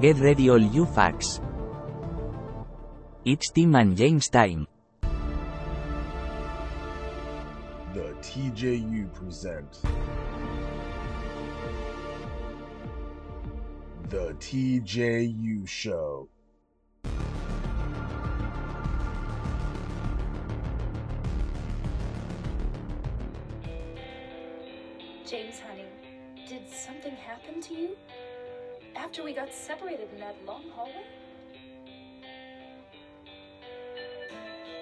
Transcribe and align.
Get 0.00 0.16
ready 0.16 0.48
all 0.48 0.58
you 0.74 0.86
facts. 0.86 1.40
It's 3.26 3.50
Tim 3.50 3.74
and 3.74 3.94
James 3.94 4.30
time. 4.30 4.66
The 7.92 8.14
TJU 8.22 9.12
present 9.12 9.82
The 14.08 14.32
TJU 14.40 15.68
Show. 15.68 16.28
After 29.10 29.24
we 29.24 29.32
got 29.32 29.52
separated 29.52 30.08
in 30.14 30.20
that 30.20 30.36
long 30.46 30.62
hallway? 30.72 31.04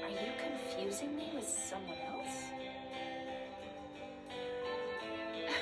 Are 0.05 0.11
you 0.11 0.33
confusing 0.39 1.17
me 1.17 1.31
with 1.35 1.49
someone 1.49 1.97
else? 2.13 2.45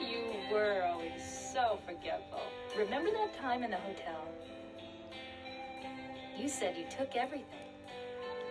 you 0.00 0.24
were 0.52 0.82
always 0.92 1.22
so 1.22 1.78
forgetful. 1.86 2.42
Remember 2.76 3.12
that 3.12 3.32
time 3.40 3.62
in 3.62 3.70
the 3.70 3.76
hotel? 3.76 4.26
You 6.36 6.48
said 6.48 6.76
you 6.76 6.86
took 6.90 7.14
everything, 7.14 7.46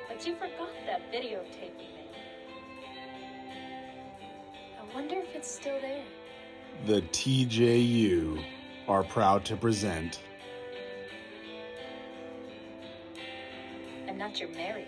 but 0.08 0.26
you 0.26 0.36
forgot 0.36 0.70
that 0.86 1.12
videotape 1.12 1.78
you 1.78 1.90
made. 1.98 2.16
I 4.80 4.96
wonder 4.96 5.16
if 5.16 5.36
it's 5.36 5.52
still 5.52 5.82
there. 5.82 6.06
The 6.86 7.02
TJU 7.02 8.44
are 8.88 9.04
proud 9.04 9.46
to 9.46 9.56
present 9.56 10.20
I'm 14.08 14.18
not 14.18 14.40
your 14.40 14.50
Mary. 14.50 14.86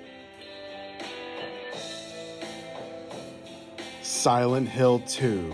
Silent 4.02 4.68
Hill 4.68 5.00
2. 5.08 5.54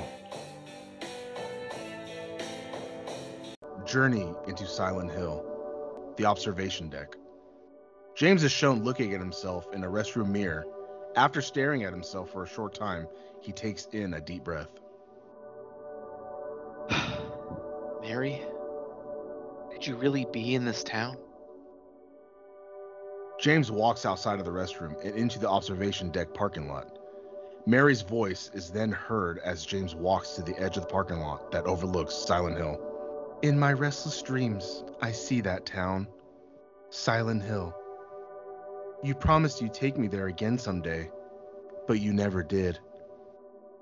Journey 3.85 4.33
into 4.47 4.65
Silent 4.65 5.11
Hill. 5.11 5.45
The 6.17 6.25
observation 6.25 6.89
deck. 6.89 7.15
James 8.15 8.43
is 8.43 8.51
shown 8.51 8.83
looking 8.83 9.13
at 9.13 9.19
himself 9.19 9.67
in 9.73 9.83
a 9.83 9.87
restroom 9.87 10.29
mirror. 10.29 10.65
After 11.15 11.41
staring 11.41 11.83
at 11.83 11.93
himself 11.93 12.31
for 12.31 12.43
a 12.43 12.47
short 12.47 12.73
time, 12.73 13.07
he 13.39 13.51
takes 13.51 13.85
in 13.91 14.15
a 14.15 14.21
deep 14.21 14.43
breath. 14.43 14.69
Mary? 18.09 18.41
Could 19.71 19.85
you 19.85 19.95
really 19.95 20.25
be 20.33 20.55
in 20.55 20.65
this 20.65 20.83
town? 20.83 21.15
James 23.39 23.69
walks 23.69 24.03
outside 24.03 24.39
of 24.39 24.45
the 24.45 24.51
restroom 24.51 24.99
and 25.05 25.15
into 25.15 25.37
the 25.37 25.47
observation 25.47 26.09
deck 26.09 26.33
parking 26.33 26.67
lot. 26.67 26.97
Mary's 27.67 28.01
voice 28.01 28.49
is 28.55 28.71
then 28.71 28.91
heard 28.91 29.37
as 29.45 29.63
James 29.63 29.93
walks 29.93 30.31
to 30.31 30.41
the 30.41 30.57
edge 30.59 30.75
of 30.75 30.81
the 30.83 30.89
parking 30.89 31.19
lot 31.19 31.51
that 31.51 31.65
overlooks 31.65 32.15
Silent 32.15 32.57
Hill. 32.57 32.81
In 33.43 33.59
my 33.59 33.73
restless 33.73 34.19
dreams, 34.23 34.83
I 35.03 35.11
see 35.11 35.41
that 35.41 35.67
town. 35.67 36.07
Silent 36.89 37.43
Hill. 37.43 37.75
You 39.03 39.13
promised 39.13 39.61
you'd 39.61 39.75
take 39.75 39.99
me 39.99 40.07
there 40.07 40.25
again 40.25 40.57
someday, 40.57 41.11
but 41.87 42.01
you 42.01 42.11
never 42.11 42.41
did. 42.41 42.79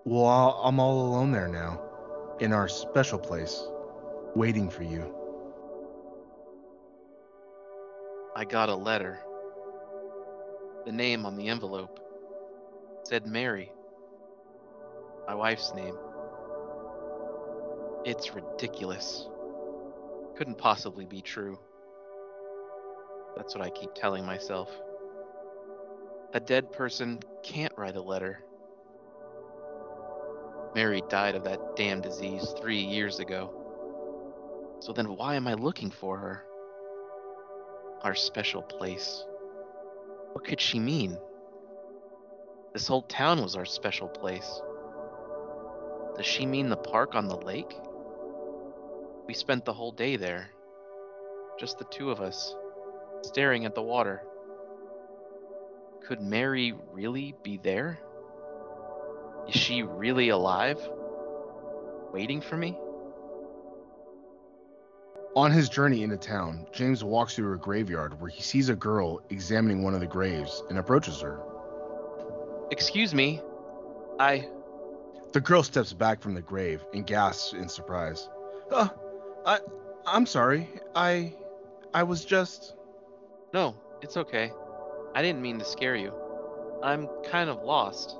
Well, 0.04 0.60
I'm 0.66 0.82
all 0.82 1.08
alone 1.08 1.32
there 1.32 1.48
now, 1.48 1.82
in 2.42 2.52
our 2.52 2.68
special 2.68 3.20
place, 3.20 3.64
waiting 4.38 4.70
for 4.70 4.84
you. 4.84 5.12
I 8.36 8.46
got 8.46 8.70
a 8.70 8.76
letter. 8.76 9.20
The 10.86 10.92
name 10.92 11.26
on 11.26 11.36
the 11.36 11.48
envelope 11.48 12.00
said 13.02 13.26
Mary. 13.26 13.72
My 15.26 15.34
wife's 15.34 15.74
name. 15.74 15.98
It's 18.06 18.36
ridiculous. 18.36 19.28
Couldn't 20.38 20.60
possibly 20.60 21.08
be 21.08 21.22
true. 21.22 21.58
That's 23.36 23.56
what 23.56 23.66
I 23.66 23.72
keep 23.72 23.96
telling 23.96 24.24
myself. 24.24 24.70
A 26.36 26.40
dead 26.40 26.72
person 26.72 27.22
can't 27.42 27.74
write 27.76 27.96
a 27.96 28.02
letter. 28.04 28.44
Mary 30.76 31.02
died 31.10 31.34
of 31.34 31.44
that 31.46 31.76
damn 31.76 32.02
disease 32.02 32.54
three 32.62 32.82
years 32.82 33.18
ago. 33.18 33.67
So 34.80 34.94
then 34.94 35.16
why 35.16 35.36
am 35.36 35.48
I 35.48 35.54
looking 35.54 35.92
for 35.92 36.18
her? 36.18 36.44
Our 38.02 38.16
special 38.16 38.62
place. 38.62 39.24
What 40.34 40.46
could 40.46 40.62
she 40.62 40.80
mean? 40.80 41.18
This 42.74 42.88
whole 42.88 43.02
town 43.02 43.42
was 43.42 43.56
our 43.56 43.66
special 43.66 44.08
place. 44.08 44.62
Does 46.16 46.26
she 46.26 46.46
mean 46.46 46.70
the 46.70 46.78
park 46.78 47.16
on 47.16 47.28
the 47.28 47.38
lake? 47.38 47.76
We 49.28 49.34
spent 49.34 49.66
the 49.66 49.74
whole 49.74 49.92
day 49.92 50.16
there. 50.16 50.50
Just 51.60 51.80
the 51.80 51.86
two 51.86 52.12
of 52.12 52.22
us, 52.22 52.56
staring 53.24 53.66
at 53.66 53.74
the 53.74 53.82
water. 53.82 54.22
Could 56.08 56.22
Mary 56.22 56.74
really 56.92 57.34
be 57.44 57.58
there? 57.58 58.00
Is 59.48 59.56
she 59.56 59.82
really 59.82 60.30
alive? 60.30 60.80
Waiting 62.14 62.42
for 62.42 62.56
me? 62.56 62.78
On 65.38 65.52
his 65.52 65.70
journey 65.70 66.02
into 66.02 66.18
town, 66.18 66.66
James 66.72 67.04
walks 67.04 67.36
through 67.36 67.54
a 67.54 67.58
graveyard 67.58 68.20
where 68.20 68.28
he 68.32 68.42
sees 68.42 68.70
a 68.70 68.76
girl 68.76 69.22
examining 69.30 69.84
one 69.84 69.94
of 69.94 70.00
the 70.00 70.08
graves 70.08 70.64
and 70.68 70.80
approaches 70.80 71.22
her. 71.22 71.40
Excuse 72.72 73.14
me. 73.14 73.40
I. 74.20 74.48
The 75.34 75.40
girl 75.40 75.62
steps 75.62 75.94
back 75.94 76.24
from 76.24 76.34
the 76.34 76.42
grave 76.42 76.84
and 76.92 77.06
gasps 77.06 77.54
in 77.54 77.70
surprise. 77.70 78.28
Uh, 78.72 78.88
I, 79.46 79.60
I'm 80.08 80.26
sorry. 80.26 80.68
I, 80.96 81.36
I 81.94 82.02
was 82.02 82.26
just. 82.26 82.76
No, 83.54 83.76
it's 84.02 84.18
okay. 84.18 84.52
I 85.14 85.22
didn't 85.22 85.44
mean 85.44 85.60
to 85.60 85.66
scare 85.66 85.96
you. 85.96 86.16
I'm 86.82 87.08
kind 87.30 87.52
of 87.52 87.62
lost. 87.62 88.18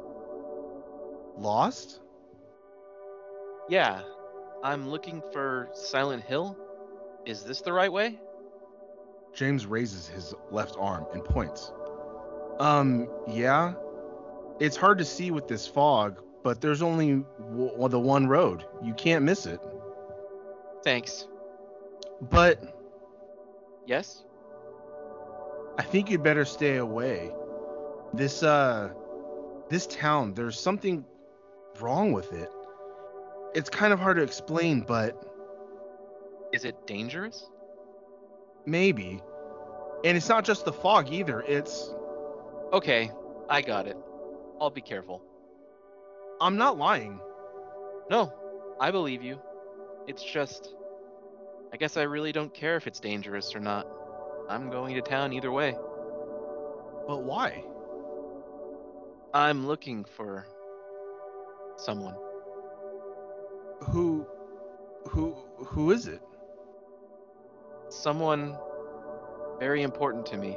Lost? 1.36 2.00
Yeah, 3.70 4.04
I'm 4.64 4.88
looking 4.88 5.24
for 5.34 5.70
Silent 5.74 6.24
Hill. 6.24 6.56
Is 7.28 7.44
this 7.44 7.60
the 7.62 7.74
right 7.74 7.92
way? 7.92 8.18
James 9.36 9.66
raises 9.66 10.08
his 10.08 10.34
left 10.50 10.76
arm 10.80 11.06
and 11.14 11.24
points. 11.24 11.72
Um, 12.60 13.08
yeah. 13.28 13.74
It's 14.60 14.78
hard 14.78 14.98
to 15.00 15.06
see 15.06 15.30
with 15.30 15.48
this 15.48 15.68
fog, 15.68 16.24
but 16.42 16.62
there's 16.62 16.82
only 16.82 17.24
w- 17.38 17.90
the 17.90 18.00
one 18.00 18.28
road. 18.28 18.66
You 18.82 18.94
can't 18.94 19.26
miss 19.26 19.46
it. 19.46 19.60
Thanks. 20.84 21.28
But 22.22 22.64
Yes? 23.86 24.24
I 25.78 25.84
think 25.84 26.10
you'd 26.10 26.24
better 26.24 26.44
stay 26.46 26.78
away. 26.78 27.32
This 28.14 28.42
uh 28.42 28.90
this 29.70 29.86
town, 29.88 30.34
there's 30.34 30.60
something 30.60 31.06
wrong 31.80 32.14
with 32.14 32.32
it. 32.34 32.50
It's 33.54 33.70
kind 33.70 33.94
of 33.94 34.00
hard 34.00 34.18
to 34.18 34.24
explain, 34.24 34.82
but 34.82 35.24
Is 36.54 36.66
it 36.66 36.88
dangerous? 36.88 37.50
maybe. 38.66 39.22
And 40.04 40.18
it's 40.18 40.30
not 40.30 40.44
just 40.46 40.66
the 40.66 40.74
fog 40.74 41.12
either. 41.12 41.42
It's 41.42 41.90
Okay, 42.74 43.12
I 43.50 43.62
got 43.62 43.88
it. 43.88 43.98
I'll 44.60 44.70
be 44.70 44.82
careful. 44.82 45.22
I'm 46.42 46.58
not 46.58 46.78
lying. 46.78 47.20
No, 48.12 48.34
I 48.80 48.92
believe 48.92 49.24
you. 49.24 49.40
It's 50.08 50.24
just. 50.24 50.74
I 51.74 51.78
guess 51.78 51.98
I 51.98 52.04
really 52.04 52.32
don't 52.32 52.54
care 52.54 52.76
if 52.78 52.88
it's 52.88 53.00
dangerous 53.00 53.56
or 53.56 53.60
not. 53.60 53.88
I'm 54.50 54.70
going 54.70 54.96
to 54.96 55.02
town 55.02 55.34
either 55.34 55.52
way. 55.52 55.76
But 57.08 57.24
why? 57.24 57.64
I'm 59.34 59.66
looking 59.68 60.04
for. 60.06 60.46
someone. 61.78 62.16
Who 63.92 64.28
who 65.08 65.36
who 65.58 65.92
is 65.92 66.08
it? 66.08 66.22
Someone 68.02 68.56
very 69.60 69.82
important 69.82 70.28
to 70.28 70.38
me. 70.38 70.56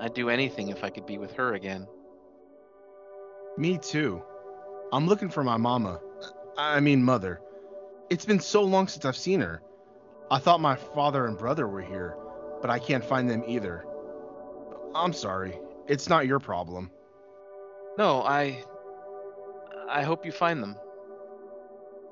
I'd 0.00 0.14
do 0.14 0.30
anything 0.30 0.68
if 0.68 0.82
I 0.82 0.90
could 0.90 1.04
be 1.04 1.18
with 1.18 1.32
her 1.34 1.54
again. 1.54 1.86
Me 3.58 3.76
too. 3.76 4.22
I'm 4.92 5.06
looking 5.06 5.28
for 5.28 5.44
my 5.44 5.58
mama. 5.58 6.00
I 6.56 6.80
mean 6.80 7.02
mother. 7.02 7.40
It's 8.08 8.24
been 8.24 8.40
so 8.40 8.62
long 8.62 8.88
since 8.88 9.04
I've 9.04 9.16
seen 9.16 9.40
her. 9.40 9.60
I 10.30 10.38
thought 10.38 10.60
my 10.60 10.76
father 10.76 11.26
and 11.26 11.36
brother 11.36 11.68
were 11.68 11.82
here, 11.82 12.16
but 12.62 12.70
I 12.70 12.78
can't 12.78 13.04
find 13.04 13.28
them 13.28 13.44
either. 13.46 13.84
I'm 14.94 15.12
sorry. 15.12 15.58
It's 15.86 16.08
not 16.08 16.26
your 16.26 16.38
problem. 16.38 16.90
No, 17.98 18.22
I. 18.22 18.64
I 19.90 20.02
hope 20.02 20.24
you 20.24 20.32
find 20.32 20.62
them. 20.62 20.76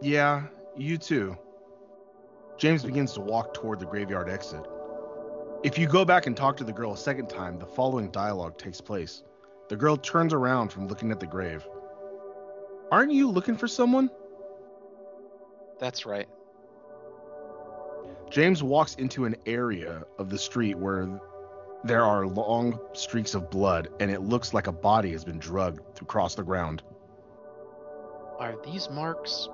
Yeah, 0.03 0.45
you 0.77 0.99
too. 0.99 1.39
James 2.57 2.83
begins 2.83 3.13
to 3.13 3.21
walk 3.21 3.53
toward 3.53 3.79
the 3.79 3.87
graveyard 3.87 4.31
exit. 4.31 4.65
If 5.63 5.79
you 5.79 5.87
go 5.87 6.05
back 6.05 6.27
and 6.27 6.37
talk 6.37 6.57
to 6.59 6.65
the 6.65 6.73
girl 6.73 6.93
a 6.93 6.97
second 6.97 7.29
time, 7.29 7.59
the 7.59 7.67
following 7.67 8.11
dialogue 8.11 8.57
takes 8.57 8.81
place. 8.81 9.23
The 9.69 9.77
girl 9.77 9.97
turns 9.97 10.33
around 10.33 10.71
from 10.71 10.89
looking 10.89 11.11
at 11.11 11.21
the 11.21 11.27
grave. 11.27 11.67
Aren't 12.91 13.13
you 13.13 13.31
looking 13.31 13.57
for 13.57 13.69
someone? 13.69 14.11
That's 15.79 16.07
right. 16.07 16.29
James 18.31 18.63
walks 18.63 18.95
into 18.95 19.25
an 19.25 19.37
area 19.45 20.05
of 20.19 20.31
the 20.31 20.39
street 20.39 20.79
where 20.79 21.21
there 21.85 22.05
are 22.05 22.27
long 22.27 22.79
streaks 22.93 23.35
of 23.35 23.51
blood, 23.51 23.89
and 24.01 24.11
it 24.11 24.23
looks 24.23 24.55
like 24.55 24.67
a 24.67 24.73
body 24.73 25.13
has 25.13 25.25
been 25.25 25.39
drugged 25.39 25.81
across 26.01 26.35
the 26.35 26.43
ground. 26.43 26.83
Are 28.39 28.55
these 28.65 28.89
marks 28.91 29.49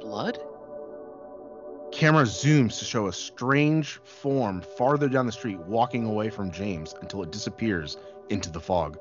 blood? 0.00 0.38
Camera 1.98 2.22
zooms 2.22 2.78
to 2.78 2.84
show 2.84 3.08
a 3.08 3.12
strange 3.12 3.98
form 4.04 4.60
farther 4.60 5.08
down 5.08 5.26
the 5.26 5.32
street 5.32 5.58
walking 5.58 6.04
away 6.04 6.30
from 6.30 6.48
James 6.52 6.94
until 7.00 7.24
it 7.24 7.32
disappears 7.32 7.96
into 8.28 8.52
the 8.52 8.60
fog. 8.60 8.96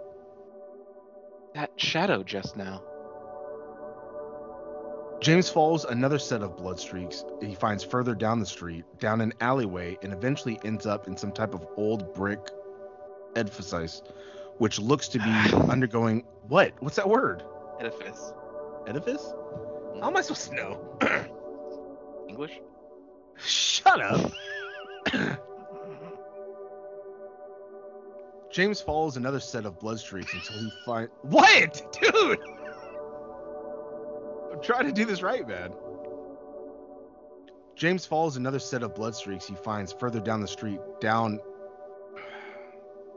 That 1.54 1.70
shadow 1.76 2.24
just 2.24 2.58
now. 2.58 2.82
James 5.22 5.48
follows 5.48 5.86
another 5.86 6.18
set 6.18 6.42
of 6.42 6.58
blood 6.58 6.80
streaks 6.80 7.24
he 7.40 7.54
finds 7.54 7.84
further 7.84 8.16
down 8.16 8.40
the 8.40 8.48
street, 8.48 8.84
down 8.98 9.22
an 9.22 9.32
alleyway, 9.42 10.00
and 10.02 10.12
eventually 10.12 10.60
ends 10.66 10.88
up 10.88 11.08
in 11.08 11.16
some 11.16 11.32
type 11.32 11.54
of 11.54 11.68
old 11.78 12.16
brick 12.16 12.50
edifice, 13.36 14.02
which 14.58 14.80
looks 14.80 15.08
to 15.10 15.20
be 15.20 15.54
undergoing 15.70 16.24
what? 16.48 16.74
What's 16.80 16.96
that 16.96 17.08
word? 17.08 17.44
Edifice. 17.80 18.34
Edifice? 18.88 19.22
Hmm. 19.22 20.00
How 20.00 20.08
am 20.08 20.18
I 20.18 20.22
supposed 20.22 20.50
to 20.50 20.56
know? 20.56 21.28
English? 22.28 22.60
Shut 23.46 24.02
up. 24.02 24.32
James 28.52 28.82
follows 28.82 29.18
another 29.18 29.40
set 29.40 29.66
of 29.66 29.80
blood 29.80 30.00
streaks 30.00 30.34
until 30.34 30.58
he 30.58 30.72
finds. 30.84 31.12
What? 31.22 32.00
Dude! 32.02 32.40
I'm 34.52 34.62
trying 34.64 34.86
to 34.88 34.92
do 34.92 35.06
this 35.06 35.22
right, 35.22 35.48
man. 35.48 35.74
James 37.76 38.08
follows 38.08 38.38
another 38.38 38.58
set 38.58 38.82
of 38.82 38.96
blood 38.96 39.16
streaks 39.16 39.46
he 39.46 39.54
finds 39.54 39.94
further 39.94 40.20
down 40.20 40.42
the 40.42 40.48
street, 40.48 40.80
down. 41.00 41.40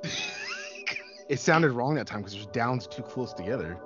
it 1.30 1.40
sounded 1.40 1.72
wrong 1.72 1.94
that 1.94 2.06
time 2.06 2.20
because 2.20 2.34
there's 2.34 2.46
downs 2.48 2.86
too 2.86 3.02
close 3.02 3.32
together. 3.32 3.78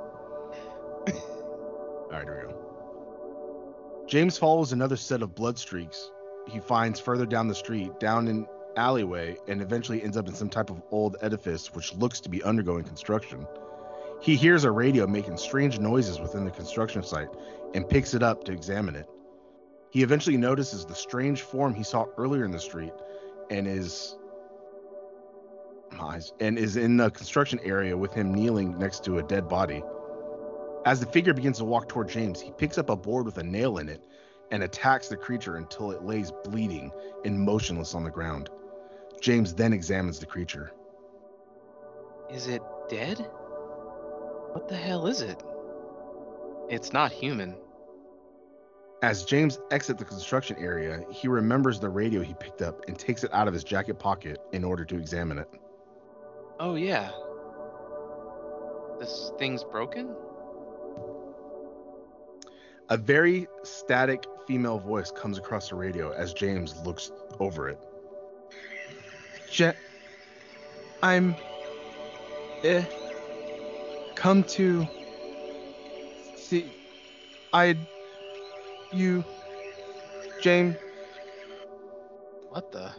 Alright, 1.06 2.24
here 2.24 2.46
we 2.48 2.52
go. 2.52 4.04
James 4.08 4.36
follows 4.36 4.72
another 4.72 4.96
set 4.96 5.22
of 5.22 5.36
blood 5.36 5.56
streaks 5.56 6.10
he 6.46 6.60
finds 6.60 7.00
further 7.00 7.26
down 7.26 7.48
the 7.48 7.54
street, 7.54 7.98
down 8.00 8.28
an 8.28 8.46
alleyway, 8.76 9.36
and 9.48 9.62
eventually 9.62 10.02
ends 10.02 10.16
up 10.16 10.28
in 10.28 10.34
some 10.34 10.48
type 10.48 10.70
of 10.70 10.82
old 10.90 11.16
edifice 11.22 11.72
which 11.74 11.94
looks 11.94 12.20
to 12.20 12.28
be 12.28 12.42
undergoing 12.42 12.84
construction. 12.84 13.46
He 14.20 14.36
hears 14.36 14.64
a 14.64 14.70
radio 14.70 15.06
making 15.06 15.36
strange 15.36 15.78
noises 15.78 16.20
within 16.20 16.44
the 16.44 16.50
construction 16.50 17.02
site 17.02 17.28
and 17.74 17.88
picks 17.88 18.14
it 18.14 18.22
up 18.22 18.44
to 18.44 18.52
examine 18.52 18.94
it. 18.94 19.08
He 19.90 20.02
eventually 20.02 20.36
notices 20.36 20.84
the 20.84 20.94
strange 20.94 21.42
form 21.42 21.74
he 21.74 21.84
saw 21.84 22.06
earlier 22.16 22.44
in 22.44 22.50
the 22.50 22.58
street 22.58 22.92
and 23.50 23.66
is 23.66 24.16
and 26.40 26.58
is 26.58 26.76
in 26.76 26.96
the 26.96 27.10
construction 27.10 27.60
area 27.62 27.96
with 27.96 28.12
him 28.12 28.34
kneeling 28.34 28.76
next 28.78 29.04
to 29.04 29.18
a 29.18 29.22
dead 29.22 29.48
body. 29.48 29.82
As 30.84 31.00
the 31.00 31.06
figure 31.06 31.32
begins 31.32 31.58
to 31.58 31.64
walk 31.64 31.88
toward 31.88 32.08
James, 32.08 32.40
he 32.40 32.50
picks 32.50 32.78
up 32.78 32.90
a 32.90 32.96
board 32.96 33.24
with 33.26 33.38
a 33.38 33.42
nail 33.42 33.78
in 33.78 33.88
it 33.88 34.04
and 34.50 34.62
attacks 34.62 35.08
the 35.08 35.16
creature 35.16 35.56
until 35.56 35.90
it 35.90 36.02
lays 36.02 36.32
bleeding 36.44 36.90
and 37.24 37.38
motionless 37.38 37.94
on 37.94 38.04
the 38.04 38.10
ground. 38.10 38.50
James 39.20 39.54
then 39.54 39.72
examines 39.72 40.18
the 40.18 40.26
creature. 40.26 40.72
Is 42.30 42.46
it 42.48 42.62
dead? 42.88 43.18
What 44.52 44.68
the 44.68 44.76
hell 44.76 45.06
is 45.06 45.20
it? 45.20 45.42
It's 46.68 46.92
not 46.92 47.12
human. 47.12 47.56
As 49.02 49.24
James 49.24 49.58
exits 49.70 49.98
the 49.98 50.04
construction 50.04 50.56
area, 50.58 51.04
he 51.10 51.28
remembers 51.28 51.78
the 51.78 51.90
radio 51.90 52.22
he 52.22 52.34
picked 52.34 52.62
up 52.62 52.88
and 52.88 52.98
takes 52.98 53.22
it 53.24 53.32
out 53.34 53.48
of 53.48 53.52
his 53.52 53.64
jacket 53.64 53.98
pocket 53.98 54.38
in 54.52 54.64
order 54.64 54.84
to 54.84 54.96
examine 54.96 55.38
it. 55.38 55.48
Oh, 56.58 56.74
yeah. 56.76 57.10
This 58.98 59.32
thing's 59.38 59.64
broken? 59.64 60.14
A 62.90 62.96
very 62.96 63.48
static 63.62 64.24
female 64.46 64.78
voice 64.78 65.10
comes 65.10 65.38
across 65.38 65.70
the 65.70 65.74
radio 65.74 66.12
as 66.12 66.34
James 66.34 66.76
looks 66.84 67.10
over 67.40 67.68
it. 67.68 67.78
Ja- 69.50 69.72
I'm. 71.02 71.34
Eh. 72.62 72.84
Come 74.14 74.44
to. 74.44 74.86
See. 76.36 76.70
I. 77.52 77.76
You. 78.92 79.24
James. 80.42 80.76
What 82.50 82.70
the? 82.70 82.92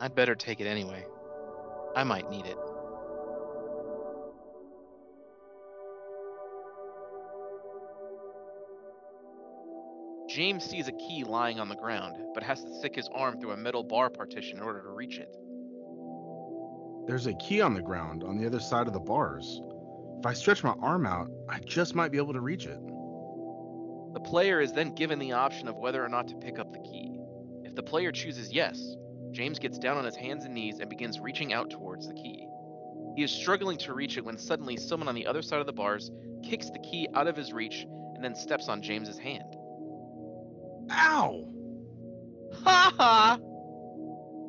I'd 0.00 0.14
better 0.14 0.34
take 0.34 0.60
it 0.60 0.66
anyway. 0.66 1.04
I 1.94 2.04
might 2.04 2.30
need 2.30 2.46
it. 2.46 2.56
James 10.30 10.64
sees 10.64 10.86
a 10.86 10.92
key 10.92 11.24
lying 11.24 11.58
on 11.58 11.68
the 11.68 11.74
ground, 11.74 12.16
but 12.34 12.44
has 12.44 12.62
to 12.62 12.72
stick 12.76 12.94
his 12.94 13.08
arm 13.12 13.40
through 13.40 13.50
a 13.50 13.56
metal 13.56 13.82
bar 13.82 14.08
partition 14.08 14.58
in 14.58 14.62
order 14.62 14.80
to 14.80 14.90
reach 14.90 15.18
it. 15.18 15.34
There's 17.08 17.26
a 17.26 17.34
key 17.34 17.60
on 17.60 17.74
the 17.74 17.82
ground 17.82 18.22
on 18.22 18.38
the 18.38 18.46
other 18.46 18.60
side 18.60 18.86
of 18.86 18.92
the 18.92 19.00
bars. 19.00 19.60
If 20.20 20.26
I 20.26 20.32
stretch 20.34 20.62
my 20.62 20.74
arm 20.80 21.04
out, 21.04 21.28
I 21.48 21.58
just 21.58 21.96
might 21.96 22.12
be 22.12 22.18
able 22.18 22.32
to 22.34 22.40
reach 22.40 22.66
it. 22.66 22.78
The 24.14 24.20
player 24.20 24.60
is 24.60 24.72
then 24.72 24.94
given 24.94 25.18
the 25.18 25.32
option 25.32 25.66
of 25.66 25.76
whether 25.78 26.04
or 26.04 26.08
not 26.08 26.28
to 26.28 26.36
pick 26.36 26.60
up 26.60 26.72
the 26.72 26.78
key. 26.78 27.18
If 27.64 27.74
the 27.74 27.82
player 27.82 28.12
chooses 28.12 28.52
yes, 28.52 28.94
James 29.32 29.58
gets 29.58 29.78
down 29.78 29.96
on 29.96 30.04
his 30.04 30.16
hands 30.16 30.44
and 30.44 30.54
knees 30.54 30.78
and 30.78 30.88
begins 30.88 31.18
reaching 31.18 31.52
out 31.52 31.70
towards 31.70 32.06
the 32.06 32.14
key. 32.14 32.46
He 33.16 33.24
is 33.24 33.32
struggling 33.32 33.78
to 33.78 33.94
reach 33.94 34.16
it 34.16 34.24
when 34.24 34.38
suddenly 34.38 34.76
someone 34.76 35.08
on 35.08 35.16
the 35.16 35.26
other 35.26 35.42
side 35.42 35.58
of 35.58 35.66
the 35.66 35.72
bars 35.72 36.12
kicks 36.44 36.70
the 36.70 36.78
key 36.78 37.08
out 37.14 37.26
of 37.26 37.36
his 37.36 37.52
reach 37.52 37.84
and 38.14 38.22
then 38.22 38.36
steps 38.36 38.68
on 38.68 38.80
James's 38.80 39.18
hand. 39.18 39.56
Ow! 40.90 41.48
Ha 42.64 42.94
ha! 42.96 43.38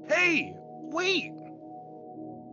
Hey! 0.08 0.56
Wait! 0.58 1.34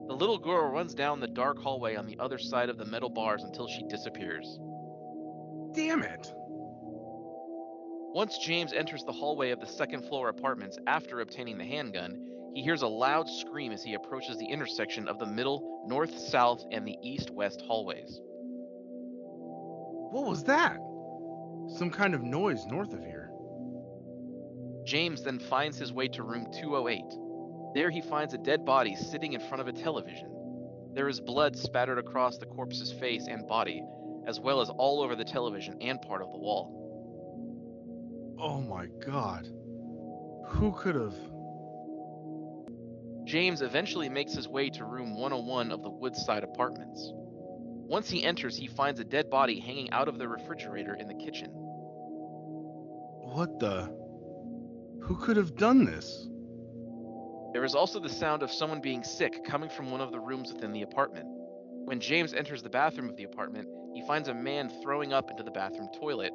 The 0.06 0.14
little 0.14 0.38
girl 0.38 0.70
runs 0.70 0.94
down 0.94 1.20
the 1.20 1.26
dark 1.26 1.58
hallway 1.58 1.96
on 1.96 2.06
the 2.06 2.18
other 2.18 2.38
side 2.38 2.68
of 2.68 2.78
the 2.78 2.84
metal 2.84 3.10
bars 3.10 3.42
until 3.44 3.68
she 3.68 3.82
disappears. 3.88 4.58
Damn 5.72 6.02
it! 6.02 6.32
Once 8.14 8.38
James 8.38 8.72
enters 8.72 9.04
the 9.04 9.12
hallway 9.12 9.50
of 9.50 9.60
the 9.60 9.66
second 9.66 10.02
floor 10.08 10.28
apartments 10.28 10.78
after 10.86 11.20
obtaining 11.20 11.58
the 11.58 11.64
handgun, 11.64 12.26
he 12.54 12.62
hears 12.62 12.82
a 12.82 12.88
loud 12.88 13.28
scream 13.28 13.70
as 13.70 13.82
he 13.82 13.94
approaches 13.94 14.38
the 14.38 14.46
intersection 14.46 15.08
of 15.08 15.18
the 15.18 15.26
middle, 15.26 15.84
north, 15.86 16.18
south, 16.18 16.64
and 16.72 16.86
the 16.86 16.96
east 17.02 17.30
west 17.30 17.62
hallways. 17.66 18.20
What 20.10 20.26
was 20.26 20.44
that? 20.44 20.78
Some 21.76 21.90
kind 21.90 22.14
of 22.14 22.22
noise 22.22 22.64
north 22.66 22.94
of 22.94 23.04
here. 23.04 23.17
James 24.88 25.22
then 25.22 25.38
finds 25.38 25.76
his 25.76 25.92
way 25.92 26.08
to 26.08 26.22
room 26.22 26.46
208. 26.50 27.04
There 27.74 27.90
he 27.90 28.00
finds 28.00 28.32
a 28.32 28.38
dead 28.38 28.64
body 28.64 28.96
sitting 28.96 29.34
in 29.34 29.40
front 29.40 29.60
of 29.60 29.68
a 29.68 29.72
television. 29.72 30.30
There 30.94 31.10
is 31.10 31.20
blood 31.20 31.58
spattered 31.58 31.98
across 31.98 32.38
the 32.38 32.46
corpse's 32.46 32.90
face 32.90 33.26
and 33.28 33.46
body, 33.46 33.84
as 34.26 34.40
well 34.40 34.62
as 34.62 34.70
all 34.70 35.02
over 35.02 35.14
the 35.14 35.26
television 35.26 35.76
and 35.82 36.00
part 36.00 36.22
of 36.22 36.32
the 36.32 36.38
wall. 36.38 36.74
Oh 38.40 38.62
my 38.62 38.86
god. 39.04 39.46
Who 40.46 40.72
could 40.72 40.94
have. 40.94 41.14
James 43.26 43.60
eventually 43.60 44.08
makes 44.08 44.32
his 44.32 44.48
way 44.48 44.70
to 44.70 44.86
room 44.86 45.14
101 45.14 45.70
of 45.70 45.82
the 45.82 45.90
Woodside 45.90 46.44
Apartments. 46.44 47.12
Once 47.12 48.08
he 48.08 48.24
enters, 48.24 48.56
he 48.56 48.66
finds 48.66 49.00
a 49.00 49.04
dead 49.04 49.28
body 49.28 49.60
hanging 49.60 49.90
out 49.90 50.08
of 50.08 50.16
the 50.16 50.26
refrigerator 50.26 50.94
in 50.94 51.08
the 51.08 51.14
kitchen. 51.14 51.50
What 53.20 53.58
the. 53.60 54.07
Who 55.08 55.16
could 55.16 55.38
have 55.38 55.56
done 55.56 55.86
this? 55.86 56.28
There 57.54 57.64
is 57.64 57.74
also 57.74 57.98
the 57.98 58.10
sound 58.10 58.42
of 58.42 58.52
someone 58.52 58.82
being 58.82 59.02
sick 59.02 59.42
coming 59.42 59.70
from 59.70 59.90
one 59.90 60.02
of 60.02 60.12
the 60.12 60.20
rooms 60.20 60.52
within 60.52 60.70
the 60.70 60.82
apartment. 60.82 61.24
When 61.86 61.98
James 61.98 62.34
enters 62.34 62.62
the 62.62 62.68
bathroom 62.68 63.08
of 63.08 63.16
the 63.16 63.24
apartment, 63.24 63.68
he 63.94 64.02
finds 64.06 64.28
a 64.28 64.34
man 64.34 64.70
throwing 64.82 65.14
up 65.14 65.30
into 65.30 65.42
the 65.42 65.50
bathroom 65.50 65.88
toilet. 65.98 66.34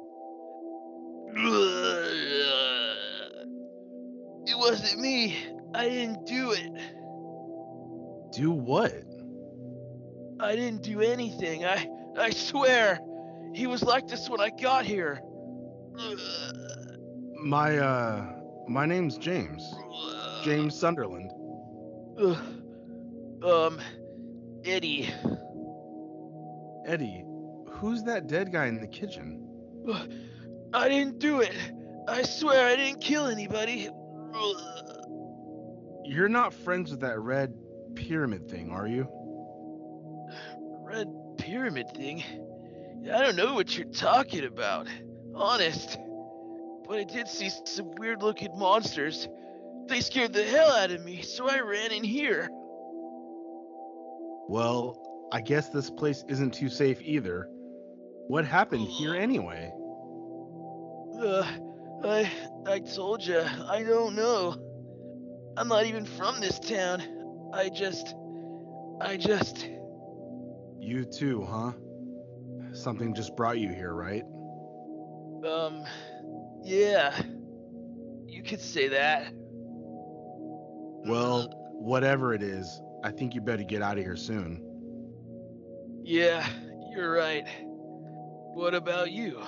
It 4.46 4.58
wasn't 4.58 5.00
me. 5.00 5.36
I 5.72 5.88
didn't 5.88 6.26
do 6.26 6.50
it. 6.50 6.72
Do 8.32 8.50
what? 8.50 8.92
I 10.40 10.56
didn't 10.56 10.82
do 10.82 11.00
anything. 11.00 11.64
I 11.64 11.88
I 12.18 12.30
swear. 12.30 12.98
He 13.54 13.68
was 13.68 13.84
like 13.84 14.08
this 14.08 14.28
when 14.28 14.40
I 14.40 14.50
got 14.50 14.84
here. 14.84 15.20
My, 17.40 17.78
uh. 17.78 18.33
My 18.68 18.86
name's 18.86 19.18
James. 19.18 19.74
James 20.42 20.78
Sunderland. 20.78 21.30
Ugh. 22.18 22.38
Um, 23.42 23.80
Eddie. 24.64 25.10
Eddie, 26.86 27.24
who's 27.68 28.02
that 28.04 28.26
dead 28.26 28.52
guy 28.52 28.66
in 28.66 28.80
the 28.80 28.86
kitchen? 28.86 29.46
I 30.72 30.88
didn't 30.88 31.18
do 31.18 31.40
it. 31.40 31.54
I 32.08 32.22
swear 32.22 32.66
I 32.66 32.76
didn't 32.76 33.00
kill 33.00 33.26
anybody. 33.26 33.88
You're 36.04 36.28
not 36.28 36.52
friends 36.52 36.90
with 36.90 37.00
that 37.00 37.18
red 37.20 37.54
pyramid 37.94 38.48
thing, 38.50 38.70
are 38.70 38.86
you? 38.86 39.08
Red 40.82 41.08
pyramid 41.38 41.90
thing? 41.94 42.22
I 43.12 43.22
don't 43.22 43.36
know 43.36 43.54
what 43.54 43.76
you're 43.76 43.86
talking 43.88 44.44
about. 44.44 44.86
Honest. 45.34 45.98
But 46.86 46.98
I 46.98 47.04
did 47.04 47.28
see 47.28 47.50
some 47.64 47.92
weird 47.96 48.22
looking 48.22 48.56
monsters. 48.58 49.28
They 49.86 50.00
scared 50.00 50.32
the 50.32 50.44
hell 50.44 50.70
out 50.70 50.90
of 50.90 51.04
me, 51.04 51.22
so 51.22 51.48
I 51.48 51.60
ran 51.60 51.92
in 51.92 52.04
here. 52.04 52.48
Well, 54.48 55.28
I 55.32 55.40
guess 55.40 55.68
this 55.70 55.90
place 55.90 56.24
isn't 56.28 56.52
too 56.54 56.68
safe 56.68 57.00
either. 57.02 57.48
What 58.28 58.44
happened 58.44 58.86
here 58.88 59.14
anyway? 59.14 59.72
Uh, 61.20 61.46
I 62.04 62.30
I 62.66 62.78
told 62.80 63.24
you, 63.24 63.40
I 63.40 63.82
don't 63.82 64.14
know. 64.14 64.56
I'm 65.56 65.68
not 65.68 65.86
even 65.86 66.04
from 66.04 66.40
this 66.40 66.58
town. 66.58 67.02
I 67.52 67.68
just 67.68 68.14
I 69.00 69.16
just 69.16 69.68
You 70.80 71.04
too, 71.04 71.44
huh? 71.44 71.72
Something 72.72 73.14
just 73.14 73.36
brought 73.36 73.58
you 73.58 73.68
here, 73.70 73.92
right? 73.94 74.24
um 75.46 75.84
yeah. 76.64 77.20
You 78.26 78.42
could 78.42 78.60
say 78.60 78.88
that. 78.88 79.32
Well, 81.06 81.48
whatever 81.72 82.32
it 82.34 82.42
is, 82.42 82.80
I 83.04 83.10
think 83.10 83.34
you 83.34 83.40
better 83.40 83.64
get 83.64 83.82
out 83.82 83.98
of 83.98 84.04
here 84.04 84.16
soon. 84.16 84.62
Yeah, 86.02 86.46
you're 86.90 87.12
right. 87.12 87.46
What 88.54 88.74
about 88.74 89.10
you? 89.12 89.40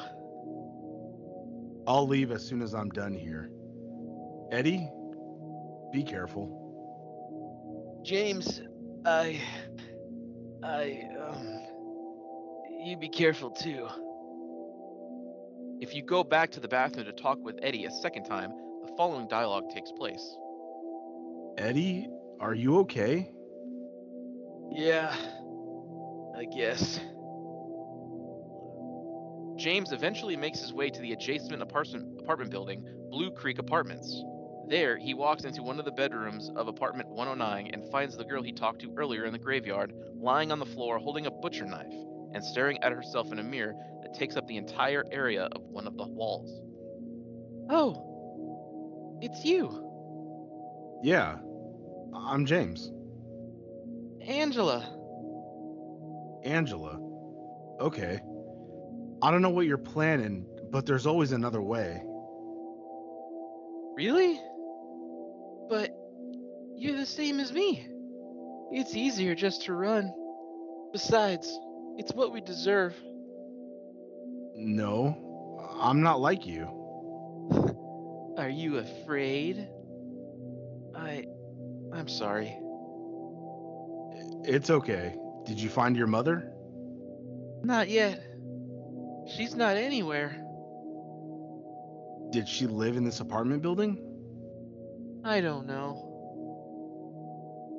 I'll 1.86 2.06
leave 2.06 2.30
as 2.32 2.44
soon 2.46 2.62
as 2.62 2.74
I'm 2.74 2.90
done 2.90 3.14
here. 3.14 3.50
Eddie, 4.52 4.88
be 5.92 6.02
careful. 6.02 6.62
James, 8.04 8.62
I 9.04 9.40
I 10.62 11.08
um 11.20 11.62
you 12.84 12.96
be 12.96 13.08
careful 13.08 13.50
too. 13.50 13.88
If 15.78 15.94
you 15.94 16.02
go 16.02 16.24
back 16.24 16.50
to 16.52 16.60
the 16.60 16.68
bathroom 16.68 17.04
to 17.04 17.12
talk 17.12 17.38
with 17.44 17.58
Eddie 17.60 17.84
a 17.84 17.90
second 17.90 18.24
time, 18.24 18.50
the 18.50 18.90
following 18.96 19.28
dialogue 19.28 19.64
takes 19.74 19.92
place. 19.92 20.36
Eddie, 21.58 22.08
are 22.40 22.54
you 22.54 22.78
okay? 22.78 23.30
Yeah, 24.72 25.14
I 26.34 26.46
guess. 26.46 26.98
James 29.56 29.92
eventually 29.92 30.36
makes 30.36 30.60
his 30.60 30.72
way 30.72 30.88
to 30.88 31.00
the 31.02 31.12
adjacent 31.12 31.60
apartment, 31.60 32.20
apartment 32.20 32.50
building, 32.50 32.82
Blue 33.10 33.30
Creek 33.30 33.58
Apartments. 33.58 34.22
There, 34.68 34.96
he 34.96 35.12
walks 35.12 35.44
into 35.44 35.62
one 35.62 35.78
of 35.78 35.84
the 35.84 35.92
bedrooms 35.92 36.50
of 36.56 36.68
apartment 36.68 37.10
109 37.10 37.70
and 37.74 37.90
finds 37.90 38.16
the 38.16 38.24
girl 38.24 38.42
he 38.42 38.52
talked 38.52 38.80
to 38.80 38.94
earlier 38.96 39.26
in 39.26 39.32
the 39.32 39.38
graveyard 39.38 39.92
lying 40.18 40.50
on 40.52 40.58
the 40.58 40.66
floor 40.66 40.98
holding 40.98 41.26
a 41.26 41.30
butcher 41.30 41.66
knife 41.66 41.94
and 42.36 42.44
staring 42.44 42.76
at 42.82 42.92
herself 42.92 43.32
in 43.32 43.38
a 43.38 43.42
mirror 43.42 43.74
that 44.02 44.12
takes 44.12 44.36
up 44.36 44.46
the 44.46 44.58
entire 44.58 45.02
area 45.10 45.48
of 45.52 45.62
one 45.62 45.86
of 45.86 45.96
the 45.96 46.06
walls. 46.06 46.60
Oh, 47.70 49.18
it's 49.22 49.42
you, 49.42 49.82
Yeah. 51.02 51.38
I'm 52.14 52.44
James. 52.44 52.92
Angela. 54.20 54.86
Angela. 56.44 57.00
Okay. 57.80 58.20
I 59.22 59.30
don't 59.30 59.40
know 59.40 59.50
what 59.50 59.64
you're 59.64 59.78
planning, 59.78 60.46
but 60.70 60.84
there's 60.84 61.06
always 61.06 61.32
another 61.32 61.62
way. 61.62 62.02
Really? 63.96 64.38
But 65.70 65.90
you're 66.76 66.96
the 66.96 67.06
same 67.06 67.40
as 67.40 67.50
me. 67.50 67.88
It's 68.72 68.94
easier 68.94 69.34
just 69.34 69.64
to 69.64 69.72
run. 69.72 70.12
Besides, 70.92 71.58
it's 71.96 72.12
what 72.12 72.32
we 72.32 72.40
deserve. 72.40 72.94
No, 74.54 75.70
I'm 75.80 76.02
not 76.02 76.20
like 76.20 76.46
you. 76.46 76.64
Are 78.38 78.48
you 78.48 78.78
afraid? 78.78 79.68
I. 80.94 81.26
I'm 81.92 82.08
sorry. 82.08 82.56
It's 84.44 84.70
okay. 84.70 85.14
Did 85.44 85.60
you 85.60 85.68
find 85.68 85.96
your 85.96 86.06
mother? 86.06 86.52
Not 87.62 87.88
yet. 87.88 88.22
She's 89.26 89.54
not 89.54 89.76
anywhere. 89.76 90.36
Did 92.30 92.48
she 92.48 92.66
live 92.66 92.96
in 92.96 93.04
this 93.04 93.20
apartment 93.20 93.62
building? 93.62 94.02
I 95.24 95.40
don't 95.40 95.66
know. 95.66 96.02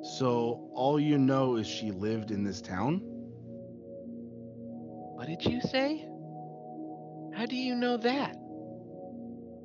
So 0.02 0.70
all 0.74 0.98
you 1.00 1.18
know 1.18 1.56
is 1.56 1.66
she 1.66 1.90
lived 1.90 2.30
in 2.30 2.44
this 2.44 2.60
town? 2.60 3.02
Did 5.28 5.44
you 5.44 5.60
say? 5.60 6.08
How 7.36 7.46
do 7.46 7.54
you 7.54 7.74
know 7.76 7.98
that? 7.98 8.34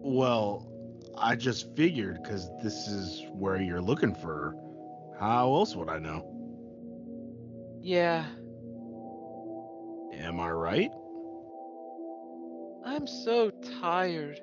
Well, 0.06 0.70
I 1.18 1.36
just 1.36 1.74
figured 1.76 2.22
because 2.22 2.50
this 2.62 2.88
is 2.88 3.26
where 3.32 3.62
you're 3.62 3.82
looking 3.82 4.14
for. 4.14 4.56
How 5.20 5.54
else 5.56 5.76
would 5.76 5.90
I 5.90 6.00
know? 6.00 6.30
Yeah, 7.82 8.26
Am 10.20 10.40
I 10.40 10.52
right? 10.52 10.92
I'm 12.86 13.08
so 13.08 13.50
tired. 13.82 14.40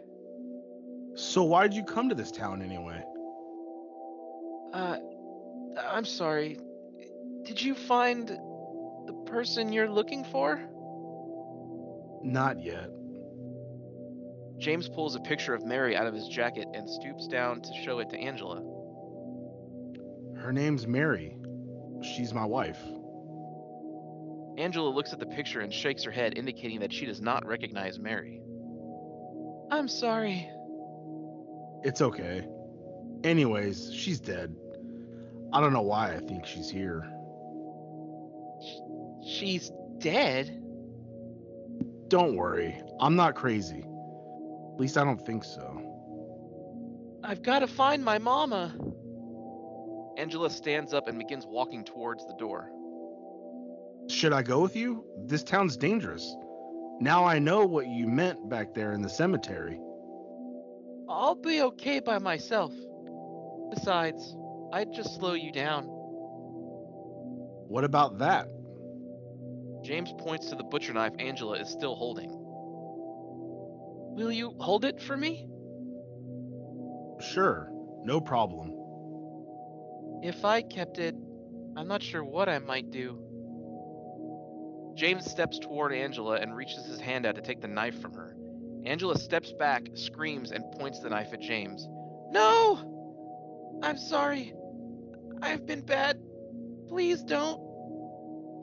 So 1.14 1.44
why'd 1.44 1.74
you 1.74 1.84
come 1.84 2.08
to 2.08 2.14
this 2.14 2.30
town 2.30 2.62
anyway? 2.62 3.02
Uh, 4.72 4.96
I'm 5.90 6.04
sorry. 6.04 6.58
Did 7.44 7.60
you 7.60 7.74
find 7.74 8.28
the 8.28 9.12
person 9.26 9.72
you're 9.72 9.90
looking 9.90 10.24
for? 10.24 10.60
Not 12.22 12.62
yet. 12.62 12.90
James 14.58 14.88
pulls 14.88 15.16
a 15.16 15.20
picture 15.20 15.54
of 15.54 15.64
Mary 15.64 15.96
out 15.96 16.06
of 16.06 16.12
his 16.14 16.28
jacket 16.28 16.66
and 16.74 16.88
stoops 16.88 17.26
down 17.26 17.62
to 17.62 17.70
show 17.82 17.98
it 18.00 18.10
to 18.10 18.18
Angela. 18.18 18.62
Her 20.36 20.52
name's 20.52 20.86
Mary. 20.86 21.36
She's 22.02 22.34
my 22.34 22.44
wife. 22.44 22.78
Angela 24.58 24.90
looks 24.90 25.12
at 25.12 25.18
the 25.18 25.26
picture 25.26 25.60
and 25.60 25.72
shakes 25.72 26.04
her 26.04 26.10
head, 26.10 26.36
indicating 26.36 26.80
that 26.80 26.92
she 26.92 27.06
does 27.06 27.22
not 27.22 27.46
recognize 27.46 27.98
Mary. 27.98 28.42
I'm 29.70 29.88
sorry. 29.88 30.50
It's 31.82 32.02
okay. 32.02 32.46
Anyways, 33.24 33.92
she's 33.94 34.20
dead. 34.20 34.54
I 35.52 35.60
don't 35.60 35.72
know 35.72 35.82
why 35.82 36.14
I 36.14 36.18
think 36.20 36.44
she's 36.44 36.68
here. 36.68 37.10
She's 39.26 39.72
dead? 39.98 40.59
Don't 42.10 42.34
worry, 42.34 42.76
I'm 42.98 43.14
not 43.14 43.36
crazy. 43.36 43.78
At 43.78 44.80
least 44.80 44.98
I 44.98 45.04
don't 45.04 45.24
think 45.24 45.44
so. 45.44 45.80
I've 47.22 47.40
got 47.40 47.60
to 47.60 47.68
find 47.68 48.04
my 48.04 48.18
mama. 48.18 48.74
Angela 50.18 50.50
stands 50.50 50.92
up 50.92 51.06
and 51.06 51.18
begins 51.18 51.46
walking 51.46 51.84
towards 51.84 52.26
the 52.26 52.34
door. 52.34 52.68
Should 54.08 54.32
I 54.32 54.42
go 54.42 54.60
with 54.60 54.74
you? 54.74 55.04
This 55.26 55.44
town's 55.44 55.76
dangerous. 55.76 56.34
Now 57.00 57.24
I 57.24 57.38
know 57.38 57.64
what 57.64 57.86
you 57.86 58.08
meant 58.08 58.48
back 58.50 58.74
there 58.74 58.92
in 58.92 59.02
the 59.02 59.08
cemetery. 59.08 59.78
I'll 61.08 61.36
be 61.36 61.62
okay 61.62 62.00
by 62.00 62.18
myself. 62.18 62.72
Besides, 63.72 64.34
I'd 64.72 64.92
just 64.92 65.14
slow 65.14 65.34
you 65.34 65.52
down. 65.52 65.84
What 67.68 67.84
about 67.84 68.18
that? 68.18 68.48
James 69.90 70.12
points 70.18 70.50
to 70.50 70.54
the 70.54 70.62
butcher 70.62 70.92
knife 70.92 71.14
Angela 71.18 71.58
is 71.58 71.68
still 71.68 71.96
holding. 71.96 72.30
Will 74.14 74.30
you 74.30 74.54
hold 74.60 74.84
it 74.84 75.02
for 75.02 75.16
me? 75.16 75.48
Sure, 77.32 77.68
no 78.04 78.20
problem. 78.20 78.72
If 80.22 80.44
I 80.44 80.62
kept 80.62 81.00
it, 81.00 81.16
I'm 81.76 81.88
not 81.88 82.04
sure 82.04 82.22
what 82.22 82.48
I 82.48 82.60
might 82.60 82.92
do. 82.92 83.18
James 84.94 85.28
steps 85.28 85.58
toward 85.58 85.92
Angela 85.92 86.36
and 86.36 86.54
reaches 86.54 86.86
his 86.86 87.00
hand 87.00 87.26
out 87.26 87.34
to 87.34 87.42
take 87.42 87.60
the 87.60 87.66
knife 87.66 88.00
from 88.00 88.12
her. 88.12 88.36
Angela 88.86 89.18
steps 89.18 89.52
back, 89.58 89.88
screams, 89.94 90.52
and 90.52 90.62
points 90.78 91.00
the 91.00 91.10
knife 91.10 91.32
at 91.32 91.40
James. 91.40 91.88
No! 92.30 93.80
I'm 93.82 93.98
sorry. 93.98 94.54
I've 95.42 95.66
been 95.66 95.80
bad. 95.80 96.22
Please 96.86 97.24
don't. 97.24 97.69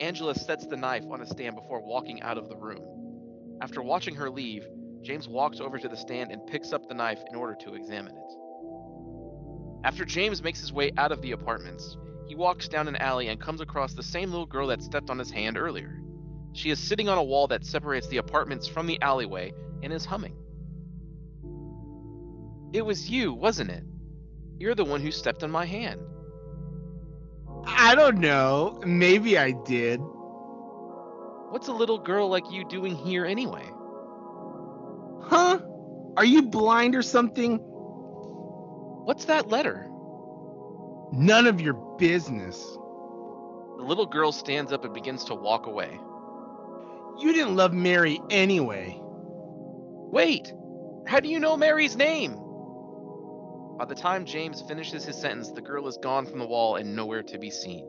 Angela 0.00 0.34
sets 0.34 0.66
the 0.66 0.76
knife 0.76 1.04
on 1.10 1.22
a 1.22 1.26
stand 1.26 1.56
before 1.56 1.80
walking 1.80 2.22
out 2.22 2.38
of 2.38 2.48
the 2.48 2.56
room. 2.56 3.58
After 3.60 3.82
watching 3.82 4.14
her 4.14 4.30
leave, 4.30 4.64
James 5.02 5.28
walks 5.28 5.60
over 5.60 5.78
to 5.78 5.88
the 5.88 5.96
stand 5.96 6.30
and 6.30 6.46
picks 6.46 6.72
up 6.72 6.88
the 6.88 6.94
knife 6.94 7.20
in 7.28 7.36
order 7.36 7.56
to 7.62 7.74
examine 7.74 8.14
it. 8.16 9.84
After 9.84 10.04
James 10.04 10.42
makes 10.42 10.60
his 10.60 10.72
way 10.72 10.92
out 10.96 11.12
of 11.12 11.22
the 11.22 11.32
apartments, 11.32 11.96
he 12.26 12.34
walks 12.34 12.68
down 12.68 12.88
an 12.88 12.96
alley 12.96 13.28
and 13.28 13.40
comes 13.40 13.60
across 13.60 13.94
the 13.94 14.02
same 14.02 14.30
little 14.30 14.46
girl 14.46 14.68
that 14.68 14.82
stepped 14.82 15.10
on 15.10 15.18
his 15.18 15.30
hand 15.30 15.56
earlier. 15.56 16.00
She 16.52 16.70
is 16.70 16.78
sitting 16.78 17.08
on 17.08 17.18
a 17.18 17.22
wall 17.22 17.46
that 17.48 17.64
separates 17.64 18.08
the 18.08 18.18
apartments 18.18 18.66
from 18.66 18.86
the 18.86 19.00
alleyway 19.00 19.52
and 19.82 19.92
is 19.92 20.04
humming. 20.04 20.36
It 22.72 22.84
was 22.84 23.08
you, 23.08 23.32
wasn't 23.32 23.70
it? 23.70 23.84
You're 24.58 24.74
the 24.74 24.84
one 24.84 25.00
who 25.00 25.10
stepped 25.10 25.42
on 25.42 25.50
my 25.50 25.64
hand. 25.64 26.00
I 27.66 27.94
don't 27.94 28.18
know. 28.18 28.80
Maybe 28.84 29.38
I 29.38 29.52
did. 29.52 30.00
What's 31.50 31.68
a 31.68 31.72
little 31.72 31.98
girl 31.98 32.28
like 32.28 32.50
you 32.50 32.64
doing 32.68 32.94
here 32.94 33.24
anyway? 33.24 33.64
Huh? 35.22 35.58
Are 36.16 36.24
you 36.24 36.42
blind 36.42 36.94
or 36.94 37.02
something? 37.02 37.58
What's 37.58 39.26
that 39.26 39.48
letter? 39.48 39.88
None 41.12 41.46
of 41.46 41.60
your 41.60 41.74
business. 41.98 42.58
The 43.78 43.84
little 43.84 44.06
girl 44.06 44.32
stands 44.32 44.72
up 44.72 44.84
and 44.84 44.92
begins 44.92 45.24
to 45.24 45.34
walk 45.34 45.66
away. 45.66 45.98
You 47.18 47.32
didn't 47.32 47.56
love 47.56 47.72
Mary 47.72 48.20
anyway. 48.30 48.98
Wait! 49.00 50.52
How 51.06 51.20
do 51.20 51.28
you 51.28 51.38
know 51.38 51.56
Mary's 51.56 51.96
name? 51.96 52.38
By 53.78 53.84
the 53.84 53.94
time 53.94 54.24
James 54.24 54.60
finishes 54.62 55.04
his 55.04 55.16
sentence, 55.16 55.52
the 55.52 55.60
girl 55.60 55.86
is 55.86 55.96
gone 55.98 56.26
from 56.26 56.40
the 56.40 56.46
wall 56.46 56.74
and 56.74 56.96
nowhere 56.96 57.22
to 57.22 57.38
be 57.38 57.48
seen. 57.48 57.86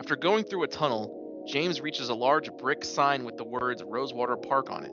After 0.00 0.16
going 0.16 0.42
through 0.42 0.64
a 0.64 0.66
tunnel, 0.66 1.44
James 1.46 1.80
reaches 1.80 2.08
a 2.08 2.14
large 2.14 2.50
brick 2.54 2.84
sign 2.84 3.24
with 3.24 3.36
the 3.36 3.44
words 3.44 3.84
Rosewater 3.84 4.36
Park 4.36 4.68
on 4.68 4.84
it. 4.84 4.92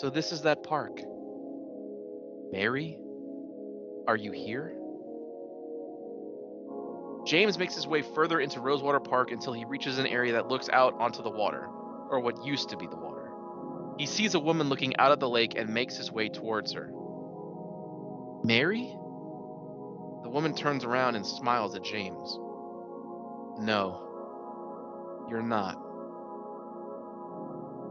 So 0.00 0.10
this 0.10 0.32
is 0.32 0.42
that 0.42 0.64
park. 0.64 1.00
Mary? 2.50 2.98
Are 4.08 4.16
you 4.16 4.32
here? 4.32 4.74
James 7.24 7.56
makes 7.56 7.76
his 7.76 7.86
way 7.86 8.02
further 8.02 8.40
into 8.40 8.58
Rosewater 8.58 8.98
Park 8.98 9.30
until 9.30 9.52
he 9.52 9.64
reaches 9.64 9.98
an 9.98 10.08
area 10.08 10.32
that 10.32 10.48
looks 10.48 10.68
out 10.72 10.94
onto 10.94 11.22
the 11.22 11.30
water, 11.30 11.68
or 12.10 12.18
what 12.18 12.44
used 12.44 12.70
to 12.70 12.76
be 12.76 12.88
the 12.88 12.96
water. 12.96 13.30
He 13.96 14.06
sees 14.06 14.34
a 14.34 14.40
woman 14.40 14.68
looking 14.68 14.96
out 14.96 15.12
of 15.12 15.20
the 15.20 15.28
lake 15.28 15.52
and 15.56 15.72
makes 15.72 15.96
his 15.96 16.10
way 16.10 16.28
towards 16.28 16.72
her. 16.72 16.90
Mary? 18.44 18.96
The 20.22 20.30
woman 20.30 20.54
turns 20.54 20.84
around 20.84 21.16
and 21.16 21.26
smiles 21.26 21.74
at 21.74 21.82
James. 21.84 22.38
No, 23.58 25.26
you're 25.28 25.42
not. 25.42 25.74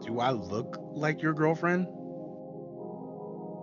Do 0.05 0.19
I 0.19 0.31
look 0.31 0.77
like 0.93 1.21
your 1.21 1.33
girlfriend? 1.33 1.87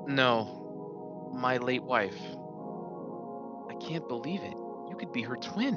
No, 0.06 1.32
my 1.34 1.56
late 1.58 1.82
wife. 1.82 2.18
I 3.68 3.74
can't 3.74 4.08
believe 4.08 4.42
it. 4.42 4.54
You 4.88 4.96
could 4.98 5.12
be 5.12 5.22
her 5.22 5.36
twin. 5.36 5.74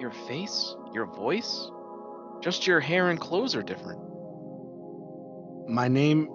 Your 0.00 0.12
face, 0.26 0.74
your 0.94 1.06
voice, 1.06 1.70
just 2.42 2.66
your 2.66 2.80
hair 2.80 3.10
and 3.10 3.20
clothes 3.20 3.54
are 3.54 3.62
different. 3.62 4.00
My 5.68 5.88
name 5.88 6.28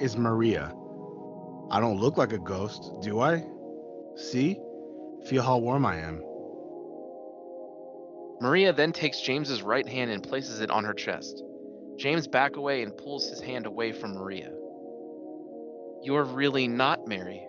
is 0.00 0.16
Maria. 0.16 0.72
I 1.70 1.78
don't 1.78 2.00
look 2.00 2.16
like 2.16 2.32
a 2.32 2.38
ghost, 2.38 2.90
do 3.00 3.20
I? 3.20 3.44
See? 4.16 4.58
Feel 5.26 5.42
how 5.42 5.58
warm 5.58 5.86
I 5.86 5.98
am. 5.98 6.22
Maria 8.40 8.72
then 8.72 8.92
takes 8.92 9.20
James's 9.20 9.62
right 9.62 9.86
hand 9.86 10.10
and 10.10 10.22
places 10.22 10.60
it 10.60 10.70
on 10.70 10.84
her 10.84 10.94
chest. 10.94 11.44
James 11.96 12.26
back 12.26 12.56
away 12.56 12.82
and 12.82 12.96
pulls 12.96 13.28
his 13.28 13.40
hand 13.40 13.66
away 13.66 13.92
from 13.92 14.14
Maria. 14.14 14.50
You're 16.02 16.24
really 16.24 16.66
not 16.66 17.06
Mary. 17.06 17.46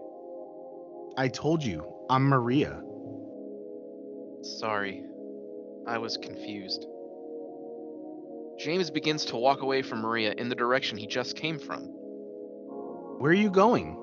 I 1.17 1.29
told 1.29 1.63
you, 1.63 1.85
I'm 2.09 2.23
Maria. 2.23 2.81
Sorry. 4.41 5.05
I 5.87 5.97
was 5.97 6.17
confused. 6.17 6.85
James 8.59 8.91
begins 8.91 9.25
to 9.25 9.37
walk 9.37 9.61
away 9.61 9.81
from 9.81 10.01
Maria 10.01 10.33
in 10.37 10.49
the 10.49 10.55
direction 10.55 10.97
he 10.97 11.07
just 11.07 11.35
came 11.35 11.57
from. 11.57 11.83
Where 13.17 13.31
are 13.31 13.35
you 13.35 13.49
going? 13.49 14.00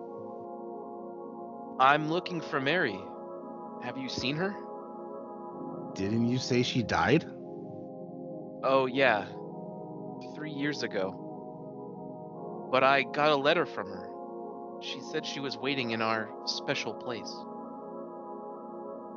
I'm 1.81 2.11
looking 2.11 2.41
for 2.41 2.61
Mary. 2.61 2.99
Have 3.85 3.97
you 3.97 4.09
seen 4.09 4.37
her? 4.37 4.55
Didn't 5.95 6.27
you 6.27 6.39
say 6.39 6.63
she 6.63 6.83
died? 6.83 7.25
Oh, 8.65 8.87
yeah. 8.87 9.27
Three 10.35 10.51
years 10.51 10.83
ago. 10.83 12.69
But 12.73 12.83
I 12.83 13.05
got 13.05 13.31
a 13.31 13.37
letter 13.37 13.65
from 13.65 13.87
her. 13.87 14.09
She 14.83 15.01
said 15.13 15.25
she 15.25 15.39
was 15.41 15.57
waiting 15.57 15.93
in 15.93 16.03
our 16.03 16.29
special 16.47 16.95
place. 16.95 17.33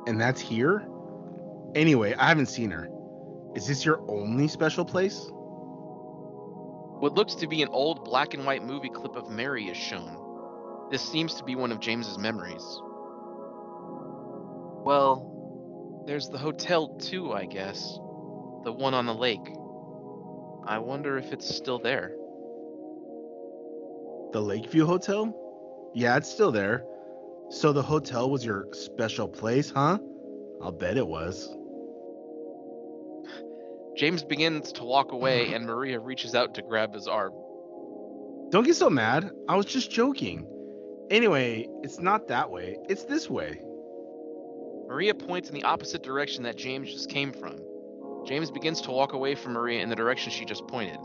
And 0.06 0.20
that's 0.20 0.40
here? 0.40 0.86
Anyway, 1.74 2.14
I 2.14 2.28
haven't 2.28 2.46
seen 2.46 2.70
her. 2.70 2.88
Is 3.56 3.66
this 3.66 3.84
your 3.84 4.00
only 4.08 4.46
special 4.46 4.84
place? 4.84 5.26
What 7.00 7.14
looks 7.14 7.34
to 7.36 7.48
be 7.48 7.62
an 7.62 7.68
old 7.72 8.04
black 8.04 8.34
and 8.34 8.46
white 8.46 8.64
movie 8.64 8.88
clip 8.88 9.16
of 9.16 9.28
Mary 9.28 9.64
is 9.64 9.76
shown. 9.76 10.21
This 10.92 11.02
seems 11.02 11.32
to 11.36 11.44
be 11.44 11.56
one 11.56 11.72
of 11.72 11.80
James's 11.80 12.18
memories. 12.18 12.62
Well, 14.84 16.04
there's 16.06 16.28
the 16.28 16.36
hotel 16.36 16.88
too, 16.98 17.32
I 17.32 17.46
guess. 17.46 17.98
The 18.64 18.72
one 18.74 18.92
on 18.92 19.06
the 19.06 19.14
lake. 19.14 19.56
I 20.66 20.78
wonder 20.80 21.16
if 21.16 21.32
it's 21.32 21.48
still 21.48 21.78
there. 21.78 22.14
The 24.32 24.42
Lakeview 24.42 24.84
Hotel? 24.84 25.34
Yeah, 25.94 26.18
it's 26.18 26.30
still 26.30 26.52
there. 26.52 26.84
So 27.48 27.72
the 27.72 27.82
hotel 27.82 28.30
was 28.30 28.44
your 28.44 28.68
special 28.72 29.28
place, 29.28 29.70
huh? 29.70 29.98
I'll 30.62 30.72
bet 30.72 30.98
it 30.98 31.06
was. 31.06 31.48
James 33.96 34.24
begins 34.24 34.72
to 34.72 34.84
walk 34.84 35.12
away, 35.12 35.46
and 35.54 35.64
Maria 35.64 35.98
reaches 35.98 36.34
out 36.34 36.52
to 36.56 36.62
grab 36.62 36.92
his 36.92 37.08
arm. 37.08 37.32
Don't 38.50 38.64
get 38.64 38.76
so 38.76 38.90
mad. 38.90 39.30
I 39.48 39.56
was 39.56 39.64
just 39.64 39.90
joking. 39.90 40.51
Anyway, 41.12 41.68
it's 41.82 42.00
not 42.00 42.26
that 42.28 42.50
way. 42.50 42.78
It's 42.88 43.04
this 43.04 43.28
way. 43.28 43.60
Maria 44.88 45.14
points 45.14 45.50
in 45.50 45.54
the 45.54 45.62
opposite 45.64 46.02
direction 46.02 46.42
that 46.44 46.56
James 46.56 46.90
just 46.90 47.10
came 47.10 47.32
from. 47.32 47.58
James 48.26 48.50
begins 48.50 48.80
to 48.80 48.90
walk 48.90 49.12
away 49.12 49.34
from 49.34 49.52
Maria 49.52 49.82
in 49.82 49.90
the 49.90 49.94
direction 49.96 50.32
she 50.32 50.46
just 50.46 50.66
pointed. 50.68 50.98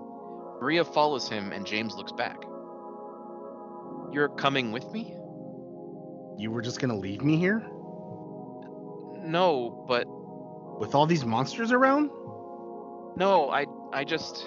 Maria 0.61 0.85
follows 0.85 1.27
him, 1.27 1.51
and 1.51 1.65
James 1.65 1.93
looks 1.95 2.13
back. 2.13 2.37
You're 4.13 4.29
coming 4.37 4.71
with 4.71 4.89
me? 4.93 5.13
You 6.37 6.51
were 6.51 6.61
just 6.61 6.79
gonna 6.79 6.95
leave 6.97 7.21
me 7.21 7.37
here? 7.37 7.59
No, 9.25 9.83
but 9.89 10.05
With 10.79 10.95
all 10.95 11.05
these 11.05 11.25
monsters 11.25 11.71
around? 11.73 12.09
no, 13.17 13.49
I 13.49 13.65
I 13.91 14.03
just 14.05 14.45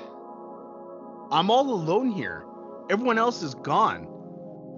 I'm 1.30 1.50
all 1.50 1.68
alone 1.70 2.10
here. 2.12 2.46
Everyone 2.88 3.18
else 3.18 3.42
is 3.42 3.54
gone. 3.54 4.06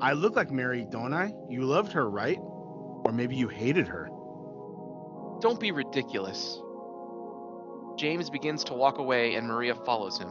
I 0.01 0.13
look 0.13 0.35
like 0.37 0.51
Mary, 0.51 0.87
don't 0.89 1.13
I? 1.15 1.33
You 1.49 1.63
loved 1.63 1.93
her, 1.93 2.09
right? 2.09 2.39
Or 2.41 3.13
maybe 3.13 3.37
you 3.37 3.49
hated 3.49 3.87
her. 3.89 4.09
don't 5.41 5.59
be 5.61 5.73
ridiculous. 5.73 6.59
James 7.99 8.31
begins 8.31 8.65
to 8.65 8.75
walk 8.75 8.99
away 8.99 9.35
and 9.35 9.47
Maria 9.47 9.75
follows 9.75 10.19
him. 10.19 10.31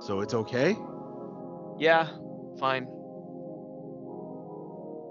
So 0.00 0.20
it's 0.20 0.34
okay? 0.34 0.76
Yeah, 1.78 2.08
fine. 2.58 2.86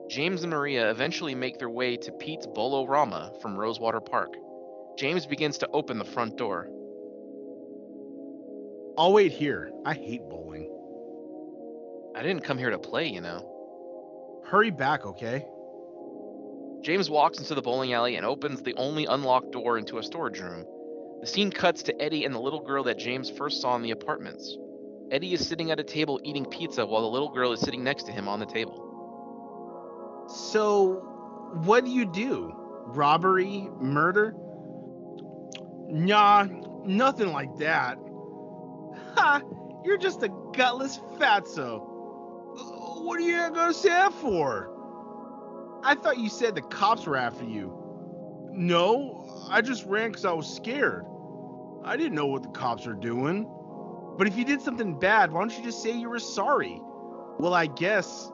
James 0.09 0.43
and 0.43 0.51
Maria 0.51 0.89
eventually 0.89 1.35
make 1.35 1.57
their 1.59 1.69
way 1.69 1.97
to 1.97 2.11
Pete's 2.13 2.47
Bowl-O-Rama 2.47 3.33
from 3.41 3.57
Rosewater 3.57 3.99
Park. 4.01 4.33
James 4.97 5.25
begins 5.25 5.57
to 5.59 5.67
open 5.73 5.97
the 5.99 6.05
front 6.05 6.37
door. 6.37 6.69
I'll 8.97 9.13
wait 9.13 9.31
here. 9.31 9.71
I 9.85 9.93
hate 9.93 10.21
bowling. 10.29 10.71
I 12.17 12.23
didn't 12.23 12.43
come 12.43 12.57
here 12.57 12.71
to 12.71 12.79
play, 12.79 13.07
you 13.07 13.21
know. 13.21 14.41
Hurry 14.47 14.71
back, 14.71 15.05
okay? 15.05 15.45
James 16.81 17.11
walks 17.11 17.37
into 17.37 17.53
the 17.53 17.61
bowling 17.61 17.93
alley 17.93 18.15
and 18.15 18.25
opens 18.25 18.63
the 18.63 18.73
only 18.73 19.05
unlocked 19.05 19.51
door 19.51 19.77
into 19.77 19.99
a 19.99 20.03
storage 20.03 20.39
room. 20.39 20.65
The 21.21 21.27
scene 21.27 21.51
cuts 21.51 21.83
to 21.83 22.01
Eddie 22.01 22.25
and 22.25 22.33
the 22.33 22.39
little 22.39 22.61
girl 22.61 22.83
that 22.85 22.97
James 22.97 23.29
first 23.29 23.61
saw 23.61 23.75
in 23.75 23.83
the 23.83 23.91
apartments. 23.91 24.57
Eddie 25.11 25.35
is 25.35 25.47
sitting 25.47 25.69
at 25.69 25.79
a 25.79 25.83
table 25.83 26.19
eating 26.23 26.45
pizza 26.45 26.87
while 26.87 27.03
the 27.03 27.07
little 27.07 27.29
girl 27.29 27.51
is 27.51 27.59
sitting 27.59 27.83
next 27.83 28.05
to 28.05 28.11
him 28.11 28.27
on 28.27 28.39
the 28.39 28.47
table. 28.47 28.83
So, 30.27 30.93
what 31.65 31.85
do 31.85 31.91
you 31.91 32.11
do? 32.11 32.51
Robbery? 32.87 33.69
Murder? 33.79 34.33
Nah, 35.87 36.47
nothing 36.83 37.31
like 37.31 37.55
that. 37.57 37.99
Ha! 39.15 39.43
You're 39.85 39.99
just 39.99 40.23
a 40.23 40.29
gutless 40.53 40.97
fatso. 41.19 41.96
What 42.99 43.19
are 43.19 43.23
you 43.23 43.49
gonna 43.53 43.73
say 43.73 43.89
that 43.89 44.13
for? 44.13 44.69
I 45.83 45.95
thought 45.95 46.17
you 46.17 46.29
said 46.29 46.55
the 46.55 46.61
cops 46.61 47.05
were 47.05 47.15
after 47.15 47.45
you. 47.45 47.73
No, 48.51 49.45
I 49.49 49.61
just 49.61 49.85
ran 49.85 50.09
because 50.09 50.25
I 50.25 50.33
was 50.33 50.47
scared. 50.47 51.05
I 51.83 51.95
didn't 51.95 52.15
know 52.15 52.25
what 52.25 52.43
the 52.43 52.49
cops 52.49 52.85
were 52.85 52.93
doing. 52.93 53.49
But 54.17 54.27
if 54.27 54.35
you 54.35 54.43
did 54.43 54.61
something 54.61 54.97
bad, 54.99 55.31
why 55.31 55.41
don't 55.41 55.55
you 55.55 55.63
just 55.63 55.83
say 55.83 55.91
you 55.91 56.09
were 56.09 56.19
sorry? 56.19 56.81
Well, 57.39 57.53
I 57.53 57.67
guess 57.67 58.31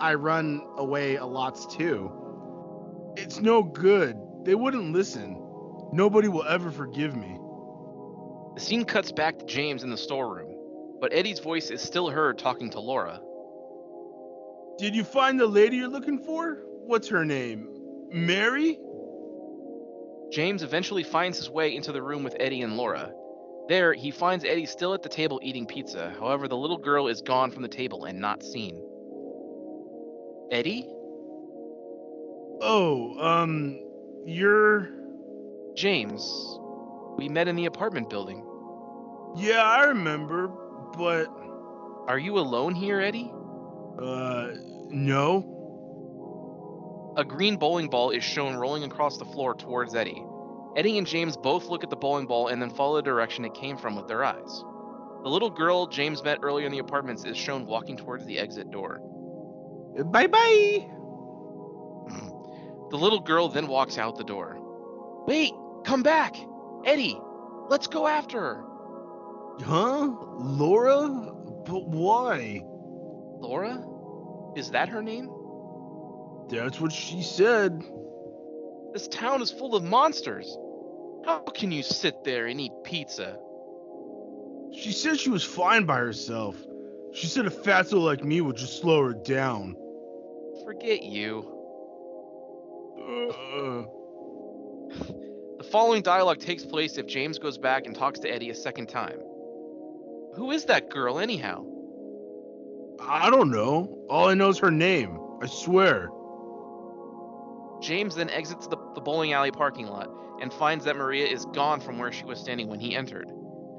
I 0.00 0.14
run 0.14 0.62
away 0.76 1.16
a 1.16 1.26
lots 1.26 1.66
too. 1.66 2.12
It's 3.16 3.40
no 3.40 3.62
good. 3.62 4.16
They 4.44 4.54
wouldn't 4.54 4.92
listen. 4.92 5.40
Nobody 5.92 6.28
will 6.28 6.44
ever 6.44 6.70
forgive 6.70 7.16
me. 7.16 7.38
The 8.54 8.60
scene 8.60 8.84
cuts 8.84 9.10
back 9.10 9.38
to 9.40 9.44
James 9.44 9.82
in 9.82 9.90
the 9.90 9.96
storeroom, 9.96 10.54
but 11.00 11.12
Eddie's 11.12 11.40
voice 11.40 11.70
is 11.70 11.82
still 11.82 12.08
heard 12.08 12.38
talking 12.38 12.70
to 12.70 12.80
Laura. 12.80 13.20
Did 14.76 14.96
you 14.96 15.04
find 15.04 15.38
the 15.38 15.46
lady 15.46 15.76
you're 15.76 15.88
looking 15.88 16.18
for? 16.18 16.58
What's 16.86 17.08
her 17.08 17.24
name? 17.24 17.68
Mary? 18.10 18.78
James 20.32 20.62
eventually 20.62 21.04
finds 21.04 21.38
his 21.38 21.48
way 21.48 21.74
into 21.76 21.92
the 21.92 22.02
room 22.02 22.24
with 22.24 22.36
Eddie 22.40 22.62
and 22.62 22.76
Laura. 22.76 23.12
There, 23.68 23.94
he 23.94 24.10
finds 24.10 24.44
Eddie 24.44 24.66
still 24.66 24.92
at 24.92 25.02
the 25.02 25.08
table 25.08 25.40
eating 25.42 25.66
pizza. 25.66 26.12
However, 26.18 26.48
the 26.48 26.56
little 26.56 26.76
girl 26.76 27.06
is 27.06 27.22
gone 27.22 27.50
from 27.50 27.62
the 27.62 27.68
table 27.68 28.04
and 28.04 28.18
not 28.18 28.42
seen. 28.42 28.82
Eddie? 30.50 30.86
Oh, 32.60 33.16
um, 33.20 33.80
you're. 34.26 34.90
James. 35.74 36.22
We 37.16 37.28
met 37.28 37.48
in 37.48 37.56
the 37.56 37.66
apartment 37.66 38.10
building. 38.10 38.44
Yeah, 39.36 39.62
I 39.62 39.84
remember, 39.84 40.48
but. 40.96 41.28
Are 42.08 42.18
you 42.18 42.38
alone 42.38 42.74
here, 42.74 43.00
Eddie? 43.00 43.32
Uh, 43.98 44.52
no. 44.90 45.50
A 47.16 47.24
green 47.24 47.56
bowling 47.56 47.88
ball 47.88 48.10
is 48.10 48.24
shown 48.24 48.56
rolling 48.56 48.84
across 48.84 49.18
the 49.18 49.24
floor 49.24 49.54
towards 49.54 49.94
Eddie. 49.94 50.22
Eddie 50.76 50.98
and 50.98 51.06
James 51.06 51.36
both 51.36 51.66
look 51.66 51.84
at 51.84 51.90
the 51.90 51.96
bowling 51.96 52.26
ball 52.26 52.48
and 52.48 52.60
then 52.60 52.70
follow 52.70 52.96
the 52.96 53.02
direction 53.02 53.44
it 53.44 53.54
came 53.54 53.76
from 53.76 53.94
with 53.94 54.08
their 54.08 54.24
eyes. 54.24 54.64
The 55.22 55.28
little 55.30 55.50
girl 55.50 55.86
James 55.86 56.24
met 56.24 56.40
earlier 56.42 56.66
in 56.66 56.72
the 56.72 56.80
apartments 56.80 57.24
is 57.24 57.36
shown 57.36 57.66
walking 57.66 57.96
towards 57.96 58.26
the 58.26 58.38
exit 58.38 58.70
door. 58.70 58.98
Bye 60.06 60.26
bye! 60.26 60.90
The 62.90 62.98
little 62.98 63.20
girl 63.20 63.48
then 63.48 63.66
walks 63.66 63.96
out 63.98 64.16
the 64.16 64.24
door. 64.24 64.56
Wait, 65.26 65.52
come 65.84 66.02
back! 66.02 66.36
Eddie, 66.84 67.18
let's 67.68 67.86
go 67.86 68.06
after 68.06 68.38
her! 68.38 68.64
Huh? 69.64 70.12
Laura? 70.38 71.08
But 71.64 71.88
why? 71.88 72.62
Laura? 73.40 73.82
Is 74.56 74.70
that 74.70 74.88
her 74.88 75.02
name? 75.02 75.28
That's 76.48 76.80
what 76.80 76.92
she 76.92 77.22
said. 77.22 77.82
This 78.92 79.08
town 79.08 79.42
is 79.42 79.50
full 79.50 79.74
of 79.74 79.82
monsters. 79.82 80.56
How 81.24 81.40
can 81.40 81.72
you 81.72 81.82
sit 81.82 82.22
there 82.24 82.46
and 82.46 82.60
eat 82.60 82.72
pizza? 82.84 83.38
She 84.76 84.92
said 84.92 85.18
she 85.18 85.30
was 85.30 85.42
fine 85.44 85.84
by 85.84 85.98
herself. 85.98 86.56
She 87.12 87.26
said 87.26 87.46
a 87.46 87.50
fatso 87.50 88.00
like 88.00 88.22
me 88.24 88.40
would 88.40 88.56
just 88.56 88.80
slow 88.80 89.02
her 89.04 89.12
down. 89.14 89.76
Forget 90.64 91.02
you. 91.02 91.50
Uh, 93.00 93.84
The 95.58 95.64
following 95.70 96.02
dialogue 96.02 96.40
takes 96.40 96.64
place 96.64 96.98
if 96.98 97.06
James 97.06 97.38
goes 97.38 97.56
back 97.58 97.86
and 97.86 97.94
talks 97.96 98.20
to 98.20 98.28
Eddie 98.28 98.50
a 98.50 98.54
second 98.54 98.88
time. 98.88 99.18
Who 100.36 100.50
is 100.50 100.64
that 100.66 100.90
girl, 100.90 101.18
anyhow? 101.18 101.64
I 103.00 103.30
don't 103.30 103.50
know. 103.50 103.98
All 104.08 104.28
I 104.28 104.34
know 104.34 104.48
is 104.48 104.58
her 104.58 104.70
name. 104.70 105.18
I 105.42 105.46
swear. 105.46 106.10
James 107.80 108.14
then 108.14 108.30
exits 108.30 108.66
the, 108.66 108.76
the 108.94 109.00
bowling 109.00 109.32
alley 109.32 109.50
parking 109.50 109.86
lot 109.86 110.08
and 110.40 110.52
finds 110.52 110.84
that 110.84 110.96
Maria 110.96 111.26
is 111.26 111.44
gone 111.46 111.80
from 111.80 111.98
where 111.98 112.12
she 112.12 112.24
was 112.24 112.38
standing 112.38 112.68
when 112.68 112.80
he 112.80 112.96
entered. 112.96 113.30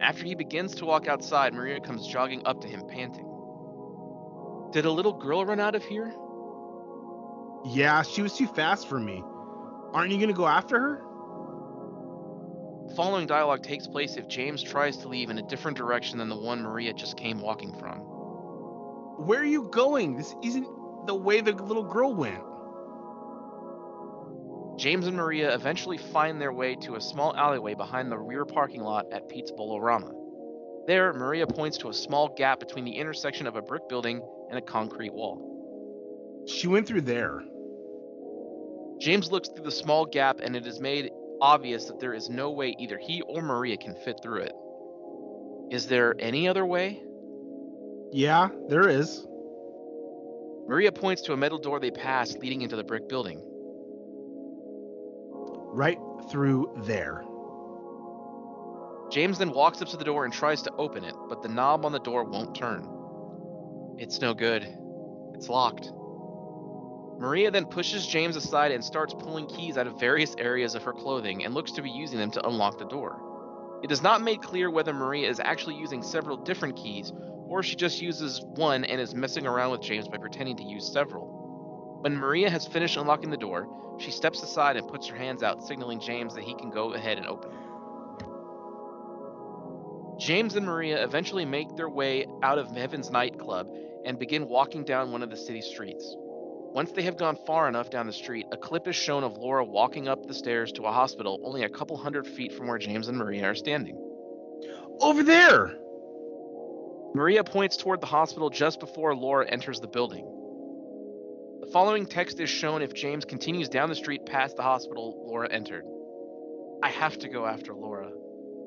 After 0.02 0.26
he 0.26 0.36
begins 0.36 0.76
to 0.76 0.86
walk 0.86 1.08
outside, 1.08 1.54
Maria 1.54 1.80
comes 1.80 2.08
jogging 2.08 2.46
up 2.46 2.62
to 2.62 2.68
him, 2.68 2.84
panting. 2.88 3.26
Did 4.72 4.86
a 4.86 4.92
little 4.92 5.14
girl 5.14 5.46
run 5.46 5.60
out 5.60 5.76
of 5.76 5.84
here? 5.84 6.14
Yeah, 7.66 8.04
she 8.04 8.22
was 8.22 8.34
too 8.34 8.48
fast 8.48 8.88
for 8.88 9.00
me. 9.00 9.24
Aren't 9.94 10.12
you 10.12 10.20
gonna 10.20 10.34
go 10.34 10.46
after 10.46 10.80
her? 10.80 11.02
The 12.90 12.96
following 12.96 13.26
dialogue 13.26 13.64
takes 13.64 13.88
place 13.88 14.18
if 14.18 14.28
James 14.28 14.62
tries 14.62 14.98
to 14.98 15.08
leave 15.08 15.30
in 15.30 15.40
a 15.40 15.48
different 15.48 15.78
direction 15.78 16.20
than 16.20 16.30
the 16.30 16.36
one 16.36 16.62
Maria 16.62 16.94
just 16.94 17.18
came 17.18 17.40
walking 17.40 17.74
from. 17.80 18.15
Where 19.18 19.40
are 19.40 19.46
you 19.46 19.70
going? 19.72 20.18
This 20.18 20.36
isn't 20.44 20.68
the 21.08 21.16
way 21.16 21.42
the 21.42 21.54
little 21.54 21.84
girl 21.84 22.14
went. 22.14 22.44
James 24.78 25.08
and 25.08 25.16
Maria 25.16 25.54
eventually 25.56 25.98
find 25.98 26.42
their 26.42 26.52
way 26.52 26.76
to 26.76 26.96
a 26.96 27.02
small 27.02 27.34
alleyway 27.36 27.76
behind 27.76 28.12
the 28.12 28.18
rear 28.18 28.46
parking 28.46 28.82
lot 28.82 29.06
at 29.14 29.30
Pete's 29.30 29.52
Bowl-O-Rama. 29.52 30.12
There, 30.86 31.14
Maria 31.14 31.48
points 31.48 31.78
to 31.80 31.90
a 31.90 31.94
small 31.94 32.28
gap 32.36 32.60
between 32.60 32.84
the 32.84 32.98
intersection 32.98 33.48
of 33.48 33.56
a 33.56 33.62
brick 33.62 33.88
building 33.88 34.22
and 34.50 34.60
a 34.60 34.62
concrete 34.62 35.14
wall. 35.14 36.44
She 36.48 36.68
went 36.68 36.88
through 36.88 37.02
there. 37.02 37.42
James 39.00 39.32
looks 39.32 39.50
through 39.50 39.64
the 39.64 39.72
small 39.72 40.06
gap 40.06 40.40
and 40.42 40.56
it 40.56 40.68
is 40.68 40.80
made 40.80 41.10
obvious 41.42 41.86
that 41.86 42.00
there 42.00 42.14
is 42.14 42.30
no 42.30 42.52
way 42.52 42.76
either 42.78 42.98
he 42.98 43.22
or 43.22 43.42
Maria 43.42 43.78
can 43.78 43.96
fit 43.96 44.20
through 44.22 44.42
it. 44.42 44.54
Is 45.72 45.88
there 45.88 46.16
any 46.20 46.48
other 46.48 46.66
way? 46.66 47.02
Yeah, 48.16 48.48
there 48.70 48.88
is. 48.88 49.28
Maria 50.70 50.94
points 50.94 51.24
to 51.24 51.34
a 51.34 51.38
metal 51.38 51.58
door 51.58 51.82
they 51.82 51.92
pass 51.92 52.32
leading 52.38 52.62
into 52.62 52.78
the 52.78 52.84
brick 52.86 53.10
building. 53.10 53.42
Right 55.74 55.98
through 56.32 56.72
there. 56.78 57.26
James 59.12 59.38
then 59.38 59.52
walks 59.52 59.82
up 59.82 59.90
to 59.90 59.98
the 59.98 60.06
door 60.06 60.24
and 60.24 60.34
tries 60.34 60.62
to 60.62 60.72
open 60.78 61.04
it, 61.04 61.14
but 61.28 61.42
the 61.42 61.50
knob 61.50 61.84
on 61.84 61.92
the 61.92 62.00
door 62.00 62.24
won't 62.24 62.56
turn. 62.56 62.88
It's 63.98 64.22
no 64.22 64.34
good. 64.34 64.66
It's 65.34 65.50
locked. 65.50 65.92
Maria 67.20 67.52
then 67.52 67.66
pushes 67.66 68.08
James 68.08 68.38
aside 68.38 68.72
and 68.72 68.82
starts 68.82 69.14
pulling 69.14 69.48
keys 69.48 69.78
out 69.78 69.88
of 69.88 70.00
various 70.00 70.34
areas 70.38 70.74
of 70.74 70.84
her 70.84 70.94
clothing 70.94 71.44
and 71.44 71.54
looks 71.54 71.74
to 71.74 71.82
be 71.82 71.90
using 71.90 72.18
them 72.18 72.32
to 72.32 72.48
unlock 72.48 72.80
the 72.80 72.86
door. 72.86 73.20
It 73.84 73.92
is 73.92 74.02
not 74.02 74.22
made 74.22 74.42
clear 74.42 74.72
whether 74.72 74.94
Maria 74.94 75.30
is 75.30 75.42
actually 75.42 75.76
using 75.76 76.02
several 76.02 76.38
different 76.38 76.78
keys 76.78 77.12
or 77.48 77.64
she 77.64 77.76
just 77.76 78.02
uses 78.02 78.42
one 78.42 78.84
and 78.84 79.00
is 79.00 79.16
messing 79.16 79.46
around 79.46 79.72
with 79.72 79.82
James 79.82 80.08
by 80.08 80.18
pretending 80.18 80.58
to 80.58 80.64
use 80.64 80.92
several. 80.92 82.00
When 82.02 82.16
Maria 82.18 82.50
has 82.50 82.68
finished 82.68 82.98
unlocking 82.98 83.30
the 83.30 83.38
door, 83.38 83.68
she 84.00 84.12
steps 84.12 84.44
aside 84.44 84.78
and 84.78 84.88
puts 84.88 85.08
her 85.08 85.16
hands 85.16 85.44
out, 85.44 85.64
signaling 85.64 86.00
James 86.00 86.36
that 86.36 86.44
he 86.44 86.54
can 86.56 86.70
go 86.70 86.94
ahead 86.94 87.18
and 87.18 87.26
open 87.28 87.52
it. 87.52 87.58
James 90.20 90.56
and 90.56 90.66
Maria 90.66 91.04
eventually 91.04 91.46
make 91.46 91.76
their 91.76 91.90
way 91.90 92.26
out 92.42 92.58
of 92.58 92.72
Heaven's 92.72 93.12
nightclub 93.12 93.68
and 94.06 94.18
begin 94.18 94.48
walking 94.48 94.84
down 94.84 95.12
one 95.12 95.24
of 95.24 95.30
the 95.30 95.38
city 95.38 95.62
streets. 95.62 96.16
Once 96.76 96.92
they 96.92 97.04
have 97.04 97.18
gone 97.18 97.38
far 97.48 97.70
enough 97.70 97.90
down 97.90 98.06
the 98.06 98.14
street, 98.14 98.46
a 98.52 98.58
clip 98.58 98.88
is 98.88 98.96
shown 98.96 99.24
of 99.24 99.38
Laura 99.38 99.64
walking 99.64 100.08
up 100.08 100.26
the 100.26 100.34
stairs 100.34 100.72
to 100.74 100.84
a 100.84 100.92
hospital 100.92 101.40
only 101.44 101.64
a 101.64 101.70
couple 101.70 101.96
hundred 101.98 102.28
feet 102.28 102.52
from 102.54 102.68
where 102.68 102.78
James 102.78 103.08
and 103.08 103.18
Maria 103.18 103.46
are 103.46 103.56
standing. 103.56 103.98
Over 105.00 105.24
there! 105.24 105.76
Maria 107.16 107.46
points 107.46 107.78
toward 107.78 108.02
the 108.02 108.08
hospital 108.08 108.50
just 108.50 108.82
before 108.82 109.16
Laura 109.16 109.48
enters 109.48 109.80
the 109.80 109.88
building. 109.88 110.26
The 111.62 111.68
following 111.72 112.06
text 112.06 112.42
is 112.42 112.50
shown 112.50 112.82
if 112.82 112.94
James 112.94 113.24
continues 113.24 113.70
down 113.70 113.88
the 113.88 113.96
street 113.96 114.26
past 114.26 114.58
the 114.58 114.64
hospital 114.64 115.24
Laura 115.26 115.50
entered. 115.50 115.86
I 116.84 116.90
have 116.90 117.18
to 117.20 117.30
go 117.30 117.46
after 117.46 117.74
Laura. 117.74 118.12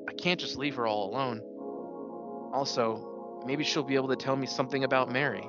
I 0.09 0.13
can't 0.13 0.39
just 0.39 0.57
leave 0.57 0.77
her 0.77 0.87
all 0.87 1.11
alone. 1.11 1.41
Also, 2.51 3.43
maybe 3.45 3.63
she'll 3.63 3.83
be 3.83 3.93
able 3.93 4.07
to 4.07 4.15
tell 4.15 4.35
me 4.35 4.47
something 4.47 4.83
about 4.83 5.11
Mary. 5.11 5.47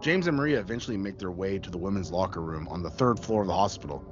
James 0.00 0.28
and 0.28 0.36
Maria 0.36 0.60
eventually 0.60 0.96
make 0.96 1.18
their 1.18 1.32
way 1.32 1.58
to 1.58 1.68
the 1.68 1.78
women's 1.78 2.12
locker 2.12 2.42
room 2.42 2.68
on 2.68 2.84
the 2.84 2.90
third 2.90 3.18
floor 3.18 3.40
of 3.40 3.48
the 3.48 3.54
hospital. 3.54 4.04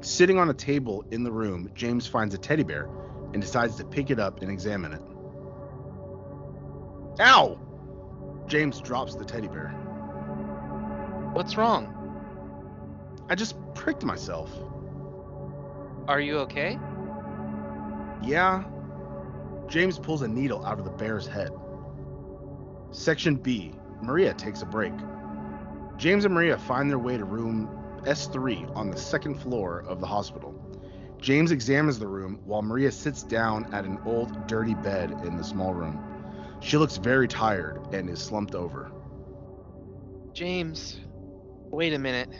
Sitting 0.00 0.40
on 0.40 0.50
a 0.50 0.54
table 0.54 1.04
in 1.12 1.22
the 1.22 1.30
room, 1.30 1.70
James 1.72 2.08
finds 2.08 2.34
a 2.34 2.38
teddy 2.38 2.64
bear 2.64 2.88
and 3.32 3.40
decides 3.40 3.76
to 3.76 3.84
pick 3.84 4.10
it 4.10 4.18
up 4.18 4.42
and 4.42 4.50
examine 4.50 4.92
it. 4.92 5.02
Ow! 7.20 7.58
James 8.46 8.80
drops 8.80 9.14
the 9.14 9.24
teddy 9.24 9.48
bear. 9.48 9.68
What's 11.32 11.56
wrong? 11.56 11.92
I 13.28 13.34
just 13.34 13.56
pricked 13.74 14.04
myself. 14.04 14.50
Are 16.08 16.20
you 16.20 16.38
okay? 16.40 16.78
Yeah. 18.22 18.64
James 19.68 19.98
pulls 19.98 20.22
a 20.22 20.28
needle 20.28 20.64
out 20.64 20.78
of 20.78 20.84
the 20.84 20.90
bear's 20.92 21.26
head. 21.26 21.50
Section 22.92 23.36
B 23.36 23.74
Maria 24.02 24.34
takes 24.34 24.62
a 24.62 24.66
break. 24.66 24.92
James 25.96 26.24
and 26.24 26.34
Maria 26.34 26.58
find 26.58 26.90
their 26.90 26.98
way 26.98 27.16
to 27.16 27.24
room 27.24 27.68
S3 28.02 28.76
on 28.76 28.90
the 28.90 28.96
second 28.96 29.36
floor 29.36 29.84
of 29.88 30.00
the 30.00 30.06
hospital. 30.06 30.54
James 31.18 31.50
examines 31.50 31.98
the 31.98 32.06
room 32.06 32.40
while 32.44 32.62
Maria 32.62 32.92
sits 32.92 33.22
down 33.22 33.72
at 33.74 33.84
an 33.84 33.98
old, 34.04 34.46
dirty 34.46 34.74
bed 34.74 35.10
in 35.24 35.36
the 35.36 35.42
small 35.42 35.72
room. 35.72 36.15
She 36.60 36.76
looks 36.76 36.96
very 36.96 37.28
tired 37.28 37.78
and 37.92 38.08
is 38.10 38.20
slumped 38.20 38.54
over. 38.54 38.90
James, 40.32 41.00
wait 41.70 41.94
a 41.94 41.98
minute. 41.98 42.30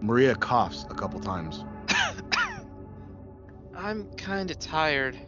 Maria 0.00 0.34
coughs 0.34 0.86
a 0.90 0.94
couple 0.94 1.20
times. 1.20 1.64
I'm 3.76 4.10
kinda 4.16 4.54
tired. 4.54 5.18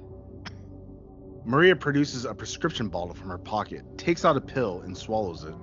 Maria 1.44 1.74
produces 1.74 2.24
a 2.24 2.35
prescription 2.35 2.88
bottle 2.88 3.14
from 3.14 3.30
her 3.30 3.38
pocket, 3.38 3.83
takes 3.96 4.24
out 4.24 4.37
a 4.37 4.40
pill, 4.40 4.83
and 4.83 4.96
swallows 4.96 5.44
it. 5.44 5.54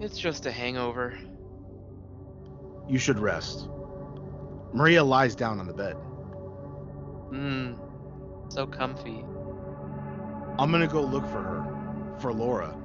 It's 0.00 0.18
just 0.18 0.46
a 0.46 0.50
hangover. 0.50 1.16
You 2.88 2.98
should 2.98 3.18
rest. 3.18 3.68
Maria 4.72 5.04
lies 5.04 5.34
down 5.34 5.60
on 5.60 5.66
the 5.66 5.72
bed. 5.72 5.96
Mmm. 7.30 7.78
So 8.48 8.66
comfy. 8.66 9.24
I'm 10.58 10.70
gonna 10.70 10.86
go 10.86 11.02
look 11.02 11.24
for 11.26 11.42
her, 11.42 12.16
for 12.18 12.32
Laura. 12.32 12.76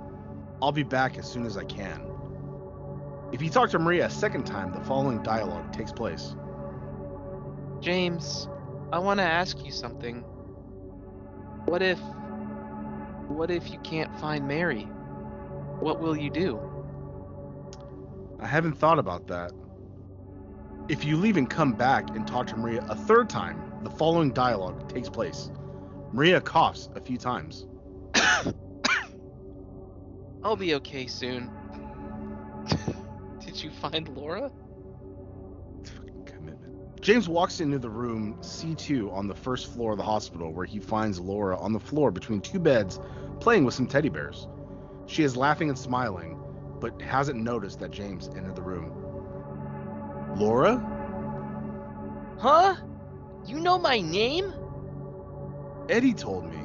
I'll 0.61 0.71
be 0.71 0.83
back 0.83 1.17
as 1.17 1.29
soon 1.29 1.45
as 1.45 1.57
I 1.57 1.65
can. 1.65 2.01
If 3.31 3.41
you 3.41 3.49
talk 3.49 3.69
to 3.71 3.79
Maria 3.79 4.05
a 4.05 4.09
second 4.09 4.45
time, 4.45 4.71
the 4.71 4.79
following 4.81 5.21
dialogue 5.23 5.73
takes 5.73 5.91
place. 5.91 6.35
James, 7.81 8.47
I 8.93 8.99
want 8.99 9.19
to 9.19 9.25
ask 9.25 9.63
you 9.65 9.71
something. 9.71 10.21
What 11.65 11.81
if. 11.81 11.99
What 13.27 13.51
if 13.51 13.71
you 13.71 13.79
can't 13.79 14.15
find 14.19 14.47
Mary? 14.47 14.83
What 15.79 15.99
will 15.99 16.15
you 16.15 16.29
do? 16.29 16.59
I 18.39 18.47
haven't 18.47 18.77
thought 18.77 18.99
about 18.99 19.27
that. 19.27 19.51
If 20.87 21.03
you 21.03 21.17
leave 21.17 21.35
and 21.35 21.49
come 21.49 21.73
back 21.73 22.15
and 22.15 22.27
talk 22.27 22.47
to 22.47 22.57
Maria 22.57 22.85
a 22.89 22.95
third 22.95 23.29
time, 23.29 23.73
the 23.83 23.89
following 23.89 24.31
dialogue 24.31 24.87
takes 24.87 25.09
place. 25.09 25.49
Maria 26.15 26.39
coughs 26.39 26.87
a 26.95 27.01
few 27.01 27.17
times. 27.17 27.67
I'll 30.45 30.55
be 30.55 30.75
okay 30.75 31.07
soon. 31.07 31.51
Did 33.45 33.61
you 33.61 33.69
find 33.69 34.07
Laura? 34.07 34.49
Commitment. 36.25 37.01
James 37.01 37.27
walks 37.27 37.59
into 37.59 37.77
the 37.77 37.89
room 37.89 38.37
C2 38.39 39.11
on 39.11 39.27
the 39.27 39.35
first 39.35 39.73
floor 39.73 39.91
of 39.91 39.97
the 39.97 40.05
hospital 40.05 40.53
where 40.53 40.65
he 40.65 40.79
finds 40.79 41.19
Laura 41.19 41.59
on 41.59 41.73
the 41.73 41.81
floor 41.81 42.11
between 42.11 42.39
two 42.39 42.59
beds 42.59 43.01
playing 43.41 43.65
with 43.65 43.73
some 43.73 43.85
teddy 43.85 44.07
bears. 44.07 44.47
She 45.07 45.23
is 45.23 45.35
laughing 45.35 45.67
and 45.67 45.77
smiling, 45.77 46.39
but 46.79 47.01
hasn't 47.01 47.43
noticed 47.43 47.81
that 47.81 47.91
James 47.91 48.29
entered 48.29 48.55
the 48.55 48.61
room. 48.61 48.89
Laura? 50.37 50.77
Huh? 52.39 52.77
You 53.45 53.59
know 53.59 53.77
my 53.77 53.99
name? 53.99 54.53
Eddie 55.89 56.13
told 56.13 56.49
me. 56.49 56.57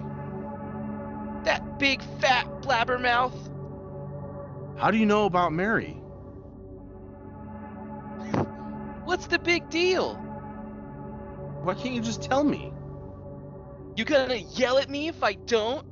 That 1.44 1.78
big 1.78 2.02
fat 2.20 2.46
blabbermouth? 2.62 3.32
How 4.76 4.90
do 4.90 4.98
you 4.98 5.06
know 5.06 5.26
about 5.26 5.52
Mary? 5.52 5.92
What's 9.04 9.26
the 9.26 9.38
big 9.38 9.68
deal? 9.70 10.16
Why 11.62 11.74
can't 11.74 11.94
you 11.94 12.00
just 12.00 12.22
tell 12.22 12.44
me? 12.44 12.72
You 13.96 14.04
gonna 14.04 14.36
yell 14.36 14.78
at 14.78 14.88
me 14.88 15.08
if 15.08 15.22
I 15.22 15.34
don't? 15.34 15.86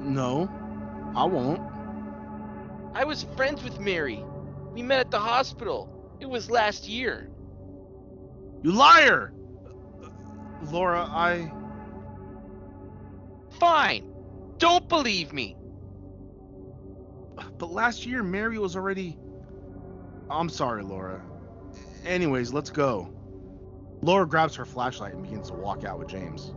No, 0.00 0.48
I 1.16 1.24
won't. 1.24 1.60
I 2.94 3.04
was 3.04 3.24
friends 3.36 3.62
with 3.62 3.80
Mary. 3.80 4.24
We 4.72 4.82
met 4.82 5.00
at 5.00 5.10
the 5.10 5.18
hospital. 5.18 5.88
It 6.20 6.28
was 6.28 6.50
last 6.50 6.86
year. 6.88 7.30
You 8.62 8.72
liar! 8.72 9.32
Laura, 10.70 11.00
I. 11.00 11.50
Fine. 13.60 14.10
Don't 14.58 14.88
believe 14.88 15.32
me. 15.32 15.56
But 17.58 17.70
last 17.70 18.06
year, 18.06 18.22
Mary 18.22 18.58
was 18.58 18.74
already. 18.74 19.18
I'm 20.30 20.48
sorry, 20.48 20.82
Laura. 20.82 21.22
Anyways, 22.06 22.52
let's 22.52 22.70
go. 22.70 23.12
Laura 24.02 24.26
grabs 24.26 24.56
her 24.56 24.64
flashlight 24.64 25.12
and 25.12 25.22
begins 25.22 25.48
to 25.48 25.54
walk 25.54 25.84
out 25.84 25.98
with 25.98 26.08
James. 26.08 26.54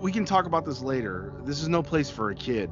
We 0.00 0.12
can 0.12 0.26
talk 0.26 0.44
about 0.44 0.66
this 0.66 0.82
later. 0.82 1.32
This 1.44 1.62
is 1.62 1.68
no 1.68 1.82
place 1.82 2.10
for 2.10 2.30
a 2.30 2.34
kid. 2.34 2.70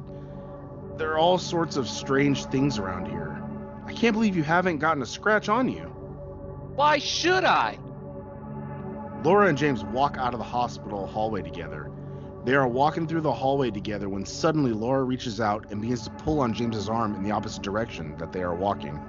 There 0.97 1.11
are 1.11 1.17
all 1.17 1.39
sorts 1.39 1.77
of 1.77 1.87
strange 1.87 2.45
things 2.45 2.77
around 2.77 3.07
here. 3.07 3.43
I 3.85 3.93
can't 3.93 4.13
believe 4.13 4.35
you 4.35 4.43
haven't 4.43 4.77
gotten 4.77 5.01
a 5.01 5.05
scratch 5.05 5.49
on 5.49 5.67
you. 5.67 5.85
Why 6.75 6.99
should 6.99 7.43
I? 7.43 7.79
Laura 9.23 9.47
and 9.47 9.57
James 9.57 9.83
walk 9.83 10.17
out 10.17 10.33
of 10.33 10.39
the 10.39 10.45
hospital 10.45 11.07
hallway 11.07 11.41
together. 11.41 11.89
They 12.45 12.55
are 12.55 12.67
walking 12.67 13.07
through 13.07 13.21
the 13.21 13.31
hallway 13.31 13.71
together 13.71 14.09
when 14.09 14.25
suddenly 14.25 14.73
Laura 14.73 15.03
reaches 15.03 15.39
out 15.39 15.67
and 15.71 15.81
begins 15.81 16.03
to 16.03 16.09
pull 16.11 16.41
on 16.41 16.53
James's 16.53 16.89
arm 16.89 17.15
in 17.15 17.23
the 17.23 17.31
opposite 17.31 17.63
direction 17.63 18.17
that 18.17 18.33
they 18.33 18.43
are 18.43 18.53
walking. 18.53 18.99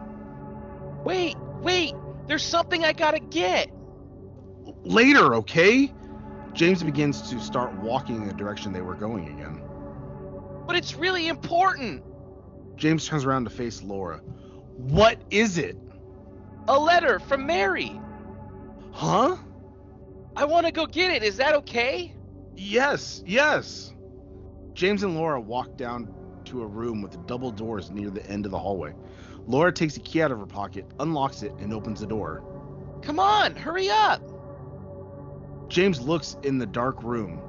Wait, 1.05 1.37
wait. 1.61 1.95
There's 2.27 2.45
something 2.45 2.85
I 2.85 2.93
gotta 2.93 3.19
get. 3.19 3.71
Later, 4.85 5.35
okay? 5.35 5.93
James 6.53 6.83
begins 6.83 7.29
to 7.31 7.41
start 7.41 7.75
walking 7.75 8.17
in 8.17 8.29
the 8.29 8.35
direction 8.35 8.73
they 8.73 8.81
were 8.81 8.95
going 8.95 9.29
again. 9.29 9.61
But 10.67 10.77
it's 10.77 10.95
really 10.95 11.27
important. 11.27 12.03
James 12.77 13.07
turns 13.07 13.25
around 13.25 13.45
to 13.45 13.51
face 13.51 13.83
Laura. 13.83 14.19
What 14.77 15.21
is 15.31 15.59
it? 15.59 15.77
A 16.69 16.79
letter 16.79 17.19
from 17.19 17.47
Mary. 17.47 18.01
Huh? 18.93 19.37
I 20.37 20.45
want 20.45 20.67
to 20.67 20.73
go 20.73 20.87
get 20.87 21.11
it. 21.11 21.23
Is 21.23 21.37
that 21.37 21.55
okay? 21.57 22.14
Yes, 22.57 23.23
yes. 23.27 23.93
James 24.75 25.03
and 25.03 25.15
Laura 25.15 25.41
walk 25.41 25.77
down 25.77 26.13
to 26.47 26.63
a 26.63 26.67
room 26.67 27.03
with 27.03 27.27
double 27.27 27.51
doors 27.51 27.91
near 27.91 28.11
the 28.11 28.27
end 28.29 28.45
of 28.45 28.53
the 28.53 28.59
hallway. 28.59 28.95
Laura 29.47 29.73
takes 29.73 29.97
a 29.97 30.01
key 30.01 30.23
out 30.23 30.31
of 30.31 30.39
her 30.39 30.47
pocket, 30.47 30.87
unlocks 31.01 31.43
it, 31.43 31.53
and 31.59 31.73
opens 31.73 32.01
the 32.01 32.07
door. 32.07 32.43
Come 33.03 33.19
on, 33.19 33.55
hurry 33.55 33.89
up. 33.91 34.23
James 35.69 36.01
looks 36.01 36.37
in 36.43 36.59
the 36.59 36.67
dark 36.67 37.03
room. 37.03 37.41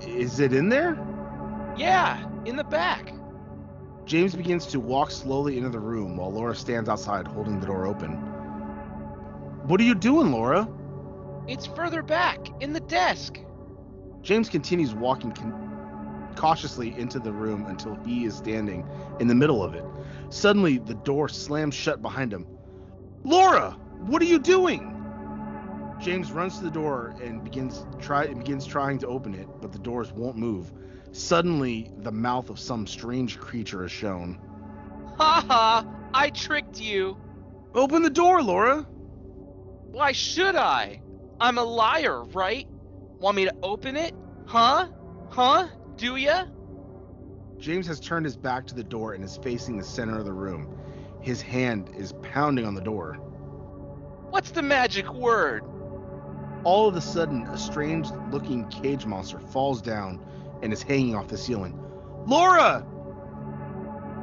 Is 0.00 0.40
it 0.40 0.52
in 0.52 0.68
there? 0.68 0.98
Yeah, 1.76 2.28
in 2.44 2.56
the 2.56 2.64
back. 2.64 3.12
James 4.04 4.34
begins 4.36 4.66
to 4.66 4.78
walk 4.78 5.10
slowly 5.10 5.56
into 5.56 5.68
the 5.68 5.80
room 5.80 6.16
while 6.16 6.32
Laura 6.32 6.54
stands 6.54 6.88
outside 6.88 7.26
holding 7.26 7.58
the 7.58 7.66
door 7.66 7.86
open. 7.86 8.12
What 9.66 9.80
are 9.80 9.84
you 9.84 9.94
doing, 9.96 10.30
Laura? 10.30 10.68
It's 11.48 11.66
further 11.66 12.02
back, 12.02 12.38
in 12.60 12.72
the 12.72 12.80
desk. 12.80 13.40
James 14.26 14.48
continues 14.48 14.92
walking 14.92 15.30
con- 15.30 16.32
cautiously 16.34 16.98
into 16.98 17.20
the 17.20 17.30
room 17.30 17.64
until 17.66 17.94
he 18.04 18.24
is 18.24 18.36
standing 18.36 18.84
in 19.20 19.28
the 19.28 19.34
middle 19.36 19.62
of 19.62 19.72
it. 19.72 19.84
Suddenly, 20.30 20.78
the 20.78 20.94
door 20.94 21.28
slams 21.28 21.76
shut 21.76 22.02
behind 22.02 22.32
him. 22.32 22.44
Laura, 23.22 23.70
what 24.00 24.20
are 24.20 24.24
you 24.24 24.40
doing? 24.40 24.92
James 26.00 26.32
runs 26.32 26.58
to 26.58 26.64
the 26.64 26.72
door 26.72 27.14
and 27.22 27.44
begins 27.44 27.86
try 28.00 28.26
begins 28.26 28.66
trying 28.66 28.98
to 28.98 29.06
open 29.06 29.32
it, 29.32 29.46
but 29.60 29.70
the 29.70 29.78
doors 29.78 30.12
won't 30.12 30.36
move. 30.36 30.72
Suddenly, 31.12 31.92
the 31.98 32.10
mouth 32.10 32.50
of 32.50 32.58
some 32.58 32.84
strange 32.88 33.38
creature 33.38 33.84
is 33.84 33.92
shown. 33.92 34.40
Ha 35.18 35.44
ha! 35.46 35.86
I 36.12 36.30
tricked 36.30 36.80
you. 36.80 37.16
Open 37.76 38.02
the 38.02 38.10
door, 38.10 38.42
Laura. 38.42 38.88
Why 39.92 40.10
should 40.10 40.56
I? 40.56 41.00
I'm 41.38 41.58
a 41.58 41.64
liar, 41.64 42.24
right? 42.24 42.66
Want 43.18 43.36
me 43.36 43.44
to 43.46 43.54
open 43.62 43.96
it? 43.96 44.14
Huh? 44.46 44.88
Huh? 45.30 45.68
Do 45.96 46.16
ya? 46.16 46.44
James 47.58 47.86
has 47.86 47.98
turned 47.98 48.26
his 48.26 48.36
back 48.36 48.66
to 48.66 48.74
the 48.74 48.84
door 48.84 49.14
and 49.14 49.24
is 49.24 49.38
facing 49.38 49.78
the 49.78 49.84
center 49.84 50.18
of 50.18 50.26
the 50.26 50.32
room. 50.32 50.68
His 51.20 51.40
hand 51.40 51.90
is 51.96 52.12
pounding 52.22 52.66
on 52.66 52.74
the 52.74 52.80
door. 52.80 53.14
What's 54.30 54.50
the 54.50 54.62
magic 54.62 55.12
word? 55.14 55.64
All 56.64 56.88
of 56.88 56.96
a 56.96 57.00
sudden, 57.00 57.46
a 57.46 57.56
strange 57.56 58.08
looking 58.30 58.68
cage 58.68 59.06
monster 59.06 59.38
falls 59.38 59.80
down 59.80 60.20
and 60.62 60.72
is 60.72 60.82
hanging 60.82 61.14
off 61.14 61.28
the 61.28 61.38
ceiling. 61.38 61.78
Laura! 62.26 62.86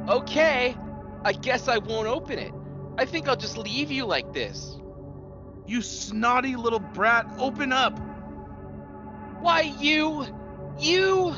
Okay, 0.08 0.76
I 1.24 1.32
guess 1.32 1.68
I 1.68 1.78
won't 1.78 2.06
open 2.06 2.38
it. 2.38 2.52
I 2.96 3.06
think 3.06 3.28
I'll 3.28 3.36
just 3.36 3.56
leave 3.56 3.90
you 3.90 4.04
like 4.04 4.32
this. 4.32 4.78
You 5.66 5.82
snotty 5.82 6.54
little 6.54 6.78
brat, 6.78 7.26
open 7.38 7.72
up! 7.72 7.98
Why, 9.44 9.60
you. 9.78 10.26
You. 10.78 11.34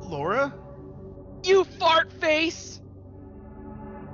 Laura? 0.00 0.52
You 1.44 1.62
fart 1.62 2.10
face! 2.12 2.80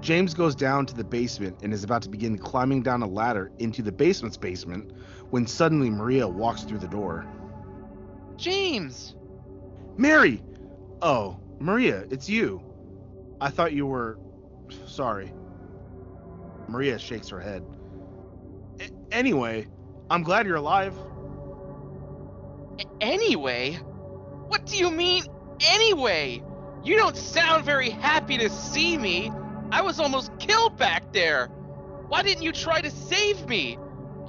James 0.02 0.34
goes 0.34 0.54
down 0.54 0.84
to 0.84 0.94
the 0.94 1.04
basement 1.04 1.56
and 1.62 1.72
is 1.72 1.84
about 1.84 2.02
to 2.02 2.10
begin 2.10 2.36
climbing 2.36 2.82
down 2.82 3.00
a 3.00 3.06
ladder 3.06 3.50
into 3.60 3.80
the 3.80 3.90
basement's 3.90 4.36
basement 4.36 4.92
when 5.30 5.46
suddenly 5.46 5.88
Maria 5.88 6.28
walks 6.28 6.64
through 6.64 6.80
the 6.80 6.86
door. 6.88 7.26
James! 8.36 9.14
Mary! 9.96 10.42
Oh, 11.00 11.40
Maria, 11.60 12.04
it's 12.10 12.28
you. 12.28 12.62
I 13.40 13.48
thought 13.48 13.72
you 13.72 13.86
were. 13.86 14.18
Sorry. 14.86 15.32
Maria 16.68 16.98
shakes 16.98 17.30
her 17.30 17.40
head. 17.40 17.64
"A- 18.80 18.90
anyway, 19.14 19.66
I'm 20.10 20.22
glad 20.22 20.46
you're 20.46 20.56
alive. 20.56 20.94
Anyway? 23.00 23.78
What 24.48 24.66
do 24.66 24.76
you 24.76 24.90
mean, 24.90 25.24
anyway? 25.60 26.42
You 26.84 26.96
don't 26.96 27.16
sound 27.16 27.64
very 27.64 27.90
happy 27.90 28.38
to 28.38 28.50
see 28.50 28.96
me. 28.98 29.32
I 29.72 29.82
was 29.82 30.00
almost 30.00 30.32
killed 30.38 30.76
back 30.78 31.12
there. 31.12 31.48
Why 32.08 32.22
didn't 32.22 32.42
you 32.42 32.52
try 32.52 32.80
to 32.80 32.90
save 32.90 33.46
me? 33.48 33.78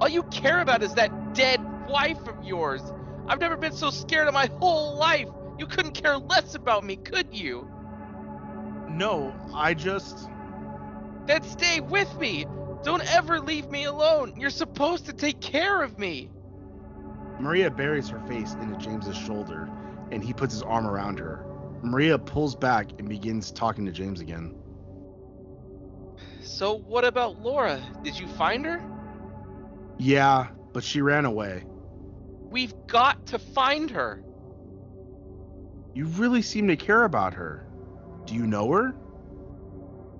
All 0.00 0.08
you 0.08 0.24
care 0.24 0.60
about 0.60 0.82
is 0.82 0.94
that 0.94 1.34
dead 1.34 1.60
wife 1.88 2.26
of 2.28 2.44
yours. 2.44 2.82
I've 3.28 3.40
never 3.40 3.56
been 3.56 3.72
so 3.72 3.90
scared 3.90 4.28
in 4.28 4.34
my 4.34 4.50
whole 4.60 4.96
life. 4.96 5.28
You 5.58 5.66
couldn't 5.66 5.92
care 5.92 6.18
less 6.18 6.54
about 6.54 6.84
me, 6.84 6.96
could 6.96 7.34
you? 7.34 7.68
No, 8.88 9.34
I 9.54 9.74
just. 9.74 10.28
then 11.26 11.42
stay 11.44 11.80
with 11.80 12.14
me. 12.18 12.46
Don't 12.82 13.04
ever 13.14 13.40
leave 13.40 13.70
me 13.70 13.84
alone. 13.84 14.34
You're 14.38 14.50
supposed 14.50 15.06
to 15.06 15.12
take 15.12 15.40
care 15.40 15.82
of 15.82 15.98
me. 15.98 16.30
Maria 17.40 17.70
buries 17.70 18.08
her 18.08 18.20
face 18.28 18.54
into 18.60 18.76
James's 18.76 19.16
shoulder, 19.16 19.68
and 20.10 20.22
he 20.22 20.32
puts 20.32 20.52
his 20.52 20.62
arm 20.62 20.86
around 20.86 21.18
her. 21.18 21.44
Maria 21.82 22.18
pulls 22.18 22.54
back 22.54 22.90
and 22.98 23.08
begins 23.08 23.50
talking 23.50 23.86
to 23.86 23.92
James 23.92 24.20
again. 24.20 24.54
So, 26.42 26.74
what 26.74 27.04
about 27.04 27.40
Laura? 27.40 27.80
Did 28.02 28.18
you 28.18 28.26
find 28.28 28.64
her? 28.66 28.82
Yeah, 29.98 30.48
but 30.72 30.84
she 30.84 31.00
ran 31.00 31.24
away. 31.24 31.64
We've 32.50 32.74
got 32.86 33.26
to 33.28 33.38
find 33.38 33.90
her. 33.90 34.22
You 35.94 36.06
really 36.06 36.42
seem 36.42 36.68
to 36.68 36.76
care 36.76 37.04
about 37.04 37.34
her. 37.34 37.66
Do 38.26 38.34
you 38.34 38.46
know 38.46 38.70
her? 38.72 38.94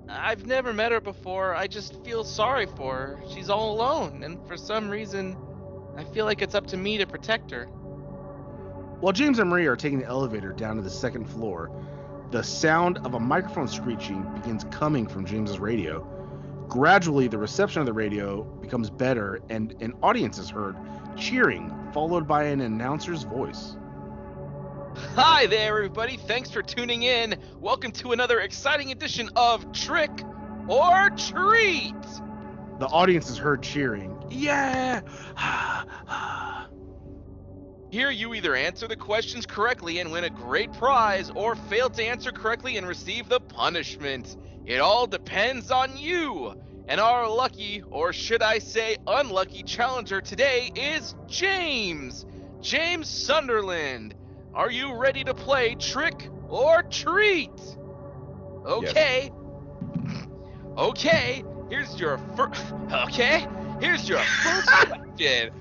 I've 0.09 0.45
never 0.45 0.73
met 0.73 0.91
her 0.91 0.99
before. 0.99 1.55
I 1.55 1.67
just 1.67 2.03
feel 2.03 2.23
sorry 2.23 2.65
for 2.65 2.95
her. 2.95 3.23
She's 3.33 3.49
all 3.49 3.73
alone, 3.73 4.23
and 4.23 4.45
for 4.47 4.57
some 4.57 4.89
reason, 4.89 5.37
I 5.97 6.03
feel 6.05 6.25
like 6.25 6.41
it's 6.41 6.55
up 6.55 6.67
to 6.67 6.77
me 6.77 6.97
to 6.97 7.05
protect 7.05 7.51
her. 7.51 7.65
While 9.01 9.13
James 9.13 9.39
and 9.39 9.49
Maria 9.49 9.71
are 9.71 9.75
taking 9.75 9.99
the 9.99 10.05
elevator 10.05 10.53
down 10.53 10.75
to 10.75 10.81
the 10.81 10.89
second 10.89 11.25
floor, 11.25 11.71
the 12.31 12.43
sound 12.43 12.99
of 12.99 13.13
a 13.13 13.19
microphone 13.19 13.67
screeching 13.67 14.23
begins 14.33 14.63
coming 14.71 15.07
from 15.07 15.25
James's 15.25 15.59
radio. 15.59 16.07
Gradually, 16.69 17.27
the 17.27 17.37
reception 17.37 17.81
of 17.81 17.85
the 17.85 17.93
radio 17.93 18.43
becomes 18.43 18.89
better, 18.89 19.41
and 19.49 19.75
an 19.81 19.93
audience 20.01 20.37
is 20.37 20.49
heard 20.49 20.77
cheering, 21.17 21.73
followed 21.93 22.27
by 22.27 22.45
an 22.45 22.61
announcer's 22.61 23.23
voice. 23.23 23.75
Hi 25.15 25.45
there, 25.47 25.75
everybody. 25.75 26.15
Thanks 26.15 26.51
for 26.51 26.61
tuning 26.61 27.03
in. 27.03 27.35
Welcome 27.59 27.91
to 27.93 28.11
another 28.11 28.39
exciting 28.39 28.91
edition 28.91 29.29
of 29.35 29.71
Trick 29.73 30.23
or 30.67 31.09
Treat. 31.17 32.01
The 32.79 32.87
audience 32.87 33.29
is 33.29 33.37
heard 33.37 33.61
cheering. 33.61 34.20
Yeah! 34.31 35.01
Here, 37.91 38.09
you 38.09 38.33
either 38.33 38.55
answer 38.55 38.87
the 38.87 38.95
questions 38.95 39.45
correctly 39.45 39.99
and 39.99 40.11
win 40.11 40.23
a 40.23 40.29
great 40.29 40.71
prize, 40.71 41.29
or 41.35 41.55
fail 41.55 41.89
to 41.89 42.01
answer 42.03 42.31
correctly 42.31 42.77
and 42.77 42.87
receive 42.87 43.27
the 43.27 43.41
punishment. 43.41 44.37
It 44.65 44.79
all 44.79 45.07
depends 45.07 45.71
on 45.71 45.97
you. 45.97 46.55
And 46.87 47.01
our 47.01 47.29
lucky, 47.29 47.83
or 47.91 48.13
should 48.13 48.41
I 48.41 48.59
say 48.59 48.95
unlucky, 49.07 49.63
challenger 49.63 50.21
today 50.21 50.71
is 50.75 51.15
James. 51.27 52.25
James 52.61 53.09
Sunderland. 53.09 54.15
Are 54.53 54.71
you 54.71 54.95
ready 54.95 55.23
to 55.25 55.33
play 55.33 55.75
trick 55.75 56.29
or 56.47 56.83
treat? 56.83 57.51
Okay. 58.65 59.31
Okay, 60.77 61.43
here's 61.69 61.99
your 61.99 62.17
first. 62.37 62.63
Okay, 62.91 63.47
here's 63.81 64.07
your 64.07 64.19
first 64.19 64.67
question. 64.67 65.51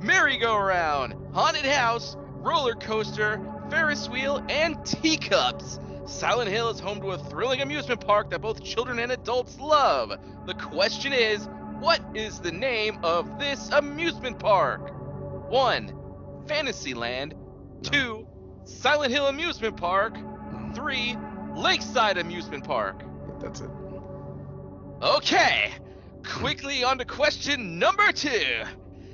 Merry-go-round, 0.00 1.14
haunted 1.32 1.64
house, 1.64 2.16
roller 2.36 2.74
coaster, 2.74 3.40
Ferris 3.70 4.08
wheel, 4.08 4.44
and 4.48 4.84
teacups. 4.84 5.78
Silent 6.06 6.50
Hill 6.50 6.68
is 6.70 6.80
home 6.80 7.00
to 7.00 7.12
a 7.12 7.18
thrilling 7.18 7.60
amusement 7.60 8.00
park 8.04 8.30
that 8.30 8.40
both 8.40 8.62
children 8.62 8.98
and 8.98 9.12
adults 9.12 9.58
love. 9.58 10.12
The 10.46 10.54
question 10.54 11.12
is, 11.12 11.48
what 11.80 12.00
is 12.14 12.40
the 12.40 12.52
name 12.52 12.98
of 13.02 13.38
this 13.38 13.70
amusement 13.70 14.38
park? 14.38 14.92
1. 15.50 15.92
Fantasyland. 16.46 17.34
2. 17.82 18.26
Silent 18.64 19.12
Hill 19.12 19.26
Amusement 19.28 19.76
Park. 19.76 20.16
3. 20.74 21.16
Lakeside 21.54 22.18
Amusement 22.18 22.64
Park. 22.64 23.02
That's 23.40 23.60
it. 23.60 23.70
Okay, 25.02 25.72
quickly 26.26 26.84
on 26.84 26.98
to 26.98 27.04
question 27.04 27.78
number 27.78 28.12
two. 28.12 28.62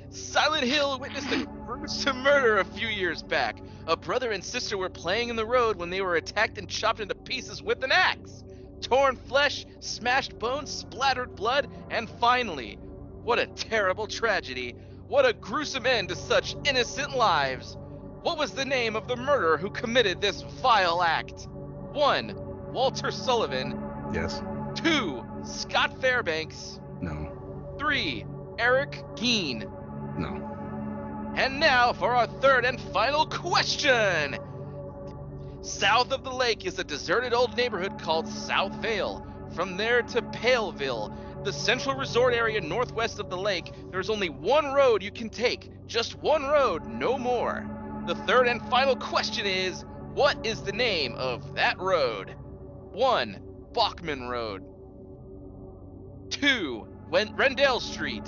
Silent 0.09 0.63
Hill 0.63 0.99
witnessed 0.99 1.31
a 1.31 1.45
gruesome 1.65 2.21
murder 2.21 2.57
a 2.57 2.65
few 2.65 2.87
years 2.87 3.23
back. 3.23 3.57
A 3.87 3.95
brother 3.95 4.31
and 4.31 4.43
sister 4.43 4.77
were 4.77 4.89
playing 4.89 5.29
in 5.29 5.35
the 5.35 5.45
road 5.45 5.77
when 5.77 5.89
they 5.89 6.01
were 6.01 6.15
attacked 6.15 6.57
and 6.57 6.69
chopped 6.69 6.99
into 6.99 7.15
pieces 7.15 7.61
with 7.61 7.83
an 7.83 7.91
axe. 7.91 8.43
Torn 8.81 9.15
flesh, 9.15 9.65
smashed 9.79 10.37
bones, 10.39 10.69
splattered 10.69 11.35
blood, 11.35 11.69
and 11.89 12.09
finally, 12.19 12.75
what 13.23 13.39
a 13.39 13.47
terrible 13.47 14.07
tragedy. 14.07 14.75
What 15.07 15.25
a 15.25 15.33
gruesome 15.33 15.85
end 15.85 16.09
to 16.09 16.15
such 16.15 16.55
innocent 16.65 17.15
lives. 17.15 17.77
What 18.21 18.37
was 18.37 18.51
the 18.51 18.65
name 18.65 18.95
of 18.95 19.07
the 19.07 19.15
murderer 19.15 19.57
who 19.57 19.69
committed 19.69 20.21
this 20.21 20.41
vile 20.61 21.03
act? 21.03 21.47
1. 21.93 22.71
Walter 22.73 23.11
Sullivan. 23.11 23.81
Yes. 24.13 24.41
2. 24.75 25.23
Scott 25.43 25.99
Fairbanks. 26.01 26.79
3. 27.83 28.25
Eric 28.59 29.03
Geen. 29.17 29.69
No. 30.17 31.33
And 31.35 31.59
now 31.59 31.91
for 31.91 32.15
our 32.15 32.27
third 32.27 32.63
and 32.63 32.79
final 32.79 33.25
question. 33.25 34.37
South 35.59 36.13
of 36.13 36.23
the 36.23 36.31
lake 36.31 36.65
is 36.65 36.79
a 36.79 36.83
deserted 36.85 37.33
old 37.33 37.57
neighborhood 37.57 37.99
called 37.99 38.25
South 38.25 38.73
Vale. 38.75 39.27
From 39.53 39.75
there 39.75 40.01
to 40.01 40.21
Paleville, 40.21 41.13
the 41.43 41.51
central 41.51 41.97
resort 41.97 42.33
area 42.33 42.61
northwest 42.61 43.19
of 43.19 43.29
the 43.29 43.35
lake, 43.37 43.73
there's 43.91 44.09
only 44.09 44.29
one 44.29 44.71
road 44.71 45.03
you 45.03 45.11
can 45.11 45.29
take. 45.29 45.69
Just 45.85 46.15
one 46.19 46.43
road, 46.43 46.85
no 46.85 47.17
more. 47.17 47.69
The 48.07 48.15
third 48.15 48.47
and 48.47 48.61
final 48.69 48.95
question 48.95 49.45
is 49.45 49.83
what 50.13 50.37
is 50.45 50.61
the 50.61 50.71
name 50.71 51.15
of 51.15 51.53
that 51.55 51.77
road? 51.79 52.33
1. 52.93 53.41
Bachman 53.73 54.29
Road. 54.29 54.63
2. 56.29 56.92
Wen- 57.09 57.35
Rendell 57.35 57.79
Street. 57.79 58.27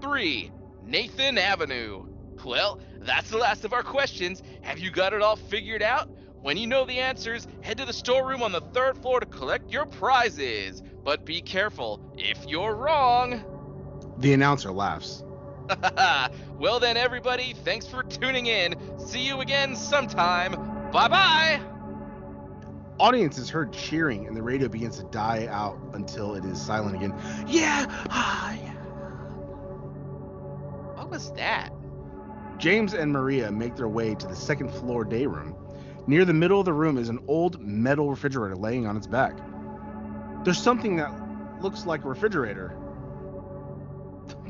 3. 0.00 0.50
Nathan 0.84 1.38
Avenue. 1.38 2.06
Well, 2.44 2.80
that's 3.00 3.30
the 3.30 3.38
last 3.38 3.64
of 3.64 3.72
our 3.72 3.82
questions. 3.82 4.42
Have 4.62 4.78
you 4.78 4.90
got 4.90 5.12
it 5.12 5.22
all 5.22 5.36
figured 5.36 5.82
out? 5.82 6.08
When 6.42 6.56
you 6.56 6.66
know 6.66 6.84
the 6.84 6.98
answers, 6.98 7.48
head 7.60 7.78
to 7.78 7.84
the 7.84 7.92
storeroom 7.92 8.42
on 8.42 8.52
the 8.52 8.60
third 8.60 8.96
floor 8.98 9.18
to 9.20 9.26
collect 9.26 9.72
your 9.72 9.86
prizes. 9.86 10.82
But 11.02 11.24
be 11.24 11.40
careful, 11.40 12.00
if 12.16 12.38
you're 12.46 12.74
wrong. 12.74 13.44
The 14.18 14.32
announcer 14.32 14.70
laughs. 14.70 15.24
well, 16.58 16.78
then, 16.78 16.96
everybody, 16.96 17.54
thanks 17.64 17.86
for 17.86 18.04
tuning 18.04 18.46
in. 18.46 18.76
See 18.98 19.26
you 19.26 19.40
again 19.40 19.74
sometime. 19.74 20.52
Bye 20.92 21.08
bye. 21.08 21.75
Audience 22.98 23.36
is 23.36 23.50
heard 23.50 23.72
cheering, 23.72 24.26
and 24.26 24.34
the 24.34 24.42
radio 24.42 24.68
begins 24.68 24.96
to 24.96 25.04
die 25.04 25.46
out 25.50 25.78
until 25.92 26.34
it 26.34 26.44
is 26.44 26.60
silent 26.60 26.96
again. 26.96 27.14
Yeah! 27.46 27.84
Ah, 28.08 28.54
yeah. 28.54 28.72
What 30.94 31.10
was 31.10 31.30
that? 31.32 31.70
James 32.56 32.94
and 32.94 33.12
Maria 33.12 33.52
make 33.52 33.76
their 33.76 33.88
way 33.88 34.14
to 34.14 34.26
the 34.26 34.34
second 34.34 34.70
floor 34.70 35.04
day 35.04 35.26
room. 35.26 35.54
Near 36.06 36.24
the 36.24 36.32
middle 36.32 36.58
of 36.58 36.64
the 36.64 36.72
room 36.72 36.96
is 36.96 37.10
an 37.10 37.18
old 37.28 37.60
metal 37.60 38.08
refrigerator 38.08 38.56
laying 38.56 38.86
on 38.86 38.96
its 38.96 39.06
back. 39.06 39.36
There's 40.44 40.58
something 40.58 40.96
that 40.96 41.12
looks 41.60 41.84
like 41.84 42.04
a 42.04 42.08
refrigerator. 42.08 42.78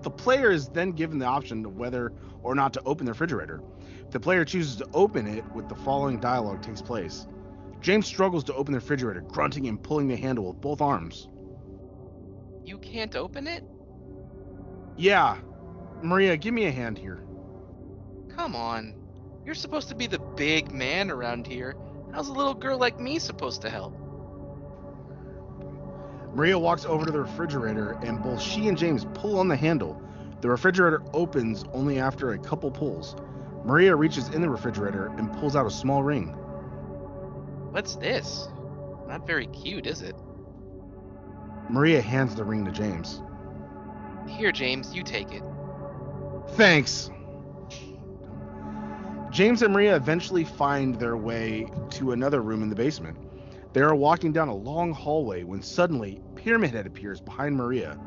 The 0.02 0.10
player 0.10 0.52
is 0.52 0.68
then 0.68 0.92
given 0.92 1.18
the 1.18 1.26
option 1.26 1.64
of 1.66 1.76
whether 1.76 2.12
or 2.44 2.54
not 2.54 2.72
to 2.74 2.82
open 2.86 3.06
the 3.06 3.12
refrigerator. 3.12 3.60
If 4.04 4.10
the 4.10 4.20
player 4.20 4.44
chooses 4.44 4.76
to 4.76 4.86
open 4.94 5.26
it, 5.26 5.44
with 5.52 5.68
the 5.68 5.74
following 5.74 6.20
dialogue 6.20 6.62
takes 6.62 6.80
place. 6.80 7.26
James 7.86 8.08
struggles 8.08 8.42
to 8.42 8.52
open 8.54 8.72
the 8.72 8.80
refrigerator, 8.80 9.20
grunting 9.20 9.68
and 9.68 9.80
pulling 9.80 10.08
the 10.08 10.16
handle 10.16 10.48
with 10.48 10.60
both 10.60 10.80
arms. 10.80 11.28
You 12.64 12.78
can't 12.78 13.14
open 13.14 13.46
it? 13.46 13.62
Yeah, 14.96 15.36
Maria, 16.02 16.36
give 16.36 16.52
me 16.52 16.66
a 16.66 16.72
hand 16.72 16.98
here. 16.98 17.22
Come 18.34 18.56
on. 18.56 18.96
You're 19.44 19.54
supposed 19.54 19.88
to 19.90 19.94
be 19.94 20.08
the 20.08 20.18
big 20.18 20.72
man 20.72 21.12
around 21.12 21.46
here. 21.46 21.76
How's 22.12 22.26
a 22.26 22.32
little 22.32 22.54
girl 22.54 22.76
like 22.76 22.98
me 22.98 23.20
supposed 23.20 23.62
to 23.62 23.70
help? 23.70 23.96
Maria 26.34 26.58
walks 26.58 26.84
over 26.86 27.06
to 27.06 27.12
the 27.12 27.20
refrigerator, 27.20 28.00
and 28.02 28.20
both 28.20 28.42
she 28.42 28.66
and 28.66 28.76
James 28.76 29.06
pull 29.14 29.38
on 29.38 29.46
the 29.46 29.54
handle. 29.54 30.02
The 30.40 30.50
refrigerator 30.50 31.04
opens 31.12 31.62
only 31.72 32.00
after 32.00 32.32
a 32.32 32.38
couple 32.38 32.68
pulls. 32.72 33.14
Maria 33.64 33.94
reaches 33.94 34.30
in 34.30 34.40
the 34.40 34.50
refrigerator 34.50 35.06
and 35.18 35.32
pulls 35.34 35.54
out 35.54 35.66
a 35.66 35.70
small 35.70 36.02
ring. 36.02 36.36
What's 37.76 37.96
this? 37.96 38.48
Not 39.06 39.26
very 39.26 39.48
cute, 39.48 39.86
is 39.86 40.00
it? 40.00 40.16
Maria 41.68 42.00
hands 42.00 42.34
the 42.34 42.42
ring 42.42 42.64
to 42.64 42.72
James. 42.72 43.20
Here, 44.26 44.50
James, 44.50 44.94
you 44.94 45.02
take 45.02 45.30
it. 45.30 45.42
Thanks. 46.52 47.10
James 49.30 49.60
and 49.60 49.74
Maria 49.74 49.94
eventually 49.94 50.42
find 50.42 50.98
their 50.98 51.18
way 51.18 51.68
to 51.90 52.12
another 52.12 52.40
room 52.40 52.62
in 52.62 52.70
the 52.70 52.74
basement. 52.74 53.18
They 53.74 53.82
are 53.82 53.94
walking 53.94 54.32
down 54.32 54.48
a 54.48 54.56
long 54.56 54.94
hallway 54.94 55.42
when 55.42 55.60
suddenly 55.60 56.22
Pyramid 56.34 56.70
Head 56.70 56.86
appears 56.86 57.20
behind 57.20 57.56
Maria. 57.56 57.98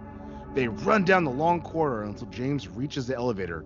They 0.55 0.67
run 0.67 1.03
down 1.03 1.25
the 1.25 1.29
long 1.29 1.61
corridor 1.61 2.05
until 2.05 2.25
James 2.29 2.67
reaches 2.67 3.05
the 3.05 3.15
elevator. 3.15 3.63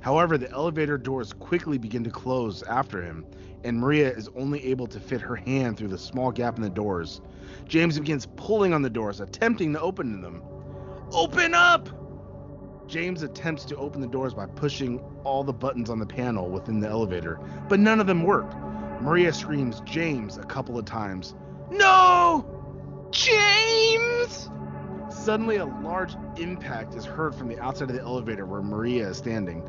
However, 0.00 0.36
the 0.36 0.50
elevator 0.50 0.98
doors 0.98 1.32
quickly 1.32 1.78
begin 1.78 2.02
to 2.02 2.10
close 2.10 2.64
after 2.64 3.00
him, 3.00 3.24
and 3.64 3.80
Maria 3.80 4.10
is 4.10 4.28
only 4.36 4.64
able 4.66 4.86
to 4.86 5.00
fit 5.00 5.22
her 5.22 5.34
hand 5.34 5.76
through 5.76 5.88
the 5.88 5.98
small 5.98 6.30
gap 6.30 6.56
in 6.56 6.62
the 6.62 6.70
doors. 6.70 7.22
James 7.66 7.98
begins 7.98 8.28
pulling 8.36 8.74
on 8.74 8.82
the 8.82 8.90
doors, 8.90 9.20
attempting 9.20 9.72
to 9.72 9.80
open 9.80 10.20
them. 10.20 10.42
Open 11.12 11.54
up! 11.54 11.88
James 12.86 13.22
attempts 13.22 13.64
to 13.64 13.76
open 13.76 14.02
the 14.02 14.06
doors 14.06 14.34
by 14.34 14.44
pushing 14.44 15.00
all 15.24 15.42
the 15.42 15.52
buttons 15.52 15.88
on 15.88 15.98
the 15.98 16.06
panel 16.06 16.50
within 16.50 16.80
the 16.80 16.88
elevator, 16.88 17.40
but 17.68 17.80
none 17.80 17.98
of 17.98 18.06
them 18.06 18.22
work. 18.22 18.54
Maria 19.00 19.32
screams 19.32 19.80
James 19.80 20.36
a 20.36 20.44
couple 20.44 20.78
of 20.78 20.84
times. 20.84 21.34
No! 21.70 23.08
James! 23.10 24.50
Suddenly, 25.08 25.56
a 25.56 25.64
large 25.64 26.14
impact 26.36 26.94
is 26.94 27.06
heard 27.06 27.34
from 27.34 27.48
the 27.48 27.58
outside 27.58 27.88
of 27.88 27.96
the 27.96 28.02
elevator 28.02 28.44
where 28.44 28.60
Maria 28.60 29.08
is 29.08 29.16
standing. 29.16 29.62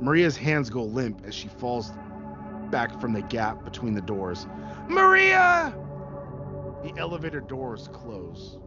Maria's 0.00 0.36
hands 0.36 0.70
go 0.70 0.84
limp 0.84 1.22
as 1.24 1.34
she 1.34 1.48
falls 1.48 1.92
back 2.72 3.00
from 3.00 3.12
the 3.12 3.22
gap 3.22 3.62
between 3.62 3.94
the 3.94 4.00
doors. 4.00 4.48
Maria! 4.88 5.72
The 6.82 6.92
elevator 6.98 7.40
doors 7.40 7.88
close. 7.92 8.58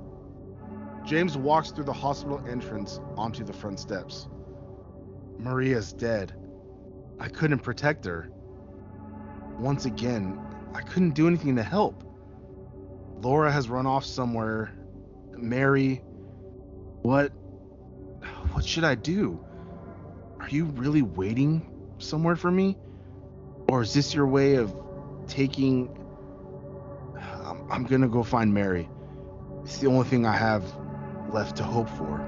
James 1.04 1.38
walks 1.38 1.72
through 1.72 1.84
the 1.84 1.94
hospital 1.94 2.42
entrance 2.48 3.02
onto 3.18 3.44
the 3.44 3.52
front 3.52 3.80
steps. 3.80 4.30
Maria's 5.38 5.92
dead. 5.92 6.34
I 7.20 7.28
couldn't 7.28 7.60
protect 7.60 8.06
her. 8.06 8.30
Once 9.60 9.86
again, 9.86 10.40
I 10.74 10.82
couldn't 10.82 11.16
do 11.16 11.28
anything 11.28 11.58
to 11.58 11.64
help. 11.64 12.04
Laura 13.22 13.52
has 13.52 13.70
run 13.70 13.86
off 13.86 14.06
somewhere. 14.06 14.72
Mary, 15.38 16.02
what 17.02 17.32
what 18.52 18.66
should 18.66 18.84
I 18.84 18.96
do? 18.96 19.44
Are 20.40 20.50
you 20.50 20.66
really 20.66 21.02
waiting 21.02 21.70
somewhere 21.98 22.36
for 22.36 22.52
me? 22.52 22.78
Or 23.70 23.82
is 23.82 23.94
this 23.94 24.14
your 24.14 24.28
way 24.28 24.56
of 24.56 24.76
taking 25.28 25.90
I'm, 27.46 27.72
I'm 27.72 28.02
to 28.02 28.08
go 28.08 28.24
find 28.24 28.54
Mary. 28.54 28.90
It's 29.64 29.78
the 29.80 29.88
only 29.88 30.08
thing 30.08 30.26
I 30.26 30.36
have 30.36 30.64
left 31.32 31.58
to 31.58 31.64
hope 31.64 31.90
for. 31.90 32.22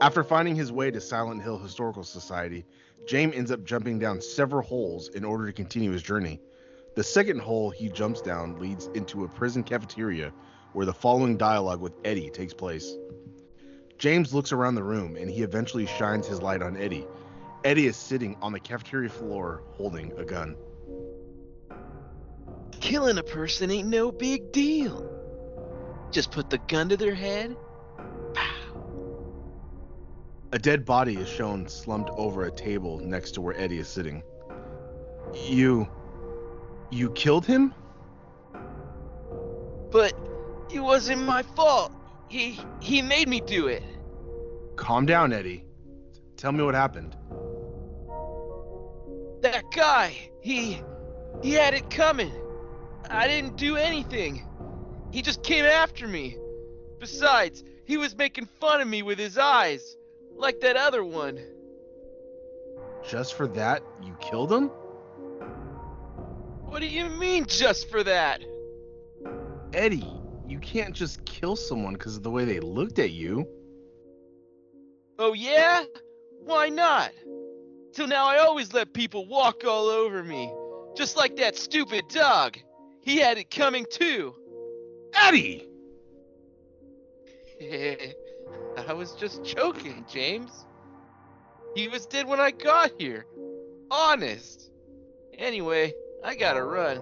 After 0.00 0.22
finding 0.22 0.54
his 0.54 0.70
way 0.70 0.90
to 0.90 1.00
Silent 1.00 1.42
Hill 1.42 1.58
Historical 1.58 2.04
Society, 2.04 2.64
James 3.06 3.34
ends 3.34 3.50
up 3.50 3.64
jumping 3.64 3.98
down 3.98 4.20
several 4.20 4.62
holes 4.62 5.08
in 5.08 5.24
order 5.24 5.46
to 5.46 5.52
continue 5.52 5.90
his 5.90 6.02
journey. 6.02 6.40
The 6.94 7.02
second 7.02 7.40
hole 7.40 7.70
he 7.70 7.88
jumps 7.88 8.20
down 8.20 8.58
leads 8.58 8.86
into 8.94 9.24
a 9.24 9.28
prison 9.28 9.62
cafeteria 9.62 10.32
where 10.72 10.86
the 10.86 10.92
following 10.92 11.36
dialogue 11.36 11.80
with 11.80 11.94
Eddie 12.04 12.30
takes 12.30 12.54
place. 12.54 12.94
James 13.98 14.32
looks 14.32 14.52
around 14.52 14.76
the 14.76 14.82
room 14.82 15.16
and 15.16 15.30
he 15.30 15.42
eventually 15.42 15.86
shines 15.86 16.26
his 16.26 16.40
light 16.42 16.62
on 16.62 16.76
Eddie. 16.76 17.06
Eddie 17.64 17.86
is 17.86 17.96
sitting 17.96 18.36
on 18.40 18.52
the 18.52 18.60
cafeteria 18.60 19.08
floor 19.08 19.62
holding 19.72 20.12
a 20.18 20.24
gun. 20.24 20.56
Killing 22.80 23.18
a 23.18 23.22
person 23.22 23.70
ain't 23.70 23.88
no 23.88 24.12
big 24.12 24.52
deal. 24.52 25.04
Just 26.10 26.30
put 26.30 26.50
the 26.50 26.58
gun 26.58 26.88
to 26.88 26.96
their 26.96 27.14
head. 27.14 27.56
Pow. 28.34 28.54
A 30.52 30.58
dead 30.58 30.84
body 30.84 31.16
is 31.16 31.28
shown 31.28 31.68
slumped 31.68 32.10
over 32.10 32.44
a 32.44 32.50
table 32.50 33.00
next 33.00 33.32
to 33.32 33.40
where 33.40 33.58
Eddie 33.58 33.78
is 33.78 33.88
sitting. 33.88 34.22
You. 35.34 35.88
You 36.90 37.10
killed 37.10 37.44
him? 37.44 37.74
But 39.90 40.14
it 40.72 40.80
wasn't 40.80 41.22
my 41.22 41.42
fault. 41.42 41.92
He 42.28 42.60
he 42.80 43.02
made 43.02 43.28
me 43.28 43.40
do 43.40 43.66
it. 43.66 43.82
Calm 44.76 45.06
down, 45.06 45.32
Eddie. 45.32 45.64
Tell 46.36 46.52
me 46.52 46.62
what 46.62 46.74
happened. 46.74 47.16
That 49.42 49.64
guy, 49.74 50.16
he 50.40 50.80
he 51.42 51.52
had 51.52 51.74
it 51.74 51.90
coming. 51.90 52.32
I 53.08 53.28
didn't 53.28 53.56
do 53.56 53.76
anything. 53.76 54.44
He 55.12 55.22
just 55.22 55.42
came 55.42 55.64
after 55.64 56.06
me. 56.06 56.36
Besides, 56.98 57.62
he 57.84 57.96
was 57.96 58.16
making 58.16 58.46
fun 58.60 58.80
of 58.80 58.88
me 58.88 59.02
with 59.02 59.18
his 59.18 59.38
eyes, 59.38 59.96
like 60.36 60.60
that 60.60 60.76
other 60.76 61.04
one. 61.04 61.38
Just 63.08 63.34
for 63.34 63.46
that, 63.48 63.82
you 64.02 64.14
killed 64.20 64.52
him? 64.52 64.70
What 66.66 66.80
do 66.80 66.86
you 66.86 67.08
mean 67.08 67.46
just 67.46 67.88
for 67.88 68.02
that? 68.02 68.42
Eddie, 69.72 70.12
you 70.46 70.58
can't 70.58 70.94
just 70.94 71.24
kill 71.24 71.56
someone 71.56 71.94
because 71.94 72.16
of 72.16 72.22
the 72.22 72.30
way 72.30 72.44
they 72.44 72.60
looked 72.60 72.98
at 72.98 73.12
you. 73.12 73.48
Oh 75.18 75.32
yeah? 75.32 75.84
Why 76.44 76.68
not? 76.68 77.12
Till 77.92 78.06
now 78.06 78.26
I 78.26 78.38
always 78.38 78.72
let 78.72 78.92
people 78.92 79.26
walk 79.26 79.64
all 79.66 79.86
over 79.86 80.22
me. 80.22 80.52
Just 80.96 81.16
like 81.16 81.36
that 81.36 81.56
stupid 81.56 82.04
dog. 82.08 82.58
He 83.02 83.18
had 83.18 83.38
it 83.38 83.50
coming 83.50 83.86
too. 83.90 84.34
Eddie! 85.14 85.68
I 88.88 88.92
was 88.92 89.12
just 89.12 89.44
joking, 89.44 90.04
James. 90.08 90.66
He 91.74 91.88
was 91.88 92.06
dead 92.06 92.26
when 92.26 92.40
I 92.40 92.50
got 92.50 92.92
here. 92.98 93.26
Honest. 93.90 94.70
Anyway, 95.36 95.94
I 96.24 96.34
gotta 96.34 96.62
run. 96.62 97.00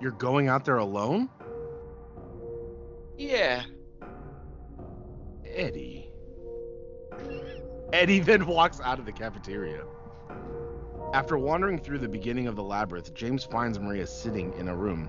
You're 0.00 0.12
going 0.12 0.48
out 0.48 0.64
there 0.64 0.78
alone? 0.78 1.30
Yeah. 3.16 3.62
Eddie. 5.46 6.03
Eddie 7.94 8.18
then 8.18 8.44
walks 8.44 8.80
out 8.80 8.98
of 8.98 9.04
the 9.04 9.12
cafeteria. 9.12 9.84
After 11.12 11.38
wandering 11.38 11.78
through 11.78 12.00
the 12.00 12.08
beginning 12.08 12.48
of 12.48 12.56
the 12.56 12.62
labyrinth, 12.62 13.14
James 13.14 13.44
finds 13.44 13.78
Maria 13.78 14.04
sitting 14.04 14.52
in 14.58 14.66
a 14.66 14.74
room. 14.74 15.08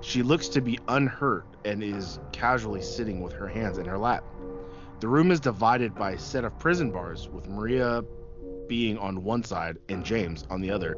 She 0.00 0.22
looks 0.22 0.46
to 0.50 0.60
be 0.60 0.78
unhurt 0.86 1.48
and 1.64 1.82
is 1.82 2.20
casually 2.30 2.82
sitting 2.82 3.20
with 3.20 3.32
her 3.32 3.48
hands 3.48 3.78
in 3.78 3.84
her 3.84 3.98
lap. 3.98 4.22
The 5.00 5.08
room 5.08 5.32
is 5.32 5.40
divided 5.40 5.92
by 5.96 6.12
a 6.12 6.18
set 6.20 6.44
of 6.44 6.56
prison 6.56 6.92
bars, 6.92 7.28
with 7.28 7.48
Maria 7.48 8.04
being 8.68 8.96
on 8.96 9.24
one 9.24 9.42
side 9.42 9.78
and 9.88 10.04
James 10.04 10.46
on 10.50 10.60
the 10.60 10.70
other. 10.70 10.96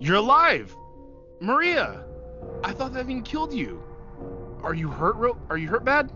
You're 0.00 0.16
alive! 0.16 0.74
Maria! 1.40 2.06
I 2.64 2.72
thought 2.72 2.94
that 2.94 3.04
thing 3.04 3.22
killed 3.22 3.52
you. 3.52 3.82
Are 4.62 4.72
you 4.72 4.88
hurt 4.88 5.16
real 5.16 5.38
are 5.50 5.58
you 5.58 5.68
hurt 5.68 5.84
bad? 5.84 6.10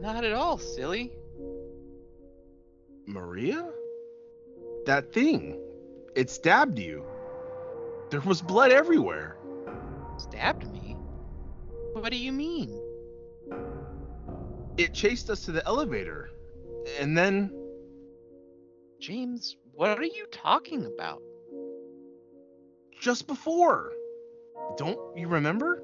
Not 0.00 0.24
at 0.24 0.32
all, 0.32 0.56
silly. 0.56 1.17
Maria? 3.08 3.70
That 4.86 5.12
thing. 5.12 5.60
It 6.14 6.30
stabbed 6.30 6.78
you. 6.78 7.04
There 8.10 8.20
was 8.20 8.40
blood 8.40 8.70
everywhere. 8.70 9.36
Stabbed 10.18 10.70
me? 10.72 10.96
What 11.92 12.10
do 12.10 12.18
you 12.18 12.32
mean? 12.32 12.80
It 14.76 14.94
chased 14.94 15.30
us 15.30 15.42
to 15.42 15.52
the 15.52 15.66
elevator. 15.66 16.30
And 17.00 17.16
then 17.16 17.52
James, 19.00 19.56
what 19.72 19.98
are 19.98 20.04
you 20.04 20.26
talking 20.30 20.86
about? 20.86 21.22
just 23.00 23.26
before. 23.26 23.92
Don't 24.76 24.98
you 25.16 25.28
remember? 25.28 25.82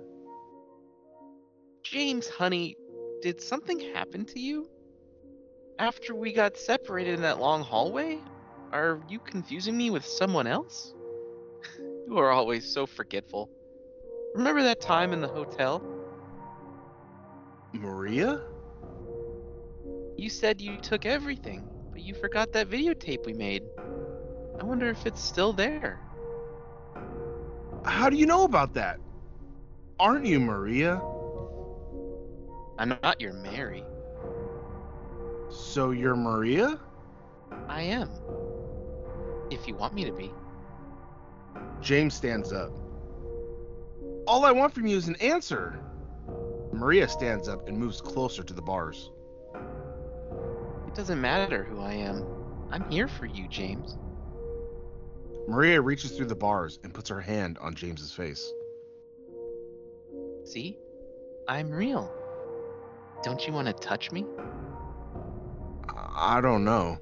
James, 1.83 2.29
honey, 2.29 2.77
did 3.23 3.41
something 3.41 3.79
happen 3.95 4.25
to 4.27 4.41
you? 4.41 4.69
After 5.79 6.15
we 6.15 6.33
got 6.33 6.57
separated 6.57 7.15
in 7.15 7.23
that 7.23 7.41
long 7.41 7.63
hallway? 7.63 8.19
Are 8.73 9.01
you 9.09 9.19
confusing 9.19 9.77
me 9.77 9.91
with 9.91 10.05
someone 10.05 10.47
else? 10.47 10.95
you 11.79 12.19
are 12.19 12.31
always 12.31 12.73
so 12.73 12.87
forgetful. 12.87 13.51
Remember 14.35 14.63
that 14.63 14.81
time 14.81 15.13
in 15.13 15.21
the 15.21 15.29
hotel? 15.29 15.83
Maria? 17.73 18.41
You 20.17 20.31
said 20.31 20.61
you 20.61 20.77
took 20.77 21.07
everything, 21.07 21.69
but 21.93 22.03
you 22.03 22.15
forgot 22.15 22.53
that 22.53 22.69
videotape 22.69 23.27
we 23.27 23.33
made. 23.33 23.65
I 24.61 24.65
wonder 24.65 24.89
if 24.89 25.07
it's 25.07 25.23
still 25.23 25.53
there. 25.53 26.01
How 27.85 28.09
do 28.09 28.17
you 28.17 28.27
know 28.27 28.45
about 28.45 28.75
that? 28.75 29.01
Aren't 29.99 30.25
you 30.25 30.39
Maria? 30.39 31.01
I'm 32.79 32.97
not 33.03 33.21
your 33.21 33.33
Mary. 33.33 33.85
So 35.55 35.93
you're 35.93 36.17
Maria? 36.17 36.81
I 37.69 37.83
am. 37.83 38.11
If 39.53 39.69
you 39.69 39.77
want 39.77 39.95
me 39.95 40.05
to 40.05 40.13
be. 40.13 40.33
James 41.81 42.15
stands 42.15 42.53
up. 42.53 42.73
All 44.27 44.45
I 44.45 44.51
want 44.51 44.75
from 44.75 44.87
you 44.87 44.97
is 44.97 45.07
an 45.07 45.15
answer. 45.17 45.79
Maria 46.73 47.07
stands 47.07 47.49
up 47.49 47.69
and 47.69 47.79
moves 47.79 48.01
closer 48.01 48.43
to 48.43 48.53
the 48.53 48.63
bars. 48.63 49.13
It 50.89 50.95
doesn't 50.97 51.21
matter 51.21 51.63
who 51.63 51.81
I 51.81 51.93
am. 51.93 52.27
I'm 52.73 52.91
here 52.91 53.07
for 53.07 53.27
you, 53.27 53.47
James. 53.47 53.97
Maria 55.47 55.81
reaches 55.81 56.13
through 56.13 56.27
the 56.27 56.35
bars 56.35 56.81
and 56.83 56.93
puts 56.93 57.09
her 57.11 57.21
hand 57.21 57.59
on 57.59 57.77
James's 57.77 58.13
face. 58.13 58.53
See? 60.45 60.79
I'm 61.47 61.71
real. 61.71 62.13
Don't 63.23 63.47
you 63.47 63.53
want 63.53 63.69
to 63.69 63.73
touch 63.73 64.11
me? 64.11 64.25
I 66.15 66.41
don't 66.41 66.65
know. 66.65 66.99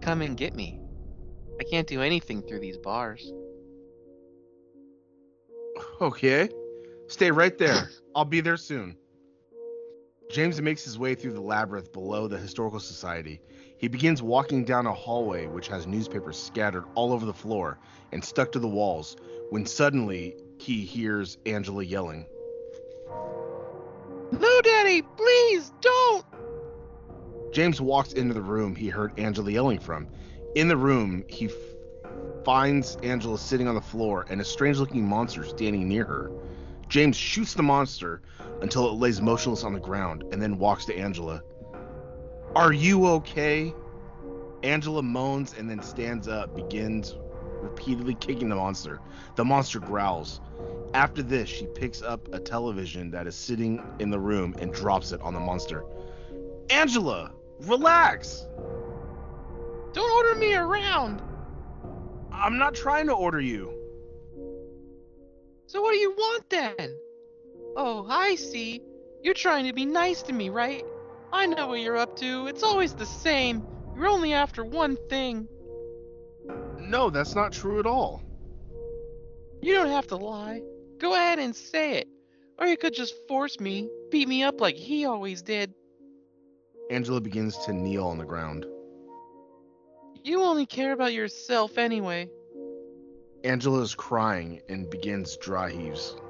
come 0.00 0.22
and 0.22 0.36
get 0.36 0.54
me. 0.54 0.80
I 1.60 1.64
can't 1.64 1.86
do 1.88 2.00
anything 2.00 2.42
through 2.42 2.60
these 2.60 2.78
bars. 2.78 3.32
Okay. 6.00 6.48
Stay 7.08 7.30
right 7.30 7.56
there. 7.58 7.90
I'll 8.14 8.24
be 8.24 8.40
there 8.40 8.56
soon. 8.56 8.96
James 10.30 10.60
makes 10.60 10.84
his 10.84 10.98
way 10.98 11.14
through 11.14 11.32
the 11.32 11.40
labyrinth 11.40 11.92
below 11.92 12.28
the 12.28 12.38
Historical 12.38 12.78
Society. 12.78 13.40
He 13.78 13.88
begins 13.88 14.22
walking 14.22 14.64
down 14.64 14.86
a 14.86 14.92
hallway 14.92 15.46
which 15.46 15.68
has 15.68 15.86
newspapers 15.86 16.40
scattered 16.40 16.84
all 16.94 17.12
over 17.12 17.24
the 17.24 17.32
floor 17.32 17.78
and 18.12 18.22
stuck 18.22 18.52
to 18.52 18.58
the 18.58 18.68
walls 18.68 19.16
when 19.50 19.64
suddenly 19.64 20.36
he 20.58 20.84
hears 20.84 21.38
Angela 21.46 21.82
yelling. 21.82 22.26
No, 24.30 24.60
Daddy, 24.60 25.02
please 25.02 25.72
don't! 25.80 26.26
James 27.52 27.80
walks 27.80 28.12
into 28.12 28.34
the 28.34 28.42
room 28.42 28.76
he 28.76 28.88
heard 28.88 29.18
Angela 29.18 29.50
yelling 29.50 29.78
from. 29.78 30.08
In 30.54 30.68
the 30.68 30.76
room, 30.76 31.24
he 31.28 31.46
f- 31.46 31.52
finds 32.44 32.96
Angela 33.02 33.38
sitting 33.38 33.66
on 33.68 33.74
the 33.74 33.80
floor 33.80 34.26
and 34.28 34.40
a 34.40 34.44
strange 34.44 34.78
looking 34.78 35.06
monster 35.06 35.44
standing 35.44 35.88
near 35.88 36.04
her. 36.04 36.30
James 36.88 37.16
shoots 37.16 37.54
the 37.54 37.62
monster 37.62 38.20
until 38.60 38.88
it 38.88 38.92
lays 38.92 39.20
motionless 39.20 39.64
on 39.64 39.72
the 39.72 39.80
ground 39.80 40.24
and 40.32 40.40
then 40.40 40.58
walks 40.58 40.84
to 40.86 40.96
Angela. 40.96 41.42
Are 42.54 42.72
you 42.72 43.06
okay? 43.06 43.74
Angela 44.62 45.02
moans 45.02 45.54
and 45.56 45.68
then 45.70 45.82
stands 45.82 46.28
up, 46.28 46.54
begins 46.54 47.14
repeatedly 47.62 48.14
kicking 48.14 48.48
the 48.48 48.56
monster. 48.56 49.00
The 49.36 49.44
monster 49.44 49.80
growls. 49.80 50.40
After 50.94 51.22
this, 51.22 51.48
she 51.48 51.66
picks 51.66 52.02
up 52.02 52.32
a 52.32 52.40
television 52.40 53.10
that 53.10 53.26
is 53.26 53.36
sitting 53.36 53.82
in 53.98 54.10
the 54.10 54.18
room 54.18 54.54
and 54.58 54.72
drops 54.72 55.12
it 55.12 55.20
on 55.20 55.34
the 55.34 55.40
monster. 55.40 55.84
Angela, 56.70 57.32
relax. 57.60 58.46
Don't 59.92 60.10
order 60.10 60.38
me 60.38 60.54
around! 60.54 61.22
I'm 62.32 62.58
not 62.58 62.74
trying 62.74 63.06
to 63.06 63.14
order 63.14 63.40
you. 63.40 63.72
So 65.66 65.82
what 65.82 65.92
do 65.92 65.98
you 65.98 66.12
want 66.12 66.48
then? 66.50 66.96
Oh, 67.76 68.06
I 68.08 68.36
see. 68.36 68.82
You're 69.22 69.34
trying 69.34 69.66
to 69.66 69.72
be 69.72 69.84
nice 69.84 70.22
to 70.22 70.32
me, 70.32 70.48
right? 70.48 70.84
I 71.32 71.46
know 71.46 71.68
what 71.68 71.80
you're 71.80 71.96
up 71.96 72.16
to. 72.16 72.46
It's 72.46 72.62
always 72.62 72.94
the 72.94 73.06
same. 73.06 73.66
You're 73.96 74.08
only 74.08 74.32
after 74.32 74.64
one 74.64 74.96
thing. 75.08 75.48
No, 76.78 77.10
that's 77.10 77.34
not 77.34 77.52
true 77.52 77.80
at 77.80 77.86
all. 77.86 78.22
You 79.60 79.74
don't 79.74 79.88
have 79.88 80.06
to 80.08 80.16
lie. 80.16 80.62
Go 80.98 81.14
ahead 81.14 81.38
and 81.38 81.54
say 81.54 81.98
it. 81.98 82.08
Or 82.58 82.66
you 82.66 82.76
could 82.76 82.94
just 82.94 83.14
force 83.28 83.60
me, 83.60 83.88
beat 84.10 84.28
me 84.28 84.42
up 84.42 84.60
like 84.60 84.76
he 84.76 85.04
always 85.04 85.42
did. 85.42 85.74
Angela 86.90 87.20
begins 87.20 87.56
to 87.58 87.72
kneel 87.72 88.06
on 88.06 88.18
the 88.18 88.24
ground. 88.24 88.64
You 90.24 90.42
only 90.42 90.66
care 90.66 90.92
about 90.92 91.12
yourself 91.12 91.78
anyway. 91.78 92.28
Angela 93.44 93.80
is 93.80 93.94
crying 93.94 94.62
and 94.68 94.88
begins 94.90 95.36
dry 95.36 95.70
heaves. 95.70 96.16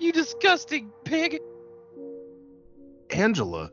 You 0.00 0.12
disgusting 0.12 0.90
pig! 1.04 1.40
Angela. 3.10 3.70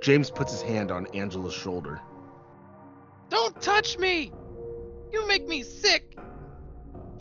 James 0.00 0.30
puts 0.30 0.52
his 0.52 0.62
hand 0.62 0.92
on 0.92 1.06
Angela's 1.08 1.52
shoulder. 1.52 2.00
Don't 3.28 3.60
touch 3.60 3.98
me! 3.98 4.32
You 5.12 5.26
make 5.26 5.46
me 5.48 5.62
sick! 5.62 6.16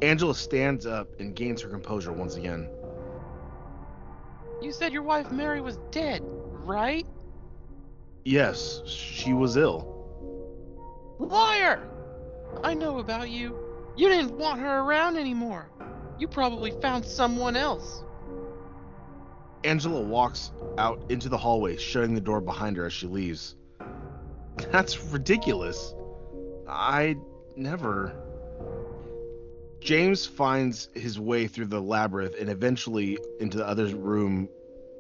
Angela 0.02 0.36
stands 0.36 0.86
up 0.86 1.20
and 1.20 1.36
gains 1.36 1.62
her 1.62 1.70
composure 1.70 2.12
once 2.12 2.36
again. 2.36 2.70
You 4.62 4.72
said 4.72 4.94
your 4.94 5.04
wife 5.04 5.32
Mary 5.32 5.62
was 5.62 5.78
dead, 5.92 6.22
right? 6.64 7.06
Yes, 8.24 8.82
she 8.88 9.34
was 9.34 9.58
ill. 9.58 9.92
Liar! 11.20 11.88
I 12.64 12.74
know 12.74 13.00
about 13.00 13.30
you. 13.30 13.58
You 13.96 14.10
didn't 14.10 14.38
want 14.38 14.60
her 14.60 14.80
around 14.80 15.18
anymore. 15.18 15.70
You 16.18 16.28
probably 16.28 16.72
found 16.82 17.06
someone 17.06 17.56
else. 17.56 18.04
Angela 19.64 20.02
walks 20.02 20.52
out 20.78 21.00
into 21.10 21.30
the 21.30 21.38
hallway, 21.38 21.78
shutting 21.78 22.14
the 22.14 22.22
door 22.22 22.42
behind 22.42 22.78
her 22.78 22.86
as 22.86 22.94
she 22.94 23.08
leaves. 23.08 23.56
That's 24.72 25.04
ridiculous. 25.06 25.94
I 26.68 27.18
never. 27.56 28.16
James 29.80 30.26
finds 30.26 30.90
his 30.94 31.20
way 31.20 31.48
through 31.48 31.68
the 31.68 31.82
labyrinth 31.82 32.36
and 32.40 32.50
eventually 32.50 33.18
into 33.40 33.58
the 33.58 33.68
other 33.68 33.86
room 33.88 34.50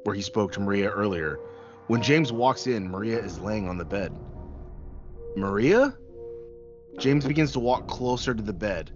where 0.03 0.15
he 0.15 0.21
spoke 0.21 0.51
to 0.51 0.59
Maria 0.59 0.89
earlier. 0.89 1.39
When 1.87 2.01
James 2.01 2.31
walks 2.31 2.67
in, 2.67 2.89
Maria 2.89 3.19
is 3.19 3.39
laying 3.39 3.67
on 3.67 3.77
the 3.77 3.85
bed. 3.85 4.11
Maria? 5.35 5.97
James 6.99 7.25
begins 7.25 7.51
to 7.53 7.59
walk 7.59 7.87
closer 7.87 8.33
to 8.33 8.41
the 8.41 8.53
bed. 8.53 8.91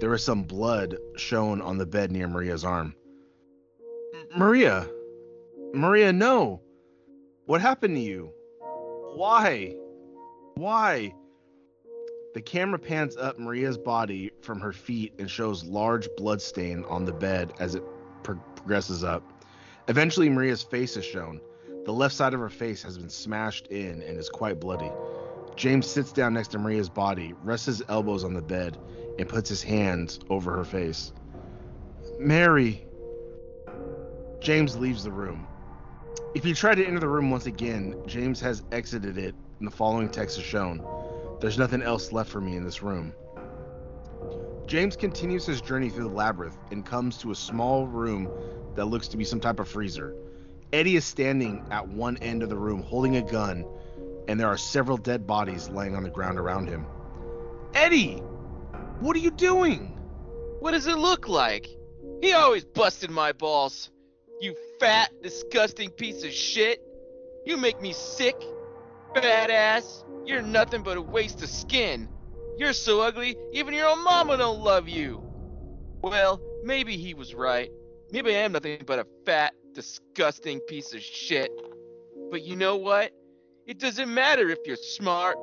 There 0.00 0.12
is 0.14 0.24
some 0.24 0.42
blood 0.42 0.96
shown 1.16 1.60
on 1.60 1.78
the 1.78 1.86
bed 1.86 2.10
near 2.10 2.26
Maria's 2.26 2.64
arm. 2.64 2.94
Maria, 4.36 4.88
Maria, 5.72 6.12
no. 6.12 6.60
What 7.46 7.60
happened 7.60 7.96
to 7.96 8.00
you? 8.00 8.32
Why? 9.14 9.76
Why? 10.54 11.14
The 12.34 12.42
camera 12.42 12.80
pans 12.80 13.16
up 13.16 13.38
Maria's 13.38 13.78
body 13.78 14.32
from 14.42 14.58
her 14.58 14.72
feet 14.72 15.12
and 15.20 15.30
shows 15.30 15.64
large 15.64 16.08
blood 16.16 16.42
stain 16.42 16.84
on 16.88 17.04
the 17.04 17.12
bed 17.12 17.52
as 17.60 17.76
it 17.76 17.84
pro- 18.24 18.34
progresses 18.56 19.04
up. 19.04 19.22
Eventually, 19.86 20.28
Maria's 20.28 20.62
face 20.64 20.96
is 20.96 21.04
shown. 21.04 21.40
The 21.84 21.92
left 21.92 22.12
side 22.12 22.34
of 22.34 22.40
her 22.40 22.48
face 22.48 22.82
has 22.82 22.98
been 22.98 23.08
smashed 23.08 23.68
in 23.68 24.02
and 24.02 24.18
is 24.18 24.28
quite 24.28 24.58
bloody. 24.58 24.90
James 25.54 25.86
sits 25.86 26.10
down 26.10 26.34
next 26.34 26.48
to 26.48 26.58
Maria's 26.58 26.88
body, 26.88 27.34
rests 27.44 27.66
his 27.66 27.84
elbows 27.88 28.24
on 28.24 28.34
the 28.34 28.42
bed, 28.42 28.78
and 29.16 29.28
puts 29.28 29.48
his 29.48 29.62
hands 29.62 30.18
over 30.28 30.56
her 30.56 30.64
face. 30.64 31.12
Mary. 32.18 32.84
James 34.40 34.76
leaves 34.76 35.04
the 35.04 35.12
room. 35.12 35.46
If 36.34 36.44
you 36.44 36.52
try 36.52 36.74
to 36.74 36.84
enter 36.84 36.98
the 36.98 37.08
room 37.08 37.30
once 37.30 37.46
again, 37.46 37.94
James 38.06 38.40
has 38.40 38.64
exited 38.72 39.18
it, 39.18 39.36
and 39.60 39.68
the 39.68 39.76
following 39.76 40.08
text 40.08 40.36
is 40.36 40.42
shown. 40.44 40.84
There's 41.40 41.58
nothing 41.58 41.82
else 41.82 42.12
left 42.12 42.30
for 42.30 42.40
me 42.40 42.56
in 42.56 42.64
this 42.64 42.82
room. 42.82 43.14
James 44.66 44.96
continues 44.96 45.44
his 45.44 45.60
journey 45.60 45.90
through 45.90 46.08
the 46.08 46.14
labyrinth 46.14 46.56
and 46.70 46.86
comes 46.86 47.18
to 47.18 47.30
a 47.30 47.34
small 47.34 47.86
room 47.86 48.30
that 48.74 48.86
looks 48.86 49.08
to 49.08 49.16
be 49.16 49.24
some 49.24 49.40
type 49.40 49.60
of 49.60 49.68
freezer. 49.68 50.14
Eddie 50.72 50.96
is 50.96 51.04
standing 51.04 51.64
at 51.70 51.86
one 51.86 52.16
end 52.18 52.42
of 52.42 52.48
the 52.48 52.56
room 52.56 52.82
holding 52.82 53.16
a 53.16 53.22
gun, 53.22 53.64
and 54.26 54.40
there 54.40 54.48
are 54.48 54.56
several 54.56 54.96
dead 54.96 55.26
bodies 55.26 55.68
laying 55.68 55.94
on 55.94 56.02
the 56.02 56.10
ground 56.10 56.38
around 56.38 56.68
him. 56.68 56.86
Eddie! 57.74 58.22
What 59.00 59.16
are 59.16 59.20
you 59.20 59.30
doing? 59.30 59.98
What 60.60 60.70
does 60.70 60.86
it 60.86 60.96
look 60.96 61.28
like? 61.28 61.68
He 62.22 62.32
always 62.32 62.64
busted 62.64 63.10
my 63.10 63.32
balls. 63.32 63.90
You 64.40 64.56
fat, 64.80 65.10
disgusting 65.22 65.90
piece 65.90 66.24
of 66.24 66.32
shit. 66.32 66.80
You 67.44 67.56
make 67.56 67.80
me 67.82 67.92
sick. 67.92 68.34
Badass. 69.14 70.04
You're 70.26 70.42
nothing 70.42 70.82
but 70.82 70.96
a 70.96 71.02
waste 71.02 71.42
of 71.42 71.48
skin. 71.48 72.08
You're 72.56 72.72
so 72.72 73.00
ugly, 73.00 73.36
even 73.52 73.74
your 73.74 73.88
own 73.88 74.02
mama 74.04 74.36
don't 74.36 74.60
love 74.60 74.88
you. 74.88 75.22
Well, 76.02 76.40
maybe 76.62 76.96
he 76.96 77.14
was 77.14 77.34
right. 77.34 77.70
Maybe 78.10 78.34
I 78.34 78.40
am 78.40 78.52
nothing 78.52 78.82
but 78.86 78.98
a 78.98 79.06
fat, 79.26 79.54
disgusting 79.72 80.60
piece 80.60 80.94
of 80.94 81.02
shit. 81.02 81.50
But 82.30 82.42
you 82.42 82.56
know 82.56 82.76
what? 82.76 83.12
It 83.66 83.78
doesn't 83.78 84.12
matter 84.12 84.50
if 84.50 84.58
you're 84.66 84.76
smart, 84.76 85.36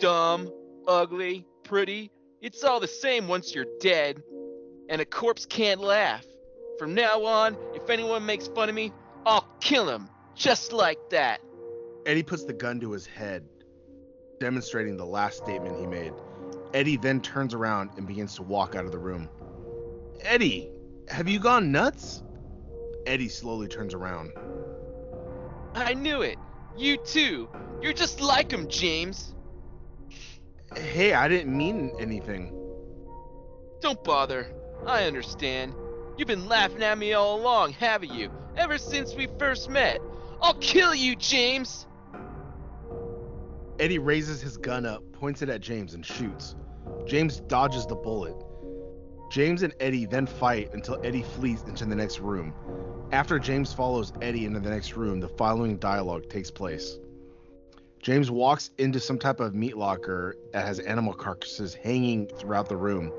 dumb, 0.00 0.50
ugly, 0.86 1.46
pretty. 1.64 2.10
It's 2.40 2.64
all 2.64 2.80
the 2.80 2.88
same 2.88 3.28
once 3.28 3.54
you're 3.54 3.66
dead. 3.80 4.22
And 4.88 5.00
a 5.00 5.04
corpse 5.04 5.46
can't 5.46 5.80
laugh. 5.80 6.24
From 6.78 6.94
now 6.94 7.24
on, 7.24 7.56
if 7.74 7.88
anyone 7.90 8.26
makes 8.26 8.48
fun 8.48 8.68
of 8.68 8.74
me, 8.74 8.92
I'll 9.26 9.46
kill 9.60 9.88
him. 9.88 10.08
Just 10.34 10.72
like 10.72 10.98
that. 11.10 11.40
Eddie 12.06 12.22
puts 12.22 12.44
the 12.44 12.52
gun 12.52 12.80
to 12.80 12.92
his 12.92 13.06
head, 13.06 13.44
demonstrating 14.38 14.96
the 14.96 15.06
last 15.06 15.38
statement 15.38 15.78
he 15.78 15.86
made. 15.86 16.12
Eddie 16.74 16.98
then 16.98 17.20
turns 17.20 17.54
around 17.54 17.90
and 17.96 18.06
begins 18.06 18.34
to 18.34 18.42
walk 18.42 18.74
out 18.74 18.84
of 18.84 18.92
the 18.92 18.98
room. 18.98 19.28
Eddie, 20.20 20.70
have 21.08 21.28
you 21.28 21.38
gone 21.38 21.72
nuts? 21.72 22.22
Eddie 23.06 23.28
slowly 23.28 23.68
turns 23.68 23.94
around. 23.94 24.32
I 25.74 25.94
knew 25.94 26.20
it. 26.22 26.36
You 26.76 26.98
too. 26.98 27.48
You're 27.80 27.92
just 27.92 28.20
like 28.20 28.50
him, 28.50 28.68
James. 28.68 29.34
Hey, 30.76 31.14
I 31.14 31.28
didn't 31.28 31.56
mean 31.56 31.92
anything. 31.98 32.52
Don't 33.80 34.02
bother. 34.04 34.52
I 34.86 35.04
understand. 35.04 35.74
You've 36.18 36.28
been 36.28 36.48
laughing 36.48 36.82
at 36.82 36.98
me 36.98 37.14
all 37.14 37.40
along, 37.40 37.72
haven't 37.72 38.12
you? 38.12 38.30
Ever 38.56 38.76
since 38.76 39.14
we 39.14 39.26
first 39.38 39.70
met. 39.70 40.00
I'll 40.40 40.54
kill 40.54 40.94
you, 40.94 41.16
James! 41.16 41.86
Eddie 43.78 43.98
raises 43.98 44.40
his 44.40 44.56
gun 44.56 44.86
up, 44.86 45.02
points 45.12 45.42
it 45.42 45.48
at 45.48 45.60
James, 45.60 45.94
and 45.94 46.06
shoots. 46.06 46.54
James 47.06 47.40
dodges 47.40 47.86
the 47.86 47.96
bullet. 47.96 48.36
James 49.30 49.62
and 49.62 49.74
Eddie 49.80 50.06
then 50.06 50.26
fight 50.26 50.72
until 50.72 51.00
Eddie 51.02 51.22
flees 51.22 51.64
into 51.64 51.84
the 51.84 51.96
next 51.96 52.20
room. 52.20 52.54
After 53.10 53.38
James 53.38 53.72
follows 53.72 54.12
Eddie 54.22 54.46
into 54.46 54.60
the 54.60 54.70
next 54.70 54.96
room, 54.96 55.18
the 55.18 55.28
following 55.28 55.76
dialogue 55.78 56.28
takes 56.28 56.50
place. 56.50 56.98
James 58.00 58.30
walks 58.30 58.70
into 58.78 59.00
some 59.00 59.18
type 59.18 59.40
of 59.40 59.54
meat 59.54 59.76
locker 59.76 60.36
that 60.52 60.64
has 60.64 60.78
animal 60.78 61.12
carcasses 61.12 61.74
hanging 61.74 62.28
throughout 62.28 62.68
the 62.68 62.76
room. 62.76 63.12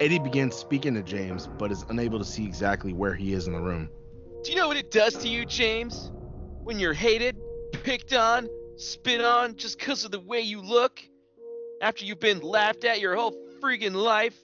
Eddie 0.00 0.20
begins 0.20 0.54
speaking 0.54 0.94
to 0.94 1.02
James, 1.02 1.48
but 1.58 1.70
is 1.70 1.84
unable 1.90 2.18
to 2.18 2.24
see 2.24 2.46
exactly 2.46 2.92
where 2.92 3.14
he 3.14 3.34
is 3.34 3.46
in 3.46 3.52
the 3.52 3.60
room. 3.60 3.90
Do 4.44 4.52
you 4.52 4.56
know 4.56 4.68
what 4.68 4.76
it 4.76 4.90
does 4.90 5.14
to 5.18 5.28
you, 5.28 5.44
James? 5.44 6.12
When 6.62 6.78
you're 6.78 6.94
hated, 6.94 7.36
picked 7.72 8.14
on, 8.14 8.48
spit 8.78 9.20
on 9.20 9.56
just 9.56 9.78
'cause 9.78 10.04
of 10.04 10.10
the 10.10 10.20
way 10.20 10.40
you 10.40 10.60
look? 10.62 11.02
After 11.80 12.04
you've 12.04 12.20
been 12.20 12.40
laughed 12.40 12.84
at 12.84 13.00
your 13.00 13.14
whole 13.16 13.32
friggin' 13.60 13.94
life? 13.94 14.36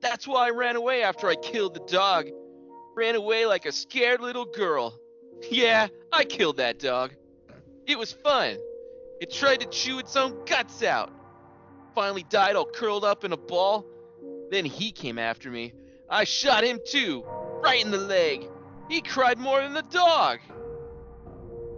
That's 0.00 0.26
why 0.26 0.46
I 0.46 0.50
ran 0.50 0.76
away 0.76 1.02
after 1.02 1.28
I 1.28 1.34
killed 1.36 1.74
the 1.74 1.80
dog. 1.80 2.28
Ran 2.94 3.14
away 3.14 3.46
like 3.46 3.66
a 3.66 3.72
scared 3.72 4.20
little 4.20 4.44
girl. 4.44 4.98
Yeah, 5.50 5.88
I 6.10 6.24
killed 6.24 6.56
that 6.56 6.78
dog. 6.78 7.12
It 7.86 7.98
was 7.98 8.12
fun. 8.12 8.56
It 9.20 9.30
tried 9.30 9.60
to 9.60 9.66
chew 9.66 9.98
its 9.98 10.16
own 10.16 10.44
guts 10.46 10.82
out. 10.82 11.12
Finally 11.94 12.24
died 12.30 12.56
all 12.56 12.64
curled 12.64 13.04
up 13.04 13.24
in 13.24 13.32
a 13.32 13.36
ball. 13.36 13.84
Then 14.50 14.64
he 14.64 14.90
came 14.90 15.18
after 15.18 15.50
me. 15.50 15.74
I 16.08 16.24
shot 16.24 16.64
him 16.64 16.80
too, 16.86 17.24
right 17.62 17.84
in 17.84 17.90
the 17.90 17.98
leg. 17.98 18.48
He 18.88 19.02
cried 19.02 19.38
more 19.38 19.60
than 19.60 19.74
the 19.74 19.82
dog. 19.82 20.38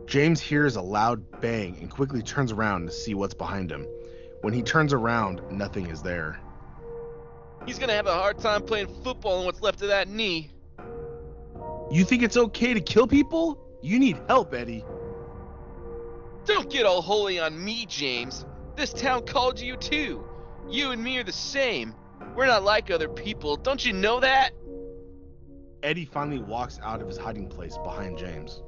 James 0.06 0.40
hears 0.40 0.76
a 0.76 0.80
loud 0.80 1.40
bang 1.40 1.76
and 1.80 1.90
quickly 1.90 2.22
turns 2.22 2.52
around 2.52 2.86
to 2.86 2.92
see 2.92 3.14
what's 3.14 3.34
behind 3.34 3.70
him. 3.70 3.86
When 4.42 4.54
he 4.54 4.62
turns 4.62 4.92
around, 4.92 5.42
nothing 5.50 5.86
is 5.86 6.00
there. 6.00 6.38
He's 7.66 7.78
gonna 7.80 7.94
have 7.94 8.06
a 8.06 8.14
hard 8.14 8.38
time 8.38 8.62
playing 8.62 8.86
football 9.02 9.40
on 9.40 9.46
what's 9.46 9.60
left 9.60 9.82
of 9.82 9.88
that 9.88 10.08
knee. 10.08 10.52
You 11.90 12.04
think 12.04 12.22
it's 12.22 12.36
okay 12.36 12.72
to 12.74 12.80
kill 12.80 13.08
people? 13.08 13.58
You 13.82 13.98
need 13.98 14.20
help, 14.28 14.54
Eddie. 14.54 14.84
Don't 16.44 16.70
get 16.70 16.86
all 16.86 17.02
holy 17.02 17.40
on 17.40 17.62
me, 17.62 17.86
James. 17.86 18.46
This 18.76 18.92
town 18.92 19.26
called 19.26 19.58
you 19.58 19.76
too. 19.76 20.24
You 20.68 20.92
and 20.92 21.02
me 21.02 21.18
are 21.18 21.24
the 21.24 21.32
same. 21.32 21.94
We're 22.36 22.46
not 22.46 22.62
like 22.62 22.90
other 22.90 23.08
people. 23.08 23.56
Don't 23.56 23.84
you 23.84 23.92
know 23.92 24.20
that? 24.20 24.52
Eddie 25.82 26.04
finally 26.04 26.38
walks 26.38 26.78
out 26.82 27.00
of 27.00 27.08
his 27.08 27.16
hiding 27.16 27.48
place 27.48 27.76
behind 27.78 28.18
James. 28.18 28.62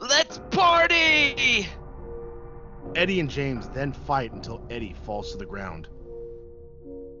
Let's 0.00 0.40
party! 0.50 1.66
Eddie 2.94 3.20
and 3.20 3.28
James 3.28 3.68
then 3.70 3.92
fight 3.92 4.32
until 4.32 4.64
Eddie 4.70 4.94
falls 5.04 5.32
to 5.32 5.38
the 5.38 5.46
ground. 5.46 5.88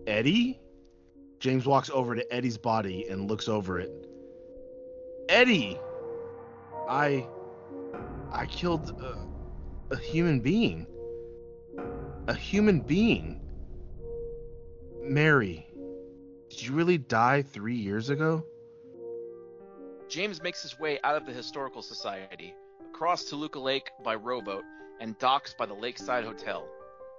Eddie? 0.06 0.60
James 1.38 1.66
walks 1.66 1.90
over 1.90 2.14
to 2.14 2.32
Eddie's 2.32 2.58
body 2.58 3.06
and 3.08 3.28
looks 3.28 3.48
over 3.48 3.78
it. 3.78 3.90
Eddie! 5.28 5.78
I. 6.88 7.26
I 8.32 8.46
killed 8.46 8.90
a, 9.02 9.94
a 9.94 9.98
human 9.98 10.40
being. 10.40 10.86
A 12.28 12.34
human 12.34 12.80
being. 12.80 13.40
Mary, 15.02 15.66
did 16.50 16.62
you 16.62 16.72
really 16.72 16.98
die 16.98 17.42
three 17.42 17.76
years 17.76 18.10
ago? 18.10 18.44
James 20.08 20.42
makes 20.42 20.62
his 20.62 20.78
way 20.78 20.98
out 21.04 21.16
of 21.16 21.26
the 21.26 21.32
Historical 21.32 21.82
Society, 21.82 22.54
across 22.96 23.24
Toluca 23.24 23.58
Lake 23.58 23.90
by 24.02 24.14
rowboat, 24.14 24.64
and 25.00 25.18
docks 25.18 25.52
by 25.52 25.66
the 25.66 25.74
Lakeside 25.74 26.24
Hotel. 26.24 26.66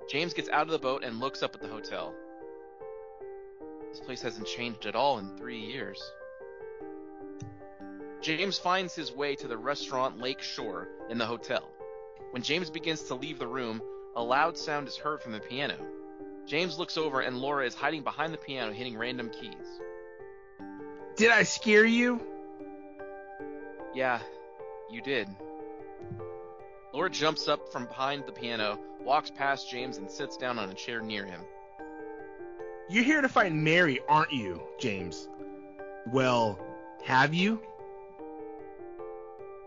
James 0.10 0.34
gets 0.34 0.50
out 0.50 0.64
of 0.64 0.70
the 0.70 0.80
boat 0.80 1.04
and 1.04 1.20
looks 1.20 1.44
up 1.44 1.54
at 1.54 1.62
the 1.62 1.68
hotel. 1.68 2.16
This 3.92 4.00
place 4.00 4.24
hasn't 4.24 4.48
changed 4.48 4.88
at 4.88 4.96
all 4.96 5.20
in 5.20 5.38
three 5.38 5.60
years. 5.60 6.02
James 8.22 8.58
finds 8.58 8.96
his 8.96 9.12
way 9.12 9.36
to 9.36 9.48
the 9.48 9.56
restaurant 9.56 10.20
Lake 10.20 10.42
Shore 10.42 10.88
in 11.12 11.20
the 11.20 11.28
hotel. 11.28 11.70
When 12.32 12.42
James 12.42 12.72
begins 12.72 13.04
to 13.04 13.14
leave 13.14 13.38
the 13.38 13.46
room, 13.46 13.80
a 14.16 14.24
loud 14.24 14.58
sound 14.58 14.88
is 14.88 14.98
heard 14.98 15.22
from 15.22 15.34
the 15.34 15.40
piano. 15.40 15.78
James 16.48 16.80
looks 16.80 16.98
over 16.98 17.22
and 17.22 17.38
Laura 17.38 17.68
is 17.68 17.76
hiding 17.76 18.02
behind 18.02 18.34
the 18.34 18.40
piano 18.40 18.74
hitting 18.74 18.98
random 18.98 19.30
keys. 19.30 19.80
Did 21.18 21.30
I 21.30 21.44
scare 21.44 21.86
you? 21.86 22.20
Yeah, 23.94 24.20
you 24.90 25.04
did. 25.04 25.28
Laura 26.94 27.10
jumps 27.10 27.48
up 27.48 27.72
from 27.72 27.86
behind 27.86 28.26
the 28.26 28.32
piano, 28.32 28.80
walks 29.04 29.30
past 29.30 29.70
James, 29.70 29.98
and 29.98 30.10
sits 30.10 30.38
down 30.38 30.58
on 30.58 30.70
a 30.70 30.74
chair 30.74 31.02
near 31.02 31.26
him. 31.26 31.42
You're 32.90 33.04
here 33.04 33.22
to 33.22 33.30
find 33.30 33.64
Mary, 33.64 34.00
aren't 34.08 34.32
you, 34.32 34.62
James? 34.80 35.28
Well, 36.12 36.58
have 37.04 37.34
you? 37.34 37.62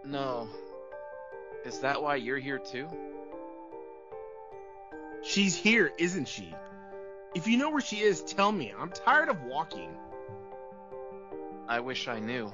No. 0.04 0.48
Is 1.66 1.80
that 1.80 2.02
why 2.02 2.16
you're 2.16 2.38
here 2.38 2.58
too? 2.58 2.88
She's 5.22 5.54
here, 5.54 5.92
isn't 5.98 6.28
she? 6.28 6.54
If 7.34 7.46
you 7.46 7.58
know 7.58 7.70
where 7.70 7.82
she 7.82 8.00
is, 8.00 8.22
tell 8.22 8.50
me. 8.50 8.72
I'm 8.76 8.90
tired 8.90 9.28
of 9.28 9.42
walking. 9.42 9.90
I 11.68 11.80
wish 11.80 12.08
I 12.08 12.18
knew. 12.18 12.52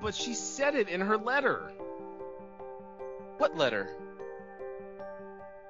But 0.00 0.14
she 0.14 0.32
said 0.34 0.74
it 0.74 0.88
in 0.88 1.02
her 1.02 1.18
letter. 1.18 1.72
What 3.38 3.56
letter? 3.56 3.88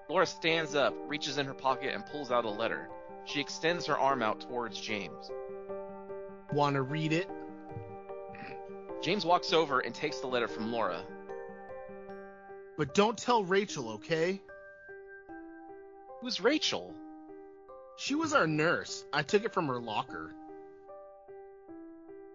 Laura 0.09 0.27
stands 0.27 0.75
up, 0.75 0.95
reaches 1.07 1.37
in 1.37 1.47
her 1.47 1.55
pocket, 1.55 1.95
and 1.95 2.05
pulls 2.07 2.31
out 2.31 2.47
a 2.47 2.51
letter. 2.51 2.89
She 3.27 3.41
extends 3.41 3.87
her 3.87 3.99
arm 3.99 4.23
out 4.23 4.41
towards 4.41 4.81
James. 4.81 5.31
Wanna 6.51 6.81
read 6.81 7.13
it? 7.13 7.29
James 9.03 9.27
walks 9.27 9.53
over 9.53 9.81
and 9.81 9.95
takes 9.95 10.21
the 10.21 10.27
letter 10.27 10.49
from 10.49 10.73
Laura. 10.73 11.03
But 12.79 12.95
don't 12.95 13.19
tell 13.19 13.45
Rachel, 13.45 13.91
okay? 13.91 14.41
Who's 16.21 16.41
Rachel? 16.41 16.95
She 17.99 18.15
was 18.15 18.33
our 18.33 18.47
nurse. 18.47 19.05
I 19.13 19.23
took 19.23 19.45
it 19.45 19.53
from 19.53 19.67
her 19.67 19.79
locker. 19.79 20.33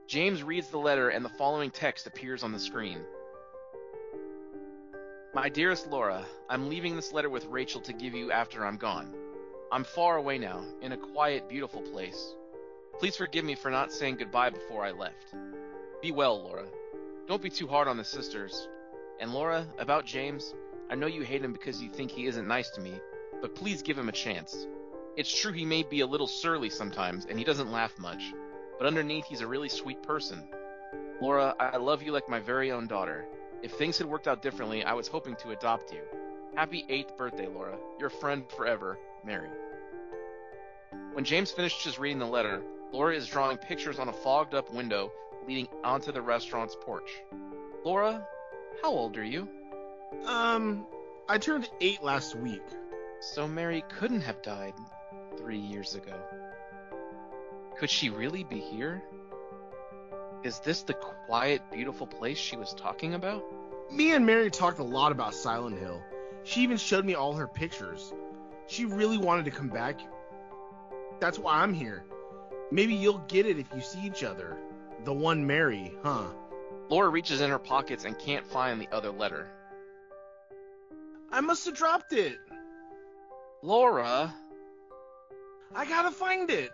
James 0.07 0.43
reads 0.43 0.67
the 0.67 0.77
letter, 0.77 1.09
and 1.09 1.25
the 1.25 1.29
following 1.29 1.71
text 1.71 2.05
appears 2.05 2.43
on 2.43 2.51
the 2.51 2.59
screen. 2.59 2.99
My 5.35 5.49
dearest 5.49 5.89
Laura, 5.89 6.23
I'm 6.47 6.69
leaving 6.69 6.95
this 6.95 7.11
letter 7.11 7.29
with 7.29 7.47
Rachel 7.47 7.81
to 7.81 7.93
give 7.93 8.13
you 8.13 8.31
after 8.31 8.63
I'm 8.63 8.77
gone. 8.77 9.11
I'm 9.71 9.83
far 9.83 10.17
away 10.17 10.37
now, 10.37 10.63
in 10.83 10.91
a 10.91 10.97
quiet, 10.97 11.49
beautiful 11.49 11.81
place. 11.81 12.35
Please 12.99 13.15
forgive 13.15 13.43
me 13.43 13.55
for 13.55 13.71
not 13.71 13.91
saying 13.91 14.17
goodbye 14.17 14.51
before 14.51 14.85
I 14.85 14.91
left. 14.91 15.33
Be 16.03 16.11
well, 16.11 16.39
Laura. 16.43 16.65
Don't 17.27 17.41
be 17.41 17.49
too 17.49 17.65
hard 17.65 17.87
on 17.87 17.97
the 17.97 18.03
sisters. 18.03 18.67
And 19.19 19.33
Laura, 19.33 19.65
about 19.79 20.05
James, 20.05 20.53
I 20.91 20.93
know 20.93 21.07
you 21.07 21.23
hate 21.23 21.43
him 21.43 21.51
because 21.51 21.81
you 21.81 21.89
think 21.89 22.11
he 22.11 22.27
isn't 22.27 22.47
nice 22.47 22.69
to 22.69 22.81
me, 22.81 22.93
but 23.41 23.55
please 23.55 23.81
give 23.81 23.97
him 23.97 24.09
a 24.09 24.11
chance. 24.11 24.67
It's 25.17 25.35
true 25.35 25.51
he 25.51 25.65
may 25.65 25.81
be 25.81 26.01
a 26.01 26.07
little 26.07 26.27
surly 26.27 26.69
sometimes, 26.69 27.25
and 27.25 27.39
he 27.39 27.43
doesn't 27.43 27.71
laugh 27.71 27.97
much, 27.97 28.21
but 28.77 28.85
underneath 28.85 29.25
he's 29.25 29.41
a 29.41 29.47
really 29.47 29.69
sweet 29.69 30.03
person. 30.03 30.43
Laura, 31.19 31.55
I 31.59 31.77
love 31.77 32.03
you 32.03 32.11
like 32.11 32.29
my 32.29 32.39
very 32.39 32.71
own 32.71 32.85
daughter. 32.85 33.25
If 33.63 33.71
things 33.71 33.97
had 33.97 34.07
worked 34.07 34.27
out 34.27 34.41
differently, 34.41 34.83
I 34.83 34.91
was 34.91 35.07
hoping 35.07 35.37
to 35.37 35.51
adopt 35.51 35.93
you. 35.93 36.01
Happy 36.53 36.85
8th 36.89 37.17
birthday, 37.17 37.47
Laura. 37.47 37.77
Your 37.97 38.09
friend 38.09 38.43
forever, 38.57 38.99
Mary. 39.25 39.49
When 41.13 41.23
James 41.23 41.49
finishes 41.49 41.97
reading 41.97 42.19
the 42.19 42.27
letter, 42.27 42.61
Laura 42.91 43.15
is 43.15 43.25
drawing 43.25 43.57
pictures 43.57 43.99
on 43.99 44.09
a 44.09 44.13
fogged 44.13 44.53
up 44.53 44.71
window 44.73 45.13
leading 45.47 45.69
onto 45.81 46.11
the 46.11 46.21
restaurant's 46.21 46.75
porch. 46.81 47.09
Laura, 47.85 48.27
how 48.81 48.91
old 48.91 49.17
are 49.17 49.23
you? 49.23 49.47
Um, 50.25 50.85
I 51.29 51.37
turned 51.37 51.69
eight 51.79 52.03
last 52.03 52.35
week. 52.35 52.61
So 53.21 53.47
Mary 53.47 53.81
couldn't 53.97 54.21
have 54.21 54.41
died 54.41 54.73
three 55.37 55.57
years 55.57 55.95
ago. 55.95 56.19
Could 57.79 57.89
she 57.89 58.09
really 58.09 58.43
be 58.43 58.59
here? 58.59 59.01
Is 60.43 60.59
this 60.59 60.81
the 60.83 60.93
quiet, 60.93 61.61
beautiful 61.71 62.05
place 62.05 62.37
she 62.37 62.57
was 62.57 62.73
talking 62.73 63.13
about? 63.13 63.45
Me 63.89 64.11
and 64.13 64.25
Mary 64.25 64.51
talked 64.51 64.79
a 64.79 64.83
lot 64.83 65.13
about 65.13 65.33
Silent 65.33 65.79
Hill. 65.79 66.03
She 66.43 66.61
even 66.61 66.75
showed 66.75 67.05
me 67.05 67.15
all 67.15 67.33
her 67.33 67.47
pictures. 67.47 68.13
She 68.67 68.83
really 68.83 69.17
wanted 69.17 69.45
to 69.45 69.51
come 69.51 69.69
back. 69.69 70.01
That's 71.21 71.39
why 71.39 71.61
I'm 71.61 71.73
here. 71.73 72.03
Maybe 72.71 72.93
you'll 72.93 73.23
get 73.29 73.45
it 73.45 73.57
if 73.57 73.67
you 73.73 73.79
see 73.79 74.01
each 74.05 74.23
other. 74.23 74.57
The 75.05 75.13
one 75.13 75.47
Mary, 75.47 75.93
huh? 76.03 76.25
Laura 76.89 77.07
reaches 77.07 77.39
in 77.39 77.49
her 77.49 77.59
pockets 77.59 78.03
and 78.03 78.19
can't 78.19 78.45
find 78.45 78.81
the 78.81 78.89
other 78.91 79.11
letter. 79.11 79.47
I 81.31 81.39
must 81.39 81.65
have 81.65 81.75
dropped 81.75 82.11
it. 82.11 82.37
Laura! 83.61 84.33
I 85.73 85.85
gotta 85.85 86.11
find 86.11 86.49
it. 86.49 86.71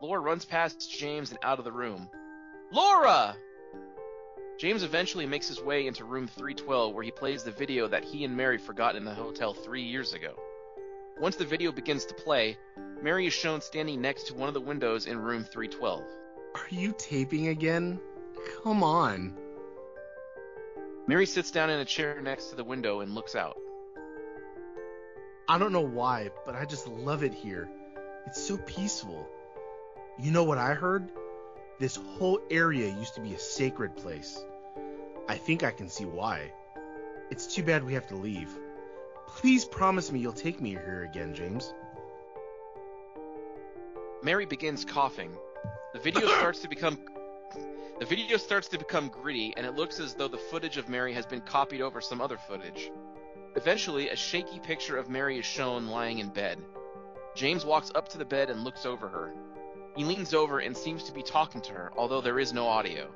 Laura 0.00 0.20
runs 0.20 0.44
past 0.44 0.90
James 0.90 1.30
and 1.30 1.38
out 1.42 1.58
of 1.58 1.64
the 1.64 1.72
room. 1.72 2.08
Laura! 2.70 3.36
James 4.58 4.82
eventually 4.82 5.26
makes 5.26 5.48
his 5.48 5.60
way 5.60 5.86
into 5.86 6.04
room 6.04 6.26
312 6.26 6.94
where 6.94 7.04
he 7.04 7.10
plays 7.10 7.42
the 7.42 7.50
video 7.50 7.88
that 7.88 8.04
he 8.04 8.24
and 8.24 8.36
Mary 8.36 8.58
forgot 8.58 8.96
in 8.96 9.04
the 9.04 9.14
hotel 9.14 9.52
three 9.52 9.82
years 9.82 10.14
ago. 10.14 10.34
Once 11.18 11.36
the 11.36 11.44
video 11.44 11.72
begins 11.72 12.04
to 12.04 12.14
play, 12.14 12.56
Mary 13.02 13.26
is 13.26 13.32
shown 13.32 13.60
standing 13.60 14.00
next 14.00 14.24
to 14.24 14.34
one 14.34 14.48
of 14.48 14.54
the 14.54 14.60
windows 14.60 15.06
in 15.06 15.18
room 15.18 15.44
312. 15.44 16.02
Are 16.54 16.66
you 16.70 16.94
taping 16.98 17.48
again? 17.48 18.00
Come 18.62 18.82
on. 18.82 19.34
Mary 21.06 21.26
sits 21.26 21.50
down 21.50 21.70
in 21.70 21.80
a 21.80 21.84
chair 21.84 22.20
next 22.20 22.46
to 22.46 22.56
the 22.56 22.64
window 22.64 23.00
and 23.00 23.14
looks 23.14 23.34
out. 23.34 23.56
I 25.48 25.58
don't 25.58 25.72
know 25.72 25.86
why, 25.86 26.30
but 26.44 26.54
I 26.54 26.64
just 26.64 26.86
love 26.86 27.22
it 27.22 27.32
here. 27.32 27.68
It's 28.26 28.42
so 28.42 28.56
peaceful. 28.56 29.28
You 30.18 30.30
know 30.30 30.44
what 30.44 30.56
I 30.56 30.72
heard? 30.72 31.10
This 31.78 31.96
whole 31.96 32.40
area 32.50 32.88
used 32.88 33.14
to 33.16 33.20
be 33.20 33.34
a 33.34 33.38
sacred 33.38 33.96
place. 33.96 34.42
I 35.28 35.36
think 35.36 35.62
I 35.62 35.70
can 35.70 35.90
see 35.90 36.06
why. 36.06 36.52
It's 37.30 37.54
too 37.54 37.62
bad 37.62 37.84
we 37.84 37.92
have 37.94 38.06
to 38.08 38.16
leave. 38.16 38.48
Please 39.26 39.66
promise 39.66 40.10
me 40.10 40.20
you'll 40.20 40.32
take 40.32 40.58
me 40.58 40.70
here 40.70 41.06
again, 41.10 41.34
James. 41.34 41.74
Mary 44.22 44.46
begins 44.46 44.86
coughing. 44.86 45.36
The 45.92 45.98
video 45.98 46.26
starts 46.38 46.60
to 46.60 46.68
become 46.68 46.98
the 47.98 48.06
video 48.06 48.38
starts 48.38 48.68
to 48.68 48.78
become 48.78 49.08
gritty 49.08 49.52
and 49.56 49.66
it 49.66 49.74
looks 49.74 50.00
as 50.00 50.14
though 50.14 50.28
the 50.28 50.38
footage 50.38 50.78
of 50.78 50.88
Mary 50.88 51.12
has 51.12 51.26
been 51.26 51.40
copied 51.42 51.82
over 51.82 52.00
some 52.00 52.22
other 52.22 52.38
footage. 52.38 52.90
Eventually, 53.54 54.08
a 54.08 54.16
shaky 54.16 54.60
picture 54.60 54.96
of 54.96 55.10
Mary 55.10 55.38
is 55.38 55.44
shown 55.46 55.86
lying 55.86 56.18
in 56.18 56.28
bed. 56.28 56.58
James 57.34 57.66
walks 57.66 57.90
up 57.94 58.08
to 58.10 58.18
the 58.18 58.24
bed 58.24 58.48
and 58.48 58.64
looks 58.64 58.86
over 58.86 59.08
her. 59.08 59.34
He 59.96 60.04
leans 60.04 60.34
over 60.34 60.58
and 60.58 60.76
seems 60.76 61.04
to 61.04 61.12
be 61.12 61.22
talking 61.22 61.62
to 61.62 61.72
her, 61.72 61.90
although 61.96 62.20
there 62.20 62.38
is 62.38 62.52
no 62.52 62.66
audio. 62.68 63.08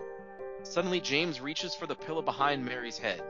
Suddenly, 0.63 1.01
James 1.03 1.41
reaches 1.41 1.75
for 1.75 1.87
the 1.87 1.95
pillow 1.95 2.23
behind 2.23 2.65
Mary's 2.65 2.97
head. 2.97 3.23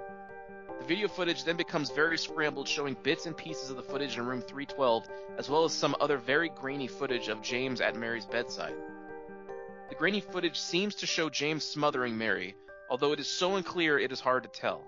The 0.79 0.87
video 0.87 1.09
footage 1.09 1.43
then 1.43 1.57
becomes 1.57 1.91
very 1.91 2.17
scrambled, 2.17 2.69
showing 2.69 2.97
bits 3.03 3.27
and 3.27 3.37
pieces 3.37 3.69
of 3.69 3.77
the 3.77 3.83
footage 3.83 4.17
in 4.17 4.25
room 4.25 4.41
312, 4.41 5.09
as 5.37 5.51
well 5.51 5.65
as 5.65 5.73
some 5.73 5.97
other 6.01 6.17
very 6.17 6.49
grainy 6.49 6.87
footage 6.87 7.29
of 7.29 7.43
James 7.43 7.81
at 7.81 7.97
Mary's 7.97 8.25
bedside. 8.25 8.75
The 9.89 9.97
grainy 9.97 10.21
footage 10.21 10.59
seems 10.59 10.95
to 10.97 11.07
show 11.07 11.29
James 11.29 11.65
smothering 11.65 12.17
Mary, 12.17 12.55
although 12.89 13.13
it 13.13 13.21
is 13.21 13.27
so 13.29 13.57
unclear 13.57 13.99
it 13.99 14.13
is 14.13 14.21
hard 14.21 14.45
to 14.45 14.49
tell. 14.49 14.83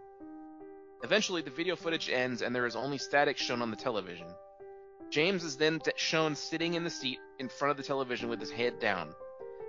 Eventually, 1.03 1.43
the 1.43 1.51
video 1.51 1.75
footage 1.75 2.09
ends 2.09 2.43
and 2.43 2.55
there 2.55 2.67
is 2.67 2.77
only 2.77 2.99
static 2.99 3.37
shown 3.37 3.61
on 3.61 3.71
the 3.71 3.77
television. 3.77 4.29
James 5.11 5.43
is 5.43 5.57
then 5.57 5.81
shown 5.97 6.37
sitting 6.37 6.75
in 6.75 6.85
the 6.85 6.91
seat 6.91 7.19
in 7.43 7.49
front 7.49 7.72
of 7.72 7.76
the 7.76 7.82
television 7.82 8.28
with 8.30 8.40
his 8.40 8.53
head 8.53 8.78
down. 8.78 9.09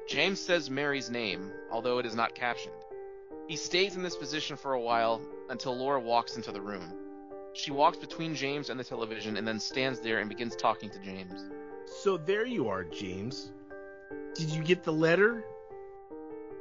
James 0.07 0.39
says 0.39 0.69
Mary's 0.69 1.09
name, 1.09 1.51
although 1.71 1.97
it 1.97 2.05
is 2.05 2.15
not 2.15 2.35
captioned. 2.35 2.75
He 3.47 3.55
stays 3.55 3.95
in 3.95 4.03
this 4.03 4.15
position 4.15 4.55
for 4.55 4.73
a 4.73 4.79
while 4.79 5.19
until 5.49 5.75
Laura 5.75 5.99
walks 5.99 6.37
into 6.37 6.51
the 6.51 6.61
room. 6.61 6.93
She 7.53 7.71
walks 7.71 7.97
between 7.97 8.35
James 8.35 8.69
and 8.69 8.79
the 8.79 8.83
television 8.83 9.37
and 9.37 9.47
then 9.47 9.59
stands 9.59 9.99
there 9.99 10.19
and 10.19 10.29
begins 10.29 10.55
talking 10.55 10.91
to 10.91 10.99
James. 10.99 11.45
So 11.85 12.15
there 12.15 12.45
you 12.45 12.69
are, 12.69 12.83
James. 12.83 13.51
Did 14.35 14.49
you 14.51 14.63
get 14.63 14.83
the 14.83 14.93
letter? 14.93 15.43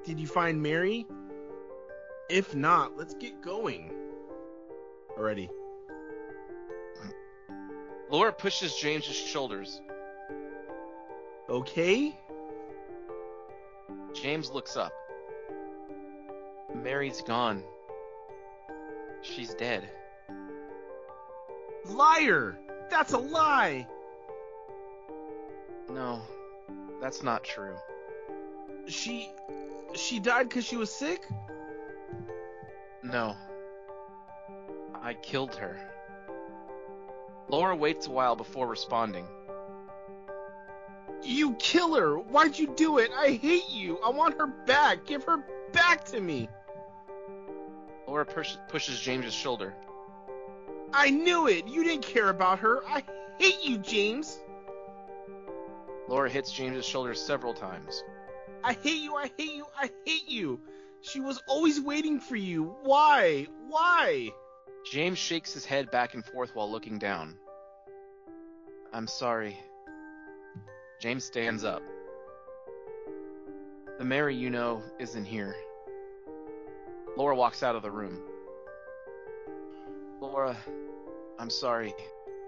Did 0.04 0.18
you 0.18 0.26
find 0.26 0.62
Mary? 0.62 1.06
If 2.30 2.54
not, 2.54 2.96
let's 2.96 3.14
get 3.14 3.42
going. 3.42 3.92
Already. 5.18 5.50
Laura 8.10 8.32
pushes 8.32 8.74
James's 8.76 9.14
shoulders. 9.16 9.80
Okay? 11.52 12.16
James 14.14 14.50
looks 14.50 14.74
up. 14.74 14.94
Mary's 16.74 17.20
gone. 17.20 17.62
She's 19.20 19.52
dead. 19.52 19.86
Liar! 21.90 22.58
That's 22.90 23.12
a 23.12 23.18
lie! 23.18 23.86
No, 25.90 26.22
that's 27.02 27.22
not 27.22 27.44
true. 27.44 27.76
She. 28.86 29.30
She 29.94 30.20
died 30.20 30.48
because 30.48 30.64
she 30.64 30.78
was 30.78 30.90
sick? 30.90 31.26
No. 33.02 33.36
I 35.02 35.12
killed 35.12 35.54
her. 35.56 35.78
Laura 37.48 37.76
waits 37.76 38.06
a 38.06 38.10
while 38.10 38.36
before 38.36 38.66
responding. 38.66 39.26
You 41.24 41.54
kill 41.54 41.94
her! 41.94 42.18
Why'd 42.18 42.58
you 42.58 42.66
do 42.68 42.98
it? 42.98 43.10
I 43.16 43.32
hate 43.32 43.70
you! 43.70 43.98
I 44.04 44.10
want 44.10 44.38
her 44.38 44.46
back! 44.46 45.06
Give 45.06 45.22
her 45.24 45.44
back 45.72 46.04
to 46.06 46.20
me! 46.20 46.48
Laura 48.06 48.26
push, 48.26 48.56
pushes 48.68 49.00
James's 49.00 49.32
shoulder. 49.32 49.74
I 50.92 51.10
knew 51.10 51.46
it! 51.46 51.66
You 51.68 51.84
didn't 51.84 52.04
care 52.04 52.28
about 52.28 52.58
her! 52.58 52.82
I 52.86 53.04
hate 53.38 53.62
you, 53.62 53.78
James! 53.78 54.40
Laura 56.08 56.28
hits 56.28 56.52
James's 56.52 56.84
shoulder 56.84 57.14
several 57.14 57.54
times. 57.54 58.02
I 58.64 58.74
hate 58.74 59.02
you! 59.02 59.14
I 59.14 59.30
hate 59.36 59.54
you! 59.54 59.66
I 59.78 59.90
hate 60.04 60.28
you! 60.28 60.60
She 61.00 61.20
was 61.20 61.42
always 61.48 61.80
waiting 61.80 62.20
for 62.20 62.36
you! 62.36 62.76
Why? 62.82 63.46
Why? 63.68 64.30
James 64.90 65.18
shakes 65.18 65.54
his 65.54 65.64
head 65.64 65.90
back 65.90 66.14
and 66.14 66.24
forth 66.24 66.54
while 66.54 66.70
looking 66.70 66.98
down. 66.98 67.36
I'm 68.92 69.06
sorry. 69.06 69.56
James 71.02 71.24
stands 71.24 71.64
up. 71.64 71.82
The 73.98 74.04
Mary 74.04 74.36
you 74.36 74.50
know 74.50 74.84
isn't 75.00 75.24
here. 75.24 75.56
Laura 77.16 77.34
walks 77.34 77.64
out 77.64 77.74
of 77.74 77.82
the 77.82 77.90
room. 77.90 78.20
Laura, 80.20 80.56
I'm 81.40 81.50
sorry. 81.50 81.92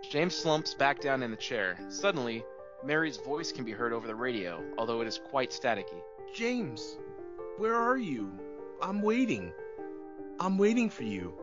James 0.08 0.36
slumps 0.36 0.72
back 0.72 1.00
down 1.00 1.24
in 1.24 1.32
the 1.32 1.36
chair. 1.36 1.76
Suddenly, 1.88 2.44
Mary's 2.84 3.16
voice 3.16 3.50
can 3.50 3.64
be 3.64 3.72
heard 3.72 3.92
over 3.92 4.06
the 4.06 4.14
radio, 4.14 4.62
although 4.78 5.00
it 5.00 5.08
is 5.08 5.18
quite 5.18 5.50
staticky. 5.50 6.00
James, 6.32 6.96
where 7.58 7.74
are 7.74 7.98
you? 7.98 8.30
I'm 8.80 9.02
waiting. 9.02 9.52
I'm 10.38 10.58
waiting 10.58 10.90
for 10.90 11.02
you. 11.02 11.34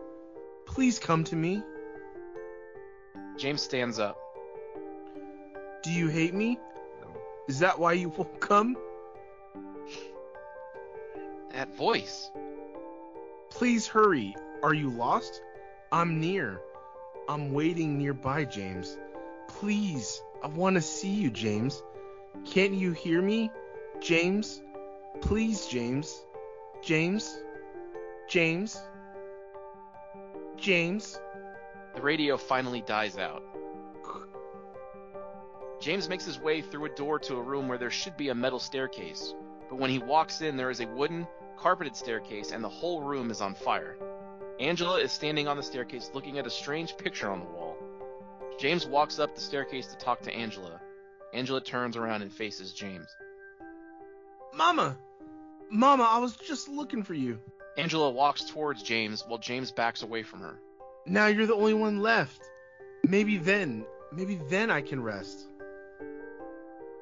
Please 0.65 0.97
come 0.97 1.25
to 1.25 1.35
me. 1.35 1.61
James 3.37 3.61
stands 3.61 3.99
up. 3.99 4.17
Do 5.83 5.91
you 5.91 6.07
hate 6.07 6.33
me? 6.33 6.57
Is 7.51 7.59
that 7.59 7.77
why 7.79 7.91
you 7.91 8.07
won't 8.07 8.39
come? 8.39 8.77
That 11.51 11.75
voice. 11.75 12.31
Please 13.49 13.85
hurry. 13.85 14.37
Are 14.63 14.73
you 14.73 14.89
lost? 14.89 15.41
I'm 15.91 16.21
near. 16.21 16.61
I'm 17.27 17.51
waiting 17.51 17.97
nearby, 17.97 18.45
James. 18.45 18.97
Please, 19.49 20.21
I 20.41 20.47
want 20.47 20.77
to 20.77 20.81
see 20.81 21.09
you, 21.09 21.29
James. 21.29 21.83
Can't 22.45 22.73
you 22.73 22.93
hear 22.93 23.21
me? 23.21 23.51
James? 23.99 24.61
Please, 25.19 25.65
James. 25.65 26.23
James? 26.81 27.37
James? 28.29 28.81
James? 30.55 31.19
The 31.95 32.01
radio 32.01 32.37
finally 32.37 32.79
dies 32.79 33.17
out. 33.17 33.43
James 35.81 36.07
makes 36.07 36.25
his 36.25 36.39
way 36.39 36.61
through 36.61 36.85
a 36.85 36.89
door 36.89 37.17
to 37.17 37.37
a 37.37 37.41
room 37.41 37.67
where 37.67 37.79
there 37.79 37.89
should 37.89 38.15
be 38.15 38.29
a 38.29 38.35
metal 38.35 38.59
staircase, 38.59 39.33
but 39.67 39.79
when 39.79 39.89
he 39.89 39.97
walks 39.97 40.41
in, 40.41 40.55
there 40.55 40.69
is 40.69 40.79
a 40.79 40.85
wooden, 40.85 41.27
carpeted 41.57 41.95
staircase 41.95 42.51
and 42.51 42.63
the 42.63 42.69
whole 42.69 43.01
room 43.01 43.31
is 43.31 43.41
on 43.41 43.55
fire. 43.55 43.97
Angela 44.59 44.99
is 44.99 45.11
standing 45.11 45.47
on 45.47 45.57
the 45.57 45.63
staircase 45.63 46.11
looking 46.13 46.37
at 46.37 46.45
a 46.45 46.51
strange 46.51 46.95
picture 46.97 47.31
on 47.31 47.39
the 47.39 47.45
wall. 47.45 47.77
James 48.59 48.85
walks 48.85 49.17
up 49.17 49.33
the 49.33 49.41
staircase 49.41 49.87
to 49.87 49.97
talk 49.97 50.21
to 50.21 50.31
Angela. 50.31 50.79
Angela 51.33 51.59
turns 51.59 51.97
around 51.97 52.21
and 52.21 52.31
faces 52.31 52.73
James. 52.73 53.07
Mama! 54.53 54.95
Mama, 55.71 56.03
I 56.03 56.19
was 56.19 56.35
just 56.35 56.69
looking 56.69 57.01
for 57.01 57.15
you. 57.15 57.39
Angela 57.75 58.11
walks 58.11 58.43
towards 58.43 58.83
James 58.83 59.23
while 59.27 59.39
James 59.39 59.71
backs 59.71 60.03
away 60.03 60.21
from 60.21 60.41
her. 60.41 60.59
Now 61.07 61.25
you're 61.25 61.47
the 61.47 61.55
only 61.55 61.73
one 61.73 62.01
left. 62.01 62.39
Maybe 63.03 63.37
then, 63.37 63.83
maybe 64.11 64.39
then 64.47 64.69
I 64.69 64.81
can 64.81 65.01
rest. 65.01 65.47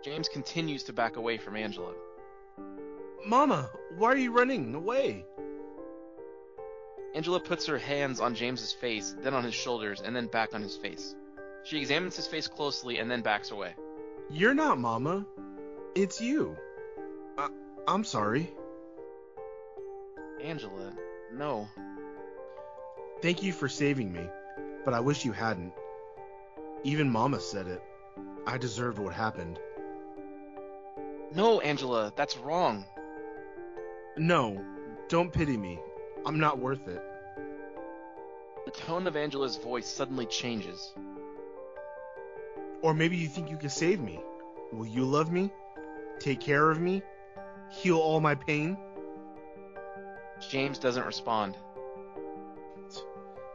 James 0.03 0.29
continues 0.29 0.83
to 0.83 0.93
back 0.93 1.17
away 1.17 1.37
from 1.37 1.55
Angela. 1.55 1.93
Mama, 3.25 3.69
why 3.97 4.09
are 4.09 4.17
you 4.17 4.31
running 4.31 4.73
away? 4.73 5.25
Angela 7.15 7.39
puts 7.39 7.65
her 7.65 7.77
hands 7.77 8.19
on 8.19 8.35
James's 8.35 8.71
face, 8.71 9.15
then 9.19 9.33
on 9.33 9.43
his 9.43 9.53
shoulders, 9.53 10.01
and 10.01 10.15
then 10.15 10.27
back 10.27 10.53
on 10.53 10.61
his 10.61 10.77
face. 10.77 11.15
She 11.63 11.79
examines 11.79 12.15
his 12.15 12.27
face 12.27 12.47
closely 12.47 12.99
and 12.99 13.11
then 13.11 13.21
backs 13.21 13.51
away. 13.51 13.73
You're 14.29 14.53
not 14.53 14.79
Mama. 14.79 15.25
It's 15.95 16.21
you. 16.21 16.55
I- 17.37 17.49
I'm 17.87 18.03
sorry. 18.03 18.49
Angela, 20.41 20.93
no. 21.33 21.67
Thank 23.21 23.43
you 23.43 23.51
for 23.51 23.67
saving 23.67 24.13
me, 24.13 24.21
but 24.85 24.93
I 24.93 25.01
wish 25.01 25.25
you 25.25 25.33
hadn't. 25.33 25.73
Even 26.83 27.09
Mama 27.09 27.39
said 27.41 27.67
it. 27.67 27.81
I 28.47 28.57
deserved 28.57 28.99
what 28.99 29.13
happened. 29.13 29.59
No, 31.33 31.59
Angela, 31.61 32.11
that's 32.15 32.37
wrong. 32.37 32.85
No, 34.17 34.63
don't 35.07 35.31
pity 35.31 35.57
me. 35.57 35.79
I'm 36.25 36.39
not 36.39 36.59
worth 36.59 36.87
it. 36.87 37.01
The 38.65 38.71
tone 38.71 39.07
of 39.07 39.15
Angela's 39.15 39.55
voice 39.55 39.87
suddenly 39.87 40.25
changes. 40.25 40.93
Or 42.81 42.93
maybe 42.93 43.17
you 43.17 43.27
think 43.27 43.49
you 43.49 43.57
can 43.57 43.69
save 43.69 43.99
me. 43.99 44.19
Will 44.71 44.87
you 44.87 45.05
love 45.05 45.31
me? 45.31 45.51
Take 46.19 46.39
care 46.39 46.69
of 46.69 46.79
me? 46.79 47.01
Heal 47.69 47.97
all 47.97 48.19
my 48.19 48.35
pain? 48.35 48.77
James 50.49 50.79
doesn't 50.79 51.05
respond. 51.05 51.55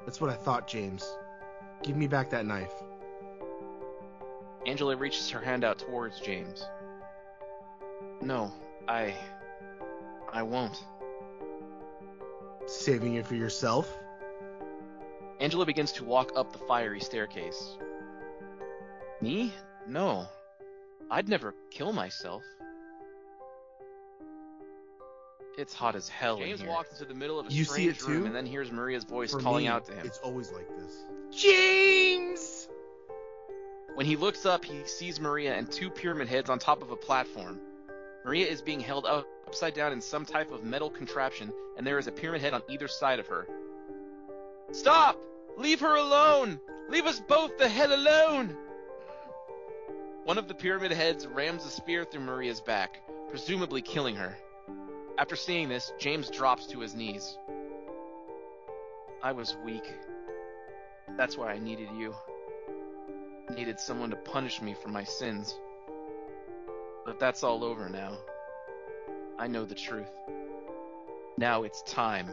That's 0.04 0.20
what 0.20 0.30
I 0.30 0.34
thought, 0.34 0.68
James. 0.68 1.16
Give 1.82 1.96
me 1.96 2.06
back 2.06 2.30
that 2.30 2.46
knife. 2.46 2.72
Angela 4.66 4.96
reaches 4.96 5.30
her 5.30 5.40
hand 5.40 5.64
out 5.64 5.78
towards 5.78 6.20
James. 6.20 6.64
No, 8.24 8.52
I. 8.88 9.14
I 10.32 10.42
won't. 10.42 10.82
Saving 12.66 13.14
it 13.16 13.26
for 13.26 13.34
yourself? 13.34 13.94
Angela 15.40 15.66
begins 15.66 15.92
to 15.92 16.04
walk 16.04 16.32
up 16.34 16.52
the 16.52 16.58
fiery 16.58 17.00
staircase. 17.00 17.76
Me? 19.20 19.52
No. 19.86 20.26
I'd 21.10 21.28
never 21.28 21.54
kill 21.70 21.92
myself. 21.92 22.42
It's 25.58 25.74
hot 25.74 25.94
as 25.94 26.08
hell 26.08 26.38
James 26.38 26.60
in 26.60 26.66
here. 26.66 26.74
walks 26.74 26.92
into 26.92 27.04
the 27.04 27.14
middle 27.14 27.38
of 27.38 27.46
a 27.46 27.52
you 27.52 27.64
strange 27.64 28.00
see 28.00 28.06
it 28.06 28.08
room 28.08 28.22
too? 28.22 28.26
and 28.26 28.34
then 28.34 28.46
hears 28.46 28.72
Maria's 28.72 29.04
voice 29.04 29.30
For 29.30 29.38
calling 29.40 29.64
me, 29.64 29.68
out 29.68 29.84
to 29.86 29.92
him. 29.92 30.04
It's 30.06 30.18
always 30.18 30.50
like 30.50 30.68
this. 30.78 31.04
James! 31.30 32.68
When 33.94 34.06
he 34.06 34.16
looks 34.16 34.46
up, 34.46 34.64
he 34.64 34.84
sees 34.86 35.20
Maria 35.20 35.54
and 35.54 35.70
two 35.70 35.90
pyramid 35.90 36.26
heads 36.26 36.50
on 36.50 36.58
top 36.58 36.82
of 36.82 36.90
a 36.90 36.96
platform. 36.96 37.60
Maria 38.24 38.46
is 38.46 38.62
being 38.62 38.80
held 38.80 39.04
up, 39.04 39.26
upside 39.46 39.74
down 39.74 39.92
in 39.92 40.00
some 40.00 40.24
type 40.24 40.50
of 40.50 40.64
metal 40.64 40.88
contraption, 40.88 41.52
and 41.76 41.86
there 41.86 41.98
is 41.98 42.06
a 42.06 42.12
pyramid 42.12 42.40
head 42.40 42.54
on 42.54 42.62
either 42.70 42.88
side 42.88 43.18
of 43.18 43.26
her. 43.26 43.46
Stop! 44.72 45.20
Leave 45.58 45.80
her 45.80 45.96
alone! 45.96 46.58
Leave 46.88 47.06
us 47.06 47.20
both 47.20 47.58
the 47.58 47.68
hell 47.68 47.94
alone! 47.94 48.56
One 50.24 50.38
of 50.38 50.48
the 50.48 50.54
pyramid 50.54 50.90
heads 50.90 51.26
rams 51.26 51.66
a 51.66 51.70
spear 51.70 52.04
through 52.04 52.22
Maria's 52.22 52.62
back, 52.62 53.00
presumably 53.28 53.82
killing 53.82 54.16
her. 54.16 54.34
After 55.18 55.36
seeing 55.36 55.68
this, 55.68 55.92
James 55.98 56.30
drops 56.30 56.66
to 56.68 56.80
his 56.80 56.94
knees. 56.94 57.36
I 59.22 59.32
was 59.32 59.54
weak. 59.64 59.92
That's 61.18 61.36
why 61.36 61.52
I 61.52 61.58
needed 61.58 61.90
you. 61.96 62.14
Needed 63.54 63.78
someone 63.78 64.10
to 64.10 64.16
punish 64.16 64.62
me 64.62 64.74
for 64.74 64.88
my 64.88 65.04
sins. 65.04 65.58
But 67.04 67.18
that's 67.18 67.42
all 67.42 67.64
over 67.64 67.88
now. 67.88 68.16
I 69.38 69.46
know 69.46 69.64
the 69.64 69.74
truth. 69.74 70.10
Now 71.36 71.64
it's 71.64 71.82
time 71.82 72.28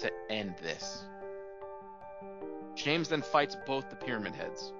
to 0.00 0.10
end 0.30 0.54
this. 0.62 1.04
James 2.74 3.08
then 3.08 3.22
fights 3.22 3.56
both 3.66 3.90
the 3.90 3.96
pyramid 3.96 4.34
heads. 4.34 4.72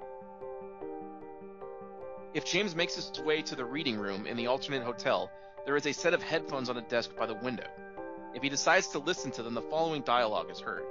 If 2.35 2.45
James 2.45 2.77
makes 2.77 2.95
his 2.95 3.11
way 3.25 3.43
to 3.43 3.57
the 3.57 3.65
reading 3.65 3.99
room 3.99 4.27
in 4.27 4.37
the 4.37 4.47
alternate 4.47 4.83
hotel, 4.83 5.31
there 5.65 5.77
is 5.77 5.87
a 5.87 5.93
set 5.93 6.15
of 6.15 6.23
headphones 6.23 6.69
on 6.69 6.77
a 6.77 6.83
desk 6.83 7.17
by 7.17 7.27
the 7.27 7.35
window. 7.35 7.67
If 8.35 8.43
he 8.43 8.49
decides 8.49 8.89
to 8.89 8.99
listen 8.99 9.31
to 9.33 9.43
them, 9.43 9.55
the 9.55 9.63
following 9.63 10.03
dialogue 10.03 10.51
is 10.51 10.61
heard. 10.61 10.85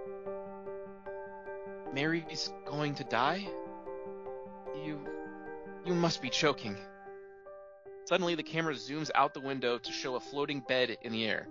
Mary's 1.94 2.52
going 2.66 2.96
to 2.96 3.04
die? 3.04 3.48
You. 4.84 5.00
You 5.86 5.94
must 5.94 6.22
be 6.22 6.30
choking. 6.30 6.76
Suddenly, 8.08 8.36
the 8.36 8.44
camera 8.44 8.74
zooms 8.74 9.12
out 9.16 9.34
the 9.34 9.42
window 9.42 9.78
to 9.78 9.92
show 9.92 10.16
a 10.16 10.20
floating 10.22 10.62
bed 10.62 10.98
in 11.02 11.12
the 11.12 11.26
air. 11.26 11.46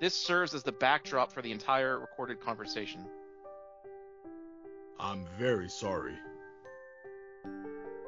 This 0.00 0.14
serves 0.14 0.54
as 0.54 0.62
the 0.62 0.70
backdrop 0.70 1.32
for 1.32 1.42
the 1.42 1.50
entire 1.50 1.98
recorded 1.98 2.38
conversation. 2.38 3.04
I'm 5.00 5.26
very 5.36 5.68
sorry. 5.68 6.14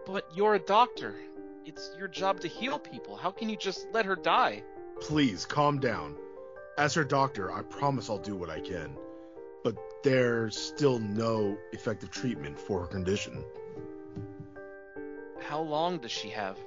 But 0.07 0.29
you're 0.33 0.55
a 0.55 0.61
doctor. 0.61 1.17
It's 1.67 1.91
your 1.99 2.07
job 2.07 2.39
to 2.43 2.47
heal 2.47 2.79
people. 2.79 3.17
How 3.17 3.33
can 3.33 3.49
you 3.49 3.57
just 3.57 3.89
let 3.93 4.07
her 4.07 4.15
die? 4.15 4.63
Please, 5.01 5.45
calm 5.45 5.81
down. 5.81 6.15
As 6.79 6.95
her 6.95 7.03
doctor, 7.03 7.51
I 7.51 7.63
promise 7.63 8.09
I'll 8.09 8.19
do 8.19 8.37
what 8.37 8.49
I 8.49 8.61
can. 8.61 8.97
But 9.65 9.77
there's 10.05 10.57
still 10.57 11.01
no 11.01 11.59
effective 11.73 12.13
treatment 12.13 12.61
for 12.61 12.83
her 12.83 12.87
condition. 12.87 13.43
How 15.41 15.61
long 15.61 15.99
does 15.99 16.13
she 16.13 16.29
have? 16.29 16.59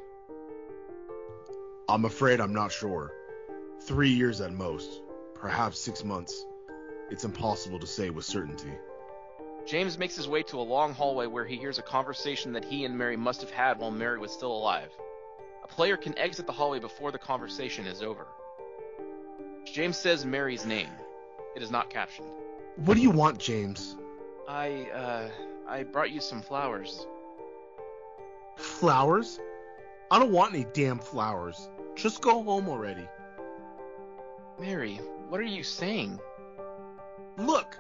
I'm 1.92 2.06
afraid 2.06 2.40
I'm 2.40 2.54
not 2.54 2.72
sure. 2.72 3.12
Three 3.82 4.12
years 4.12 4.40
at 4.40 4.54
most, 4.54 5.02
perhaps 5.34 5.78
six 5.78 6.06
months. 6.06 6.46
It's 7.10 7.26
impossible 7.26 7.80
to 7.80 7.86
say 7.86 8.10
with 8.10 8.24
certainty. 8.24 8.72
James 9.66 9.98
makes 9.98 10.16
his 10.16 10.26
way 10.26 10.42
to 10.44 10.58
a 10.58 10.62
long 10.62 10.94
hallway 10.94 11.28
where 11.28 11.44
he 11.44 11.58
hears 11.58 11.80
a 11.80 11.82
conversation 11.82 12.54
that 12.54 12.64
he 12.64 12.86
and 12.86 12.98
Mary 12.98 13.18
must 13.18 13.42
have 13.42 13.52
had 13.52 13.78
while 13.78 13.92
Mary 13.92 14.20
was 14.20 14.32
still 14.32 14.54
alive. 14.54 14.90
A 15.66 15.68
player 15.68 15.98
can 15.98 16.18
exit 16.18 16.48
the 16.48 16.54
hallway 16.54 16.80
before 16.80 17.12
the 17.12 17.20
conversation 17.20 17.86
is 17.86 18.02
over. 18.02 18.26
James 19.66 19.98
says 19.98 20.26
Mary's 20.26 20.66
name. 20.66 20.90
It 21.58 21.62
is 21.62 21.72
not 21.72 21.90
captioned. 21.90 22.30
What 22.78 22.96
do 22.96 23.02
you 23.02 23.12
want, 23.12 23.38
James? 23.38 23.98
I, 24.48 24.88
uh, 24.96 25.30
I 25.68 25.84
brought 25.84 26.12
you 26.12 26.22
some 26.22 26.42
flowers. 26.42 27.06
Flowers? 28.56 29.42
I 30.12 30.20
don't 30.20 30.32
want 30.32 30.54
any 30.54 30.66
damn 30.74 31.00
flowers. 31.00 31.70
Just 31.96 32.22
go 32.22 32.44
home 32.44 32.70
already. 32.70 33.08
Mary, 34.60 35.00
what 35.30 35.40
are 35.40 35.44
you 35.44 35.64
saying? 35.64 36.20
Look, 37.38 37.78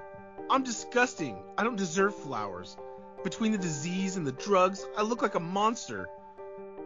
I'm 0.49 0.63
disgusting. 0.63 1.37
I 1.57 1.63
don't 1.63 1.75
deserve 1.75 2.15
flowers. 2.15 2.77
Between 3.23 3.51
the 3.51 3.57
disease 3.57 4.17
and 4.17 4.25
the 4.25 4.31
drugs, 4.31 4.85
I 4.97 5.03
look 5.03 5.21
like 5.21 5.35
a 5.35 5.39
monster. 5.39 6.09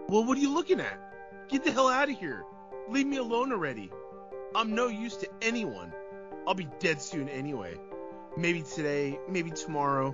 Well, 0.07 0.23
what 0.25 0.37
are 0.37 0.41
you 0.41 0.53
looking 0.53 0.79
at? 0.79 1.47
Get 1.49 1.63
the 1.63 1.71
hell 1.71 1.87
out 1.87 2.09
of 2.09 2.19
here. 2.19 2.43
Leave 2.89 3.07
me 3.07 3.17
alone 3.17 3.51
already. 3.51 3.89
I'm 4.53 4.75
no 4.75 4.87
use 4.87 5.15
to 5.17 5.29
anyone. 5.41 5.93
I'll 6.47 6.53
be 6.53 6.67
dead 6.79 7.01
soon 7.01 7.29
anyway. 7.29 7.75
Maybe 8.37 8.61
today, 8.61 9.19
maybe 9.29 9.51
tomorrow. 9.51 10.13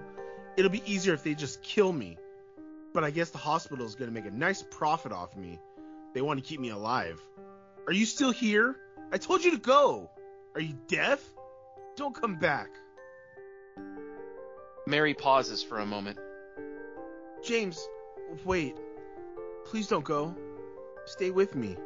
It'll 0.58 0.72
be 0.72 0.84
easier 0.86 1.14
if 1.14 1.24
they 1.24 1.34
just 1.34 1.62
kill 1.64 1.92
me. 1.92 2.18
But 2.94 3.04
I 3.04 3.12
guess 3.12 3.30
the 3.32 3.38
hospital 3.38 3.86
is 3.86 3.96
going 3.96 4.10
to 4.10 4.14
make 4.14 4.32
a 4.32 4.36
nice 4.36 4.64
profit 4.64 5.12
off 5.12 5.36
me. 5.36 5.60
They 6.14 6.22
want 6.22 6.44
to 6.44 6.48
keep 6.48 6.60
me 6.60 6.70
alive. 6.70 7.22
Are 7.88 7.94
you 7.94 8.06
still 8.06 8.32
here? 8.32 8.76
I 9.12 9.18
told 9.18 9.44
you 9.44 9.52
to 9.52 9.58
go. 9.58 10.10
Are 10.56 10.62
you 10.62 10.76
deaf? 10.88 11.24
Don't 11.96 12.14
come 12.14 12.36
back. 12.36 12.70
Mary 14.86 15.14
pauses 15.14 15.64
for 15.64 15.80
a 15.80 15.86
moment. 15.86 16.18
James, 17.44 17.88
wait. 18.46 18.78
Please 19.66 19.88
don't 19.88 20.04
go. 20.04 20.36
Stay 21.06 21.32
with 21.32 21.56
me. 21.56 21.78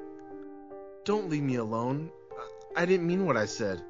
Don't 1.04 1.30
leave 1.30 1.44
me 1.44 1.56
alone. 1.56 2.12
I, 2.76 2.86
didn't 2.86 3.08
mean 3.08 3.26
what 3.26 3.38
I 3.38 3.46
said. 3.46 3.82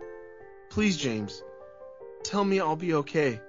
Please, 0.69 0.97
James. 0.97 1.43
Tell 2.23 2.43
me 2.43 2.59
I'll 2.59 2.75
be 2.75 2.93
okay. 2.95 3.39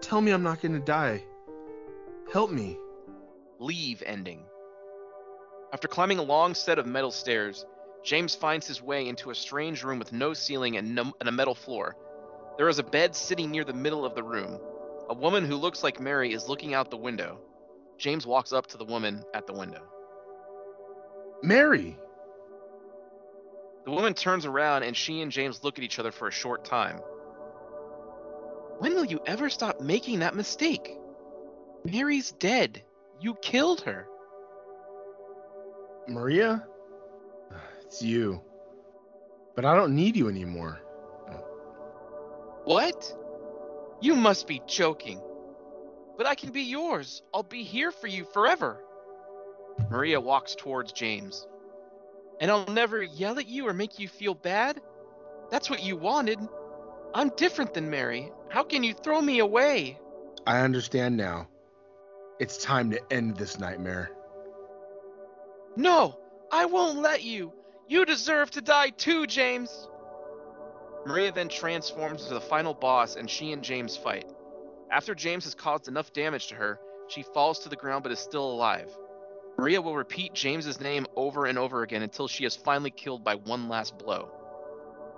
Tell 0.00 0.20
me 0.20 0.30
I'm 0.30 0.42
not 0.42 0.62
going 0.62 0.72
to 0.72 0.80
die. 0.80 1.24
Help 2.32 2.50
me. 2.50 2.78
Leave 3.58 4.02
ending. 4.06 4.44
After 5.72 5.88
climbing 5.88 6.18
a 6.18 6.22
long 6.22 6.54
set 6.54 6.78
of 6.78 6.86
metal 6.86 7.10
stairs, 7.10 7.64
James 8.04 8.34
finds 8.34 8.66
his 8.66 8.82
way 8.82 9.08
into 9.08 9.30
a 9.30 9.34
strange 9.34 9.82
room 9.82 9.98
with 9.98 10.12
no 10.12 10.34
ceiling 10.34 10.76
and, 10.76 10.94
no, 10.94 11.12
and 11.18 11.28
a 11.28 11.32
metal 11.32 11.54
floor. 11.54 11.96
There 12.58 12.68
is 12.68 12.78
a 12.78 12.82
bed 12.82 13.16
sitting 13.16 13.50
near 13.50 13.64
the 13.64 13.72
middle 13.72 14.04
of 14.04 14.14
the 14.14 14.22
room. 14.22 14.60
A 15.08 15.14
woman 15.14 15.46
who 15.46 15.56
looks 15.56 15.82
like 15.82 15.98
Mary 15.98 16.32
is 16.34 16.48
looking 16.48 16.74
out 16.74 16.90
the 16.90 16.96
window. 16.98 17.40
James 17.96 18.26
walks 18.26 18.52
up 18.52 18.66
to 18.68 18.76
the 18.76 18.84
woman 18.84 19.24
at 19.32 19.46
the 19.46 19.54
window. 19.54 19.82
Mary! 21.42 21.96
The 23.84 23.90
woman 23.90 24.12
turns 24.12 24.44
around 24.44 24.82
and 24.82 24.96
she 24.96 25.22
and 25.22 25.32
James 25.32 25.64
look 25.64 25.78
at 25.78 25.84
each 25.84 25.98
other 25.98 26.12
for 26.12 26.28
a 26.28 26.32
short 26.32 26.64
time. 26.64 26.98
When 28.78 28.94
will 28.94 29.06
you 29.06 29.20
ever 29.26 29.48
stop 29.48 29.80
making 29.80 30.18
that 30.18 30.36
mistake? 30.36 30.98
Mary's 31.84 32.32
dead. 32.32 32.82
You 33.20 33.34
killed 33.40 33.82
her. 33.82 34.06
Maria? 36.08 36.66
It's 37.82 38.02
you. 38.02 38.40
But 39.54 39.64
I 39.64 39.74
don't 39.74 39.94
need 39.94 40.16
you 40.16 40.28
anymore. 40.28 40.80
What? 42.64 43.14
You 44.00 44.14
must 44.14 44.46
be 44.46 44.62
joking. 44.66 45.20
But 46.16 46.26
I 46.26 46.34
can 46.34 46.52
be 46.52 46.62
yours. 46.62 47.22
I'll 47.34 47.42
be 47.42 47.62
here 47.62 47.90
for 47.90 48.06
you 48.06 48.24
forever. 48.24 48.82
Maria 49.90 50.20
walks 50.20 50.54
towards 50.54 50.92
James. 50.92 51.46
And 52.40 52.50
I'll 52.50 52.66
never 52.66 53.02
yell 53.02 53.38
at 53.38 53.48
you 53.48 53.66
or 53.68 53.72
make 53.72 53.98
you 53.98 54.08
feel 54.08 54.34
bad? 54.34 54.80
That's 55.50 55.68
what 55.68 55.82
you 55.82 55.96
wanted. 55.96 56.38
I'm 57.14 57.30
different 57.36 57.74
than 57.74 57.90
Mary. 57.90 58.32
How 58.48 58.62
can 58.62 58.82
you 58.82 58.94
throw 58.94 59.20
me 59.20 59.38
away? 59.40 59.98
I 60.46 60.60
understand 60.60 61.16
now. 61.16 61.48
It's 62.40 62.58
time 62.58 62.90
to 62.90 63.12
end 63.12 63.36
this 63.36 63.58
nightmare. 63.58 64.10
No, 65.76 66.18
I 66.50 66.66
won't 66.66 67.00
let 67.00 67.22
you. 67.22 67.52
You 67.88 68.04
deserve 68.04 68.50
to 68.52 68.60
die 68.60 68.90
too, 68.90 69.26
James. 69.26 69.88
Maria 71.06 71.32
then 71.32 71.48
transforms 71.48 72.22
into 72.22 72.34
the 72.34 72.40
final 72.40 72.74
boss 72.74 73.16
and 73.16 73.28
she 73.28 73.52
and 73.52 73.62
James 73.62 73.96
fight. 73.96 74.26
After 74.90 75.14
James 75.14 75.44
has 75.44 75.54
caused 75.54 75.88
enough 75.88 76.12
damage 76.12 76.48
to 76.48 76.54
her, 76.54 76.78
she 77.08 77.22
falls 77.22 77.60
to 77.60 77.68
the 77.68 77.76
ground 77.76 78.02
but 78.02 78.12
is 78.12 78.18
still 78.18 78.50
alive. 78.50 78.88
Maria 79.58 79.82
will 79.82 79.96
repeat 79.96 80.34
James's 80.34 80.80
name 80.80 81.06
over 81.16 81.46
and 81.46 81.58
over 81.58 81.82
again 81.82 82.02
until 82.02 82.28
she 82.28 82.44
is 82.44 82.56
finally 82.56 82.90
killed 82.90 83.24
by 83.24 83.34
one 83.34 83.68
last 83.68 83.98
blow. 83.98 84.30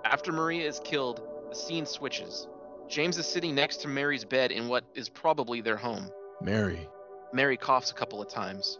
After 0.03 0.31
Maria 0.31 0.67
is 0.67 0.81
killed, 0.83 1.21
the 1.49 1.55
scene 1.55 1.85
switches. 1.85 2.47
James 2.87 3.17
is 3.17 3.25
sitting 3.25 3.55
next 3.55 3.77
to 3.77 3.87
Mary's 3.87 4.25
bed 4.25 4.51
in 4.51 4.67
what 4.67 4.83
is 4.93 5.09
probably 5.09 5.61
their 5.61 5.77
home. 5.77 6.09
Mary. 6.41 6.87
Mary 7.33 7.57
coughs 7.57 7.91
a 7.91 7.95
couple 7.95 8.21
of 8.21 8.29
times. 8.29 8.77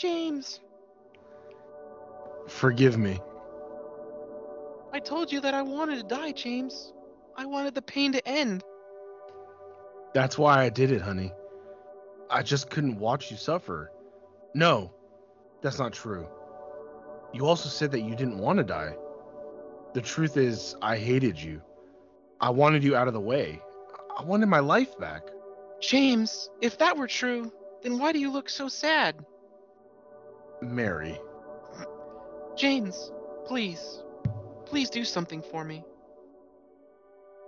James, 0.00 0.60
Forgive 2.48 2.96
me. 2.96 3.20
I 4.94 4.98
told 4.98 5.30
you 5.30 5.42
that 5.42 5.52
I 5.52 5.60
wanted 5.60 5.96
to 5.96 6.02
die, 6.02 6.32
James. 6.32 6.94
I 7.36 7.44
wanted 7.44 7.74
the 7.74 7.82
pain 7.82 8.12
to 8.12 8.26
end. 8.26 8.64
That's 10.14 10.38
why 10.38 10.64
I 10.64 10.70
did 10.70 10.90
it, 10.90 11.02
honey. 11.02 11.32
I 12.30 12.42
just 12.42 12.70
couldn't 12.70 12.98
watch 12.98 13.30
you 13.30 13.36
suffer. 13.36 13.92
No, 14.54 14.90
that's 15.60 15.78
not 15.78 15.92
true. 15.92 16.26
You 17.34 17.46
also 17.46 17.68
said 17.68 17.92
that 17.92 18.00
you 18.00 18.16
didn't 18.16 18.38
want 18.38 18.56
to 18.56 18.64
die. 18.64 18.96
The 19.92 20.00
truth 20.00 20.38
is, 20.38 20.76
I 20.80 20.96
hated 20.96 21.38
you. 21.38 21.60
I 22.40 22.48
wanted 22.48 22.82
you 22.82 22.96
out 22.96 23.06
of 23.06 23.12
the 23.12 23.20
way. 23.20 23.60
I 24.18 24.24
wanted 24.24 24.46
my 24.46 24.60
life 24.60 24.98
back. 24.98 25.24
James, 25.78 26.48
if 26.62 26.78
that 26.78 26.96
were 26.96 27.06
true, 27.06 27.52
then 27.82 27.98
why 27.98 28.12
do 28.12 28.18
you 28.18 28.32
look 28.32 28.48
so 28.48 28.66
sad? 28.66 29.26
Mary. 30.62 31.18
James, 32.56 33.10
please. 33.46 34.02
Please 34.66 34.90
do 34.90 35.04
something 35.04 35.42
for 35.42 35.64
me. 35.64 35.84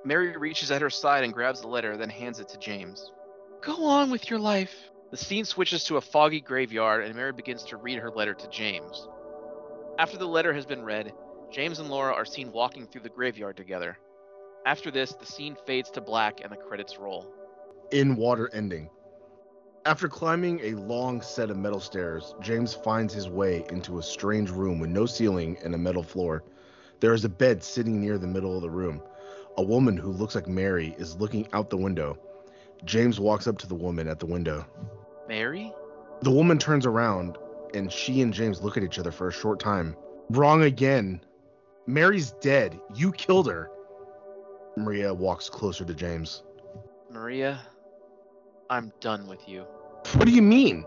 Mary 0.05 0.37
reaches 0.37 0.71
at 0.71 0.83
her 0.83 0.91
side 0.91 1.23
and 1.23 1.33
grabs 1.33 1.61
the 1.61 1.69
letter, 1.69 1.97
then 1.97 2.11
hands 2.11 2.41
it 2.41 2.49
to 2.49 2.59
James. 2.59 3.13
Go 3.63 3.85
on 3.85 4.11
with 4.11 4.29
your 4.29 4.41
life. 4.41 4.75
The 5.11 5.17
scene 5.17 5.45
switches 5.45 5.85
to 5.85 5.99
a 5.99 6.01
foggy 6.01 6.41
graveyard, 6.41 7.05
and 7.05 7.15
Mary 7.15 7.33
begins 7.33 7.63
to 7.65 7.77
read 7.77 7.99
her 7.99 8.11
letter 8.11 8.35
to 8.35 8.49
James. 8.49 9.07
After 9.99 10.17
the 10.17 10.27
letter 10.27 10.53
has 10.53 10.67
been 10.67 10.83
read, 10.83 11.13
James 11.53 11.79
and 11.79 11.91
Laura 11.91 12.15
are 12.15 12.25
seen 12.25 12.51
walking 12.51 12.87
through 12.87 13.03
the 13.03 13.11
graveyard 13.11 13.57
together. 13.57 13.99
After 14.65 14.91
this, 14.91 15.13
the 15.13 15.27
scene 15.27 15.57
fades 15.67 15.91
to 15.91 16.01
black 16.01 16.41
and 16.43 16.51
the 16.51 16.57
credits 16.57 16.99
roll. 16.99 17.33
In 17.91 18.17
water 18.17 18.49
ending. 18.53 18.89
After 19.85 20.09
climbing 20.09 20.61
a 20.61 20.75
long 20.75 21.21
set 21.23 21.51
of 21.51 21.57
metal 21.57 21.81
stairs, 21.81 22.37
James 22.41 22.73
finds 22.73 23.13
his 23.13 23.29
way 23.29 23.65
into 23.69 23.99
a 23.99 24.03
strange 24.03 24.49
room 24.49 24.79
with 24.79 24.91
no 24.91 25.07
ceiling 25.07 25.59
and 25.65 25.75
a 25.75 25.79
metal 25.79 26.05
floor. 26.05 26.45
There 27.01 27.13
is 27.13 27.25
a 27.25 27.29
bed 27.29 27.65
sitting 27.65 28.01
near 28.01 28.17
the 28.17 28.29
middle 28.29 28.55
of 28.55 28.63
the 28.63 28.71
room. 28.71 29.03
A 29.57 29.63
woman 29.63 29.97
who 29.97 30.13
looks 30.13 30.37
like 30.37 30.47
Mary 30.47 30.95
is 30.99 31.17
looking 31.17 31.49
out 31.53 31.69
the 31.69 31.77
window. 31.77 32.17
James 32.85 33.19
walks 33.19 33.49
up 33.49 33.59
to 33.59 33.67
the 33.67 33.75
woman 33.75 34.07
at 34.07 34.21
the 34.21 34.27
window. 34.27 34.65
Mary? 35.27 35.73
The 36.21 36.31
woman 36.31 36.59
turns 36.59 36.87
around 36.87 37.37
and 37.75 37.91
she 37.91 38.23
and 38.23 38.33
James 38.33 38.63
look 38.63 38.77
at 38.77 38.85
each 38.85 39.01
other 39.01 39.11
for 39.11 39.27
a 39.27 39.33
short 39.33 39.59
time. 39.59 39.97
Wrong 40.31 40.63
again. 40.63 41.21
Mary's 41.89 42.31
dead. 42.41 42.79
You 42.95 43.11
killed 43.11 43.49
her. 43.49 43.69
Maria 44.77 45.13
walks 45.13 45.51
closer 45.51 45.85
to 45.85 45.93
James. 45.93 46.45
Maria, 47.11 47.61
I'm 48.73 48.91
done 49.01 49.27
with 49.27 49.47
you. 49.47 49.67
What 50.15 50.25
do 50.25 50.33
you 50.33 50.41
mean? 50.41 50.87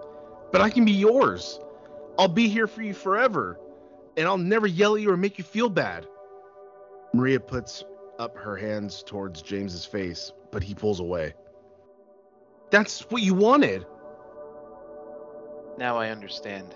But 0.52 0.60
I 0.60 0.72
can 0.72 0.86
be 0.86 0.92
yours. 0.92 1.60
I'll 2.18 2.28
be 2.28 2.48
here 2.48 2.66
for 2.66 2.82
you 2.82 2.96
forever. 2.96 3.60
And 4.18 4.28
I'll 4.28 4.40
never 4.40 4.66
yell 4.66 4.96
at 4.96 5.02
you 5.02 5.12
or 5.12 5.18
make 5.18 5.38
you 5.38 5.44
feel 5.44 5.70
bad. 5.70 6.08
Maria 7.14 7.40
puts 7.40 7.84
up 8.18 8.36
her 8.38 8.56
hands 8.58 9.04
towards 9.06 9.44
James's 9.44 9.86
face, 9.86 10.32
but 10.52 10.64
he 10.64 10.74
pulls 10.74 11.00
away. 11.00 11.36
That's 12.72 13.02
what 13.12 13.22
you 13.22 13.36
wanted. 13.36 13.86
Now 15.78 15.96
I 15.96 16.10
understand. 16.10 16.74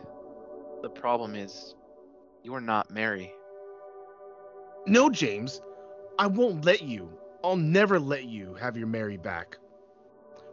The 0.84 0.90
problem 0.90 1.34
is, 1.34 1.74
you're 2.44 2.62
not 2.62 2.92
Mary. 2.92 3.34
No, 4.86 5.10
James. 5.10 5.60
I 6.20 6.28
won't 6.28 6.66
let 6.66 6.84
you. 6.84 7.10
I'll 7.44 7.56
never 7.56 8.00
let 8.00 8.26
you 8.26 8.54
have 8.56 8.78
your 8.78 8.88
Mary 8.88 9.18
back. 9.18 9.58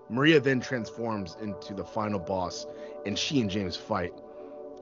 Maria 0.09 0.41
then 0.41 0.61
transforms 0.61 1.37
into 1.41 1.75
the 1.75 1.85
final 1.85 2.19
boss, 2.19 2.67
and 3.05 3.19
she 3.19 3.41
and 3.41 3.51
James 3.51 3.77
fight. 3.77 4.13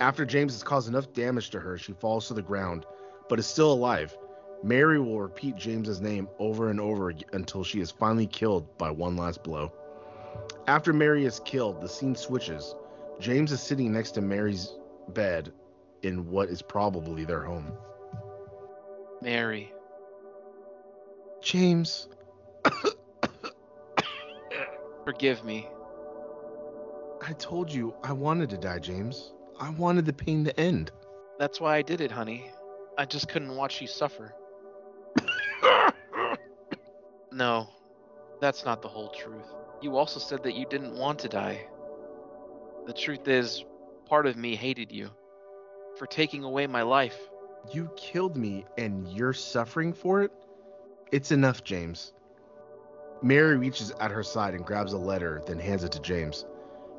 After 0.00 0.24
James 0.24 0.52
has 0.52 0.62
caused 0.62 0.88
enough 0.88 1.12
damage 1.12 1.50
to 1.50 1.60
her, 1.60 1.78
she 1.78 1.92
falls 1.92 2.28
to 2.28 2.34
the 2.34 2.42
ground, 2.42 2.84
but 3.28 3.38
is 3.38 3.46
still 3.46 3.72
alive. 3.72 4.16
Mary 4.62 4.98
will 4.98 5.20
repeat 5.20 5.56
James's 5.56 6.00
name 6.00 6.28
over 6.38 6.70
and 6.70 6.80
over 6.80 7.12
until 7.32 7.62
she 7.62 7.80
is 7.80 7.90
finally 7.90 8.26
killed 8.26 8.76
by 8.78 8.90
one 8.90 9.16
last 9.16 9.42
blow. 9.42 9.72
After 10.66 10.92
Mary 10.92 11.24
is 11.26 11.40
killed, 11.44 11.80
the 11.80 11.88
scene 11.88 12.16
switches. 12.16 12.74
James 13.20 13.52
is 13.52 13.60
sitting 13.60 13.92
next 13.92 14.12
to 14.12 14.20
Mary's 14.20 14.74
bed 15.08 15.52
in 16.02 16.30
what 16.30 16.48
is 16.48 16.62
probably 16.62 17.24
their 17.24 17.42
home. 17.42 17.72
Mary. 19.20 19.72
James, 21.42 22.08
Forgive 25.04 25.44
me. 25.44 25.68
I 27.20 27.32
told 27.34 27.72
you 27.72 27.94
I 28.02 28.12
wanted 28.12 28.50
to 28.50 28.58
die, 28.58 28.78
James. 28.78 29.32
I 29.60 29.70
wanted 29.70 30.06
the 30.06 30.12
pain 30.12 30.44
to 30.44 30.60
end. 30.60 30.90
That's 31.38 31.60
why 31.60 31.76
I 31.76 31.82
did 31.82 32.00
it, 32.00 32.10
honey. 32.10 32.50
I 32.98 33.04
just 33.04 33.28
couldn't 33.28 33.54
watch 33.54 33.80
you 33.80 33.86
suffer. 33.86 34.34
No, 37.34 37.68
that's 38.40 38.64
not 38.64 38.80
the 38.80 38.86
whole 38.86 39.08
truth. 39.08 39.52
You 39.82 39.96
also 39.96 40.20
said 40.20 40.44
that 40.44 40.54
you 40.54 40.66
didn't 40.70 40.94
want 40.94 41.18
to 41.20 41.28
die. 41.28 41.66
The 42.86 42.92
truth 42.92 43.26
is, 43.26 43.64
part 44.06 44.26
of 44.26 44.36
me 44.36 44.54
hated 44.54 44.92
you 44.92 45.10
for 45.98 46.06
taking 46.06 46.44
away 46.44 46.68
my 46.68 46.82
life. 46.82 47.18
You 47.72 47.90
killed 47.96 48.36
me 48.36 48.66
and 48.78 49.08
you're 49.08 49.32
suffering 49.32 49.92
for 49.92 50.22
it? 50.22 50.30
It's 51.10 51.32
enough, 51.32 51.64
James. 51.64 52.12
Mary 53.24 53.56
reaches 53.56 53.90
at 54.00 54.10
her 54.10 54.22
side 54.22 54.52
and 54.52 54.66
grabs 54.66 54.92
a 54.92 54.98
letter, 54.98 55.42
then 55.46 55.58
hands 55.58 55.82
it 55.82 55.90
to 55.90 56.00
James. 56.00 56.44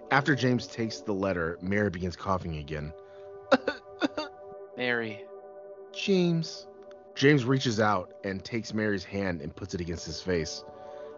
After 0.09 0.33
James 0.33 0.65
takes 0.65 0.99
the 1.01 1.13
letter, 1.13 1.59
Mary 1.61 1.91
begins 1.91 2.15
coughing 2.15 2.57
again. 2.57 2.91
Mary, 4.77 5.23
James. 5.93 6.65
James 7.13 7.45
reaches 7.45 7.79
out 7.79 8.11
and 8.23 8.43
takes 8.43 8.73
Mary's 8.73 9.03
hand 9.03 9.39
and 9.39 9.55
puts 9.55 9.75
it 9.75 9.81
against 9.81 10.07
his 10.07 10.19
face. 10.19 10.63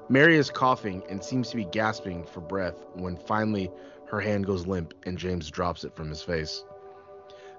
Mary 0.10 0.36
is 0.36 0.52
coughing 0.52 1.02
and 1.10 1.24
seems 1.24 1.50
to 1.52 1.56
be 1.56 1.64
gasping 1.64 2.26
for 2.26 2.42
breath 2.42 2.86
when 2.94 3.16
finally 3.16 3.72
her 4.08 4.20
hand 4.20 4.46
goes 4.46 4.68
limp 4.68 4.94
and 5.06 5.18
James 5.18 5.50
drops 5.50 5.86
it 5.86 5.96
from 5.96 6.10
his 6.10 6.22
face. 6.22 6.66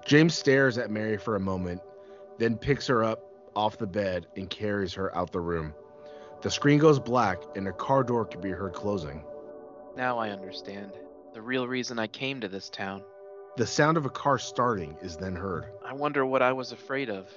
James 0.05 0.35
stares 0.35 0.77
at 0.77 0.91
Mary 0.91 1.17
for 1.17 1.35
a 1.35 1.39
moment, 1.39 1.81
then 2.37 2.57
picks 2.57 2.85
her 2.85 3.03
up 3.03 3.23
off 3.55 3.79
the 3.79 3.87
bed 3.87 4.27
and 4.35 4.51
carries 4.51 4.93
her 4.93 5.15
out 5.17 5.31
the 5.31 5.39
room. 5.39 5.73
The 6.41 6.49
screen 6.49 6.79
goes 6.79 6.99
black 6.99 7.41
and 7.55 7.67
a 7.67 7.73
car 7.73 8.01
door 8.03 8.25
can 8.25 8.39
be 8.39 8.51
heard 8.51 8.73
closing. 8.73 9.23
now 9.97 10.17
I 10.17 10.29
understand. 10.29 10.93
The 11.33 11.41
real 11.41 11.67
reason 11.67 11.99
I 11.99 12.07
came 12.07 12.39
to 12.41 12.47
this 12.47 12.69
town. 12.69 13.03
The 13.57 13.67
sound 13.67 13.97
of 13.97 14.05
a 14.05 14.09
car 14.09 14.39
starting 14.39 14.95
is 15.01 15.17
then 15.17 15.35
heard. 15.35 15.65
I 15.85 15.93
wonder 15.93 16.25
what 16.25 16.41
I 16.41 16.53
was 16.53 16.71
afraid 16.71 17.09
of. 17.09 17.29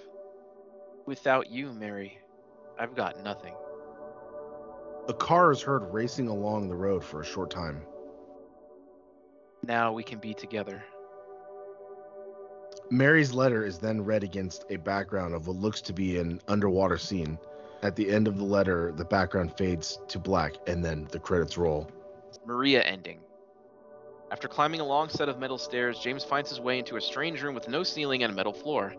Without 1.05 1.51
you, 1.51 1.73
Mary, 1.73 2.19
I've 2.79 2.95
got 2.95 3.23
nothing. 3.25 3.55
A 5.09 5.15
car 5.15 5.51
is 5.51 5.61
heard 5.61 5.93
racing 5.93 6.29
along 6.29 6.69
the 6.69 6.77
road 6.77 7.03
for 7.03 7.21
a 7.21 7.25
short 7.25 7.51
time. 7.51 7.83
Now 9.67 9.93
we 9.93 10.05
can 10.05 10.21
be 10.21 10.33
together. 10.33 10.83
Mary's 12.89 13.33
letter 13.33 13.65
is 13.65 13.79
then 13.79 14.05
read 14.05 14.23
against 14.23 14.65
a 14.71 14.77
background 14.77 15.35
of 15.35 15.49
what 15.49 15.57
looks 15.57 15.81
to 15.83 15.93
be 15.93 16.19
an 16.19 16.41
underwater 16.47 16.99
scene. 16.99 17.37
At 17.83 17.97
the 17.97 18.11
end 18.11 18.29
of 18.29 18.37
the 18.37 18.45
letter, 18.45 18.93
the 18.97 19.05
background 19.05 19.57
fades 19.59 19.99
to 20.09 20.19
black 20.19 20.55
and 20.69 20.85
then 20.85 21.09
the 21.11 21.19
credits 21.19 21.59
roll. 21.59 21.91
Maria 22.47 22.83
ending. 22.83 23.21
After 24.31 24.49
climbing 24.49 24.81
a 24.81 24.87
long 24.87 25.09
set 25.09 25.29
of 25.29 25.39
metal 25.39 25.59
stairs, 25.59 25.99
James 25.99 26.25
finds 26.25 26.49
his 26.49 26.61
way 26.61 26.79
into 26.79 26.97
a 26.97 27.01
strange 27.01 27.43
room 27.43 27.55
with 27.55 27.69
no 27.69 27.83
ceiling 27.83 28.23
and 28.23 28.33
a 28.33 28.37
metal 28.37 28.53
floor. 28.53 28.95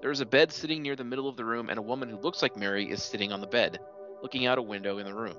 There 0.00 0.10
is 0.10 0.20
a 0.20 0.26
bed 0.26 0.52
sitting 0.52 0.82
near 0.82 0.94
the 0.94 1.04
middle 1.04 1.28
of 1.28 1.36
the 1.36 1.44
room, 1.44 1.68
and 1.68 1.78
a 1.78 1.82
woman 1.82 2.08
who 2.08 2.16
looks 2.16 2.40
like 2.40 2.56
Mary 2.56 2.88
is 2.88 3.02
sitting 3.02 3.32
on 3.32 3.40
the 3.40 3.46
bed, 3.46 3.80
looking 4.22 4.46
out 4.46 4.56
a 4.56 4.62
window 4.62 4.98
in 4.98 5.04
the 5.04 5.12
room. 5.12 5.36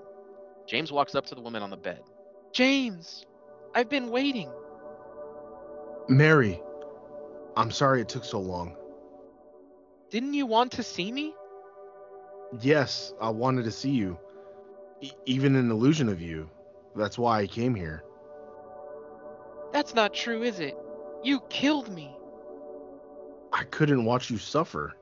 James 0.67 0.91
walks 0.91 1.15
up 1.15 1.25
to 1.27 1.35
the 1.35 1.41
woman 1.41 1.63
on 1.63 1.69
the 1.69 1.77
bed. 1.77 2.01
James! 2.51 3.25
I've 3.73 3.89
been 3.89 4.11
waiting. 4.11 4.51
Mary, 6.09 6.61
I'm 7.55 7.71
sorry 7.71 8.01
it 8.01 8.09
took 8.09 8.25
so 8.25 8.39
long. 8.39 8.75
Didn't 10.09 10.33
you 10.33 10.45
want 10.45 10.73
to 10.73 10.83
see 10.83 11.11
me? 11.11 11.33
Yes, 12.57 13.13
I 13.21 13.29
wanted 13.29 13.63
to 13.65 13.71
see 13.71 13.91
you. 13.91 14.17
E- 15.01 15.11
even 15.25 15.55
an 15.55 15.69
illusion 15.69 16.09
of 16.09 16.21
you. 16.21 16.49
That's 16.95 17.17
why 17.17 17.39
I 17.41 17.47
came 17.47 17.75
here. 17.75 18.03
That's 19.71 19.93
not 19.93 20.13
true, 20.13 20.41
is 20.43 20.59
it? 20.59 20.75
You 21.23 21.41
killed 21.49 21.89
me. 21.93 22.15
I 23.53 23.63
couldn't 23.65 24.05
watch 24.05 24.29
you 24.29 24.37
suffer. 24.37 24.95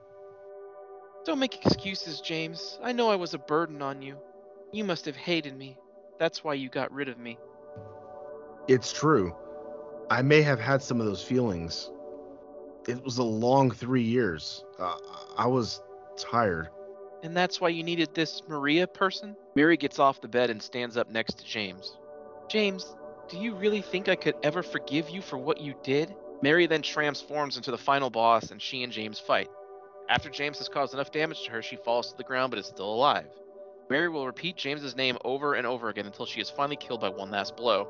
Don't 1.26 1.40
make 1.40 1.66
excuses, 1.66 2.22
James. 2.22 2.80
I 2.82 2.92
know 2.92 3.10
I 3.10 3.16
was 3.16 3.34
a 3.34 3.38
burden 3.40 3.82
on 3.82 4.02
you. 4.02 4.18
You 4.72 4.84
must 4.84 5.06
have 5.06 5.16
hated 5.16 5.58
me. 5.58 5.78
That's 6.20 6.44
why 6.44 6.54
you 6.56 6.70
got 6.70 6.92
rid 6.92 7.10
of 7.10 7.18
me. 7.18 7.38
It's 8.68 8.92
true. 8.92 9.36
I 10.10 10.22
may 10.22 10.42
have 10.42 10.60
had 10.60 10.82
some 10.82 11.00
of 11.00 11.06
those 11.06 11.24
feelings. 11.24 11.92
It 12.88 13.04
was 13.04 13.18
a 13.18 13.24
long 13.24 13.72
three 13.72 14.04
years. 14.04 14.64
Uh, 14.80 14.98
I 15.38 15.48
was 15.48 15.82
tired. 16.18 16.70
And 17.24 17.36
that's 17.36 17.60
why 17.60 17.70
you 17.70 17.84
needed 17.84 18.14
this 18.14 18.42
Maria 18.48 18.88
person? 18.88 19.36
Mary 19.56 19.78
gets 19.78 20.00
off 20.00 20.22
the 20.22 20.28
bed 20.28 20.50
and 20.50 20.62
stands 20.62 20.98
up 20.98 21.10
next 21.10 21.40
to 21.40 21.46
James. 21.46 21.98
James, 22.48 22.96
do 23.30 23.38
you 23.38 23.56
really 23.56 23.82
think 23.82 24.08
I 24.08 24.16
could 24.16 24.36
ever 24.44 24.64
forgive 24.64 25.10
you 25.10 25.22
for 25.22 25.38
what 25.38 25.60
you 25.60 25.74
did? 25.84 26.14
Mary 26.42 26.68
then 26.68 26.82
transforms 26.82 27.58
into 27.58 27.72
the 27.72 27.78
final 27.78 28.10
boss 28.10 28.52
and 28.52 28.62
she 28.62 28.84
and 28.84 28.94
James 28.94 29.20
fight. 29.20 29.50
After 30.10 30.30
James 30.30 30.60
has 30.60 30.70
caused 30.70 30.94
enough 30.94 31.12
damage 31.12 31.44
to 31.44 31.52
her, 31.52 31.62
she 31.62 31.76
falls 31.76 32.12
to 32.12 32.18
the 32.18 32.24
ground 32.24 32.52
but 32.52 32.60
is 32.60 32.68
still 32.68 32.94
alive. 32.94 33.28
Mary 33.90 34.08
will 34.10 34.26
repeat 34.26 34.56
James's 34.56 34.96
name 34.96 35.18
over 35.26 35.56
and 35.56 35.66
over 35.66 35.90
again 35.90 36.06
until 36.06 36.26
she 36.26 36.40
is 36.40 36.50
finally 36.50 36.76
killed 36.76 37.02
by 37.02 37.10
one 37.10 37.32
last 37.32 37.58
blow. 37.58 37.88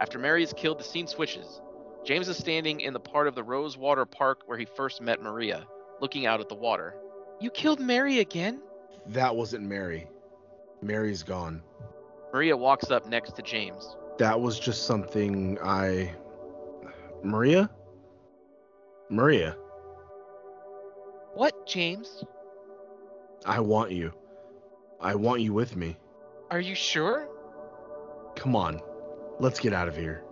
After 0.00 0.18
Mary 0.18 0.42
is 0.42 0.52
killed, 0.52 0.78
the 0.78 0.84
scene 0.84 1.06
switches. 1.06 1.60
James 2.04 2.28
is 2.28 2.36
standing 2.36 2.80
in 2.80 2.92
the 2.92 3.00
part 3.00 3.28
of 3.28 3.34
the 3.34 3.42
Rosewater 3.44 4.04
Park 4.04 4.42
where 4.46 4.58
he 4.58 4.64
first 4.64 5.00
met 5.00 5.22
Maria, 5.22 5.66
looking 6.00 6.26
out 6.26 6.40
at 6.40 6.48
the 6.48 6.54
water. 6.54 6.94
You 7.42 7.50
killed 7.50 7.80
Mary 7.80 8.20
again? 8.20 8.60
That 9.08 9.34
wasn't 9.34 9.64
Mary. 9.64 10.06
Mary's 10.80 11.24
gone. 11.24 11.60
Maria 12.32 12.56
walks 12.56 12.92
up 12.92 13.08
next 13.08 13.34
to 13.34 13.42
James. 13.42 13.96
That 14.18 14.40
was 14.40 14.60
just 14.60 14.86
something 14.86 15.58
I. 15.60 16.14
Maria? 17.24 17.68
Maria, 19.10 19.56
What, 21.34 21.66
James? 21.66 22.24
I 23.44 23.58
want 23.58 23.90
you. 23.90 24.12
I 25.00 25.16
want 25.16 25.40
you 25.42 25.52
with 25.52 25.74
me. 25.74 25.96
Are 26.50 26.60
you 26.60 26.76
sure? 26.76 27.28
Come 28.36 28.54
on. 28.54 28.80
Let's 29.40 29.58
get 29.58 29.72
out 29.72 29.88
of 29.88 29.96
here. 29.96 30.22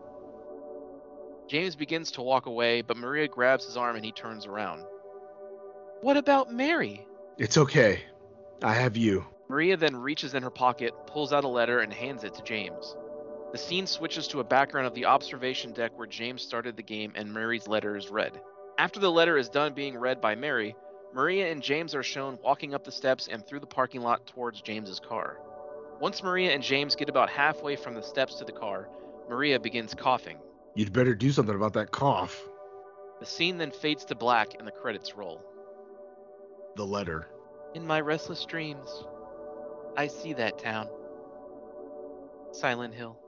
James 1.49 1.75
begins 1.75 2.13
to 2.13 2.23
walk 2.23 2.47
away, 2.47 2.83
but 2.83 2.97
Maria 2.97 3.27
grabs 3.27 3.67
his 3.67 3.77
arm 3.77 3.97
and 3.97 4.05
he 4.05 4.13
turns 4.13 4.47
around. 4.47 4.85
What 6.03 6.17
about 6.17 6.51
Mary? 6.51 7.07
It's 7.37 7.59
okay. 7.59 8.01
I 8.63 8.73
have 8.73 8.97
you. 8.97 9.27
Maria 9.49 9.77
then 9.77 9.97
reaches 9.97 10.35
in 10.35 10.43
her 10.43 10.51
pocket, 10.51 10.95
pulls 11.07 11.33
out 11.33 11.45
a 11.45 11.49
letter, 11.49 11.81
and 11.81 11.93
hands 11.93 12.25
it 12.25 12.35
to 12.35 12.43
James. 12.43 12.97
The 13.53 13.59
scene 13.59 13.87
switches 13.87 14.27
to 14.29 14.41
a 14.41 14.45
background 14.45 14.87
of 14.87 14.95
the 14.95 15.05
observation 15.05 15.73
deck 15.73 15.93
where 15.99 16.07
James 16.07 16.41
started 16.41 16.77
the 16.77 16.83
game 16.83 17.13
and 17.17 17.35
Mary's 17.35 17.69
letter 17.69 17.97
is 17.97 18.09
read. 18.09 18.41
After 18.79 18.99
the 18.99 19.11
letter 19.11 19.37
is 19.37 19.51
done 19.51 19.75
being 19.75 19.99
read 19.99 20.23
by 20.23 20.37
Mary, 20.37 20.75
Maria 21.13 21.51
and 21.51 21.63
James 21.63 21.95
are 21.95 22.03
shown 22.03 22.39
walking 22.43 22.73
up 22.73 22.85
the 22.85 22.93
steps 22.93 23.29
and 23.31 23.45
through 23.45 23.61
the 23.61 23.67
parking 23.67 24.01
lot 24.01 24.27
towards 24.27 24.63
James's 24.63 25.01
car. 25.01 25.39
Once 26.01 26.23
Maria 26.23 26.53
and 26.53 26.63
James 26.63 26.95
get 26.95 27.11
about 27.11 27.29
halfway 27.29 27.77
from 27.77 27.93
the 27.93 28.03
steps 28.03 28.37
to 28.37 28.45
the 28.45 28.53
car, 28.53 28.89
Maria 29.29 29.61
begins 29.61 29.95
coughing. 29.95 30.39
You'd 30.75 30.95
better 30.95 31.15
do 31.15 31.31
something 31.31 31.55
about 31.55 31.75
that 31.75 31.91
cough. 31.91 32.41
The 33.19 33.27
scene 33.27 33.59
then 33.59 33.73
fades 33.73 34.07
to 34.07 34.15
black 34.15 34.55
and 34.59 34.67
the 34.67 34.73
credits 34.73 35.15
roll. 35.15 35.45
The 36.77 36.87
letter. 36.87 37.29
In 37.75 37.87
my 37.87 38.01
restless 38.01 38.45
dreams, 38.45 38.89
I 39.97 40.07
see 40.07 40.33
that 40.35 40.59
town. 40.59 40.89
Silent 42.53 42.95
Hill. 42.95 43.19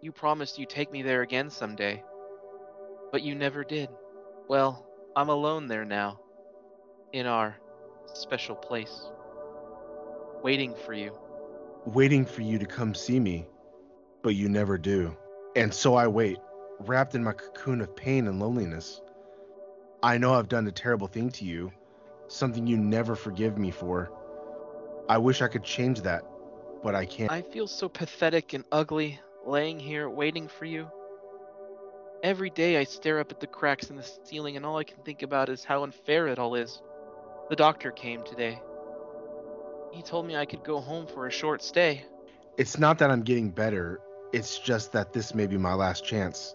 You 0.00 0.12
promised 0.12 0.58
you'd 0.58 0.70
take 0.70 0.90
me 0.90 1.02
there 1.02 1.22
again 1.22 1.50
someday. 1.50 2.02
But 3.12 3.22
you 3.22 3.34
never 3.34 3.64
did. 3.64 3.88
Well, 4.48 4.86
I'm 5.14 5.28
alone 5.28 5.66
there 5.66 5.84
now. 5.84 6.20
In 7.12 7.26
our 7.26 7.56
special 8.14 8.56
place. 8.56 9.10
Waiting 10.42 10.74
for 10.86 10.94
you. 10.94 11.12
Waiting 11.86 12.24
for 12.24 12.42
you 12.42 12.58
to 12.58 12.66
come 12.66 12.94
see 12.94 13.20
me, 13.20 13.46
but 14.22 14.34
you 14.34 14.48
never 14.48 14.78
do. 14.78 15.16
And 15.56 15.72
so 15.72 15.94
I 15.94 16.06
wait, 16.06 16.38
wrapped 16.80 17.14
in 17.14 17.24
my 17.24 17.32
cocoon 17.32 17.80
of 17.80 17.94
pain 17.96 18.26
and 18.26 18.40
loneliness. 18.40 19.00
I 20.02 20.18
know 20.18 20.34
I've 20.34 20.48
done 20.48 20.66
a 20.66 20.72
terrible 20.72 21.08
thing 21.08 21.30
to 21.30 21.44
you, 21.44 21.72
something 22.30 22.66
you 22.66 22.76
never 22.76 23.14
forgive 23.14 23.58
me 23.58 23.70
for. 23.70 24.10
I 25.08 25.18
wish 25.18 25.42
I 25.42 25.48
could 25.48 25.64
change 25.64 26.02
that, 26.02 26.22
but 26.82 26.94
I 26.94 27.04
can't. 27.04 27.30
I 27.30 27.42
feel 27.42 27.66
so 27.66 27.88
pathetic 27.88 28.52
and 28.52 28.64
ugly, 28.70 29.20
laying 29.44 29.78
here 29.80 30.08
waiting 30.08 30.48
for 30.48 30.64
you. 30.64 30.88
Every 32.22 32.50
day 32.50 32.78
I 32.78 32.84
stare 32.84 33.18
up 33.18 33.32
at 33.32 33.40
the 33.40 33.46
cracks 33.46 33.90
in 33.90 33.96
the 33.96 34.08
ceiling, 34.24 34.56
and 34.56 34.64
all 34.64 34.76
I 34.76 34.84
can 34.84 34.98
think 35.04 35.22
about 35.22 35.48
is 35.48 35.64
how 35.64 35.82
unfair 35.82 36.28
it 36.28 36.38
all 36.38 36.54
is. 36.54 36.80
The 37.48 37.56
doctor 37.56 37.90
came 37.90 38.22
today. 38.22 38.60
He 39.92 40.02
told 40.02 40.26
me 40.26 40.36
I 40.36 40.44
could 40.44 40.62
go 40.62 40.80
home 40.80 41.06
for 41.06 41.26
a 41.26 41.30
short 41.30 41.62
stay. 41.62 42.04
It's 42.56 42.78
not 42.78 42.98
that 42.98 43.10
I'm 43.10 43.22
getting 43.22 43.50
better, 43.50 44.00
it's 44.32 44.58
just 44.58 44.92
that 44.92 45.12
this 45.12 45.34
may 45.34 45.46
be 45.46 45.56
my 45.56 45.74
last 45.74 46.04
chance. 46.04 46.54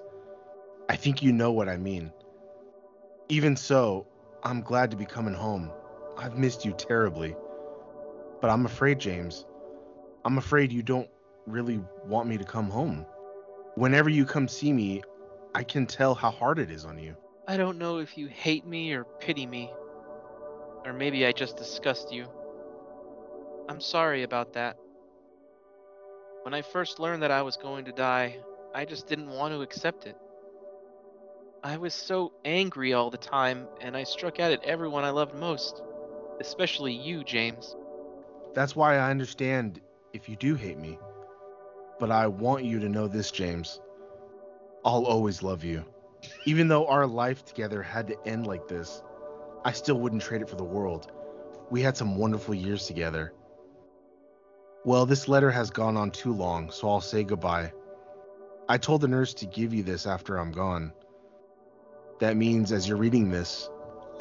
I 0.87 0.95
think 0.95 1.21
you 1.21 1.33
know 1.33 1.51
what 1.51 1.67
I 1.67 1.77
mean. 1.77 2.13
Even 3.27 3.55
so, 3.57 4.07
I'm 4.45 4.61
glad 4.61 4.91
to 4.91 4.97
be 4.97 5.07
coming 5.07 5.33
home. 5.33 5.71
I've 6.19 6.37
missed 6.37 6.65
you 6.65 6.71
terribly. 6.73 7.35
But 8.41 8.51
I'm 8.51 8.67
afraid, 8.67 8.99
James. 8.99 9.43
I'm 10.23 10.37
afraid 10.37 10.71
you 10.71 10.83
don't 10.83 11.09
really 11.47 11.81
want 12.05 12.29
me 12.29 12.37
to 12.37 12.43
come 12.43 12.69
home. 12.69 13.07
Whenever 13.73 14.07
you 14.07 14.23
come 14.23 14.47
see 14.47 14.71
me, 14.71 15.01
I 15.55 15.63
can 15.63 15.87
tell 15.87 16.13
how 16.13 16.29
hard 16.29 16.59
it 16.59 16.69
is 16.69 16.85
on 16.85 16.99
you. 16.99 17.17
I 17.47 17.57
don't 17.57 17.79
know 17.79 17.97
if 17.97 18.19
you 18.19 18.27
hate 18.27 18.67
me 18.67 18.93
or 18.93 19.03
pity 19.03 19.47
me. 19.47 19.73
Or 20.85 20.93
maybe 20.93 21.25
I 21.25 21.31
just 21.31 21.57
disgust 21.57 22.13
you. 22.13 22.27
I'm 23.67 23.81
sorry 23.81 24.21
about 24.21 24.53
that. 24.53 24.77
When 26.43 26.53
I 26.53 26.61
first 26.61 26.99
learned 26.99 27.23
that 27.23 27.31
I 27.31 27.41
was 27.41 27.57
going 27.57 27.85
to 27.85 27.91
die, 27.91 28.37
I 28.75 28.85
just 28.85 29.07
didn't 29.07 29.29
want 29.29 29.55
to 29.55 29.63
accept 29.63 30.05
it. 30.05 30.15
I 31.65 31.77
was 31.77 31.95
so 31.95 32.31
angry 32.45 32.93
all 32.93 33.09
the 33.09 33.17
time, 33.17 33.67
and 33.81 33.97
I 33.97 34.03
struck 34.03 34.39
out 34.39 34.51
at 34.51 34.63
everyone 34.63 35.03
I 35.03 35.09
loved 35.09 35.33
most, 35.33 35.81
especially 36.39 36.93
you, 36.93 37.23
James. 37.23 37.75
That's 38.53 38.75
why 38.75 38.97
I 38.97 39.09
understand 39.09 39.81
if 40.13 40.29
you 40.29 40.35
do 40.35 40.53
hate 40.53 40.77
me. 40.77 40.99
But 41.99 42.11
I 42.11 42.27
want 42.27 42.65
you 42.65 42.81
to 42.81 42.87
know 42.87 43.07
this, 43.07 43.31
James. 43.31 43.81
I'll 44.85 45.05
always 45.05 45.41
love 45.41 45.63
you. 45.63 45.83
Even 46.45 46.67
though 46.67 46.85
our 46.85 47.07
life 47.07 47.43
together 47.43 47.81
had 47.81 48.09
to 48.09 48.27
end 48.27 48.45
like 48.45 48.67
this, 48.67 49.01
I 49.63 49.71
still 49.71 49.99
wouldn't 49.99 50.21
trade 50.21 50.43
it 50.43 50.49
for 50.49 50.57
the 50.57 50.63
world. 50.63 51.11
We 51.71 51.81
had 51.81 51.97
some 51.97 52.15
wonderful 52.15 52.53
years 52.53 52.85
together. 52.85 53.33
Well, 54.83 55.07
this 55.07 55.27
letter 55.27 55.49
has 55.49 55.71
gone 55.71 55.97
on 55.97 56.11
too 56.11 56.31
long, 56.31 56.69
so 56.69 56.87
I'll 56.87 57.01
say 57.01 57.23
goodbye. 57.23 57.73
I 58.69 58.77
told 58.77 59.01
the 59.01 59.07
nurse 59.07 59.33
to 59.35 59.47
give 59.47 59.73
you 59.73 59.81
this 59.81 60.05
after 60.05 60.37
I'm 60.37 60.51
gone. 60.51 60.93
That 62.19 62.37
means 62.37 62.71
as 62.71 62.87
you're 62.87 62.97
reading 62.97 63.29
this, 63.29 63.69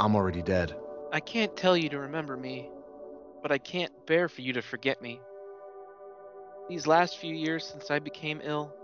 I'm 0.00 0.16
already 0.16 0.42
dead. 0.42 0.74
I 1.12 1.20
can't 1.20 1.56
tell 1.56 1.76
you 1.76 1.88
to 1.90 2.00
remember 2.00 2.36
me, 2.36 2.68
but 3.40 3.52
I 3.52 3.58
can't 3.58 3.92
bear 4.06 4.28
for 4.28 4.40
you 4.40 4.52
to 4.54 4.62
forget 4.62 5.00
me. 5.00 5.20
These 6.68 6.86
last 6.86 7.18
few 7.18 7.34
years 7.34 7.64
since 7.64 7.90
I 7.90 8.00
became 8.00 8.40
ill, 8.42 8.74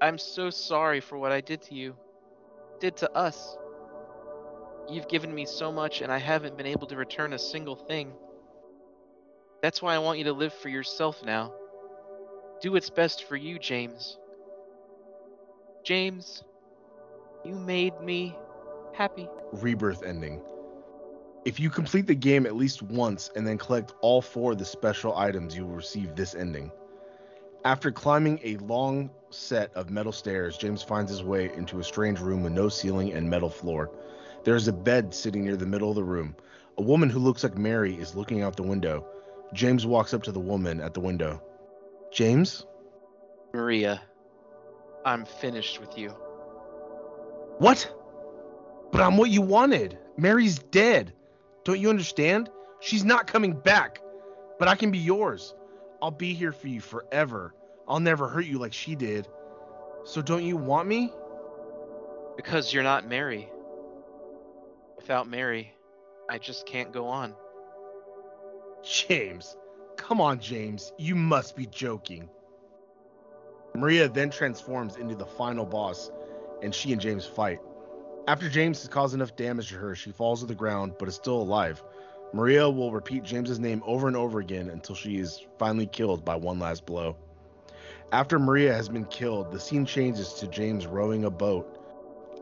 I'm 0.00 0.16
so 0.16 0.48
sorry 0.48 1.00
for 1.00 1.18
what 1.18 1.32
I 1.32 1.42
did 1.42 1.60
to 1.62 1.74
you, 1.74 1.94
did 2.78 2.96
to 2.98 3.12
us. 3.14 3.58
You've 4.88 5.08
given 5.08 5.34
me 5.34 5.44
so 5.44 5.70
much, 5.70 6.00
and 6.00 6.10
I 6.10 6.18
haven't 6.18 6.56
been 6.56 6.66
able 6.66 6.86
to 6.86 6.96
return 6.96 7.34
a 7.34 7.38
single 7.38 7.76
thing. 7.76 8.12
That's 9.60 9.82
why 9.82 9.94
I 9.94 9.98
want 9.98 10.18
you 10.18 10.24
to 10.24 10.32
live 10.32 10.54
for 10.54 10.70
yourself 10.70 11.22
now. 11.22 11.52
Do 12.62 12.72
what's 12.72 12.88
best 12.88 13.24
for 13.24 13.36
you, 13.36 13.58
James. 13.58 14.18
James, 15.84 16.42
you 17.44 17.54
made 17.54 18.00
me 18.00 18.36
happy. 18.92 19.28
Rebirth 19.52 20.02
ending. 20.02 20.40
If 21.44 21.58
you 21.58 21.70
complete 21.70 22.06
the 22.06 22.14
game 22.14 22.44
at 22.44 22.56
least 22.56 22.82
once 22.82 23.30
and 23.34 23.46
then 23.46 23.56
collect 23.56 23.94
all 24.02 24.20
four 24.20 24.52
of 24.52 24.58
the 24.58 24.64
special 24.64 25.16
items, 25.16 25.56
you 25.56 25.64
will 25.64 25.74
receive 25.74 26.14
this 26.14 26.34
ending. 26.34 26.70
After 27.64 27.90
climbing 27.90 28.40
a 28.42 28.56
long 28.58 29.10
set 29.30 29.72
of 29.74 29.90
metal 29.90 30.12
stairs, 30.12 30.58
James 30.58 30.82
finds 30.82 31.10
his 31.10 31.22
way 31.22 31.50
into 31.54 31.78
a 31.78 31.84
strange 31.84 32.20
room 32.20 32.42
with 32.42 32.52
no 32.52 32.68
ceiling 32.68 33.12
and 33.12 33.28
metal 33.28 33.50
floor. 33.50 33.90
There 34.44 34.56
is 34.56 34.68
a 34.68 34.72
bed 34.72 35.14
sitting 35.14 35.44
near 35.44 35.56
the 35.56 35.66
middle 35.66 35.90
of 35.90 35.96
the 35.96 36.04
room. 36.04 36.36
A 36.78 36.82
woman 36.82 37.10
who 37.10 37.18
looks 37.18 37.42
like 37.42 37.56
Mary 37.56 37.94
is 37.94 38.14
looking 38.14 38.42
out 38.42 38.56
the 38.56 38.62
window. 38.62 39.06
James 39.52 39.86
walks 39.86 40.14
up 40.14 40.22
to 40.24 40.32
the 40.32 40.40
woman 40.40 40.80
at 40.80 40.94
the 40.94 41.00
window. 41.00 41.42
James? 42.12 42.66
Maria, 43.52 44.00
I'm 45.04 45.24
finished 45.24 45.80
with 45.80 45.98
you. 45.98 46.14
What? 47.60 47.92
But 48.90 49.02
I'm 49.02 49.18
what 49.18 49.28
you 49.28 49.42
wanted. 49.42 49.98
Mary's 50.16 50.58
dead. 50.58 51.12
Don't 51.62 51.78
you 51.78 51.90
understand? 51.90 52.48
She's 52.80 53.04
not 53.04 53.26
coming 53.26 53.52
back. 53.52 54.00
But 54.58 54.66
I 54.66 54.76
can 54.76 54.90
be 54.90 54.98
yours. 54.98 55.54
I'll 56.00 56.10
be 56.10 56.32
here 56.32 56.52
for 56.52 56.68
you 56.68 56.80
forever. 56.80 57.54
I'll 57.86 58.00
never 58.00 58.28
hurt 58.28 58.46
you 58.46 58.58
like 58.58 58.72
she 58.72 58.94
did. 58.94 59.28
So 60.04 60.22
don't 60.22 60.42
you 60.42 60.56
want 60.56 60.88
me? 60.88 61.12
Because 62.34 62.72
you're 62.72 62.82
not 62.82 63.06
Mary. 63.06 63.50
Without 64.96 65.28
Mary, 65.28 65.74
I 66.30 66.38
just 66.38 66.64
can't 66.64 66.92
go 66.92 67.08
on. 67.08 67.34
James. 68.82 69.54
Come 69.98 70.18
on, 70.18 70.40
James. 70.40 70.94
You 70.98 71.14
must 71.14 71.56
be 71.56 71.66
joking. 71.66 72.30
Maria 73.74 74.08
then 74.08 74.30
transforms 74.30 74.96
into 74.96 75.14
the 75.14 75.26
final 75.26 75.66
boss, 75.66 76.10
and 76.62 76.74
she 76.74 76.92
and 76.92 77.00
James 77.00 77.26
fight. 77.26 77.60
After 78.28 78.48
James 78.48 78.80
has 78.80 78.88
caused 78.88 79.14
enough 79.14 79.36
damage 79.36 79.68
to 79.70 79.76
her, 79.76 79.94
she 79.94 80.12
falls 80.12 80.40
to 80.40 80.46
the 80.46 80.54
ground 80.54 80.94
but 80.98 81.08
is 81.08 81.14
still 81.14 81.40
alive. 81.40 81.82
Maria 82.32 82.68
will 82.70 82.92
repeat 82.92 83.24
James's 83.24 83.58
name 83.58 83.82
over 83.84 84.06
and 84.06 84.16
over 84.16 84.38
again 84.38 84.68
until 84.68 84.94
she 84.94 85.18
is 85.18 85.44
finally 85.58 85.86
killed 85.86 86.24
by 86.24 86.36
one 86.36 86.58
last 86.58 86.86
blow. 86.86 87.16
After 88.12 88.38
Maria 88.38 88.72
has 88.74 88.88
been 88.88 89.04
killed, 89.06 89.50
the 89.50 89.58
scene 89.60 89.84
changes 89.84 90.34
to 90.34 90.46
James 90.46 90.86
rowing 90.86 91.24
a 91.24 91.30
boat. 91.30 91.76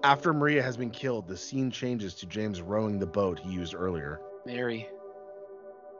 After 0.03 0.33
Maria 0.33 0.63
has 0.63 0.77
been 0.77 0.91
killed, 0.91 1.27
the 1.27 1.37
scene 1.37 1.71
changes 1.71 2.15
to 2.17 2.27
James 2.27 2.61
rowing 2.63 2.99
the 2.99 3.07
boat 3.07 3.39
he 3.39 3.51
used 3.51 3.75
earlier. 3.75 4.21
Mary, 4.47 4.89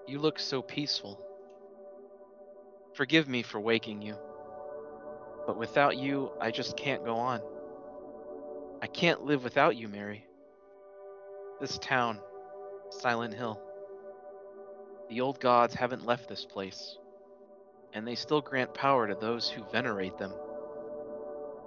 you 0.07 0.19
look 0.19 0.39
so 0.39 0.63
peaceful. 0.63 1.19
Forgive 2.95 3.29
me 3.29 3.43
for 3.43 3.61
waking 3.61 4.03
you. 4.03 4.17
But 5.47 5.59
without 5.59 5.97
you, 5.97 6.31
I 6.41 6.51
just 6.51 6.77
can't 6.77 7.05
go 7.05 7.17
on. 7.17 7.41
I 8.81 8.87
can't 8.87 9.25
live 9.25 9.43
without 9.43 9.77
you, 9.77 9.89
Mary. 9.89 10.25
This 11.61 11.79
town, 11.79 12.21
Silent 12.91 13.35
Hill. 13.35 13.61
The 15.09 15.21
old 15.21 15.41
gods 15.41 15.75
haven't 15.75 16.07
left 16.07 16.29
this 16.29 16.45
place, 16.45 16.97
and 17.93 18.07
they 18.07 18.15
still 18.15 18.41
grant 18.41 18.75
power 18.75 19.09
to 19.09 19.15
those 19.15 19.49
who 19.49 19.65
venerate 19.73 20.19
them. 20.19 20.33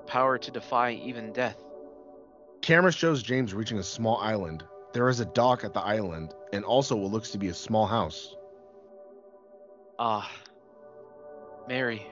Power 0.07 0.37
to 0.37 0.51
defy 0.51 0.91
even 0.91 1.33
death. 1.33 1.57
Camera 2.61 2.91
shows 2.91 3.23
James 3.23 3.53
reaching 3.53 3.79
a 3.79 3.83
small 3.83 4.17
island. 4.17 4.63
There 4.93 5.09
is 5.09 5.19
a 5.19 5.25
dock 5.25 5.63
at 5.63 5.73
the 5.73 5.81
island, 5.81 6.33
and 6.53 6.63
also 6.63 6.95
what 6.95 7.11
looks 7.11 7.31
to 7.31 7.37
be 7.37 7.47
a 7.47 7.53
small 7.53 7.87
house. 7.87 8.35
Ah, 9.99 10.31
Mary. 11.67 12.05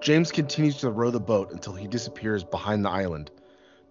James 0.00 0.30
continues 0.32 0.76
to 0.78 0.90
row 0.90 1.10
the 1.10 1.20
boat 1.20 1.52
until 1.52 1.72
he 1.72 1.88
disappears 1.88 2.44
behind 2.44 2.84
the 2.84 2.90
island. 2.90 3.30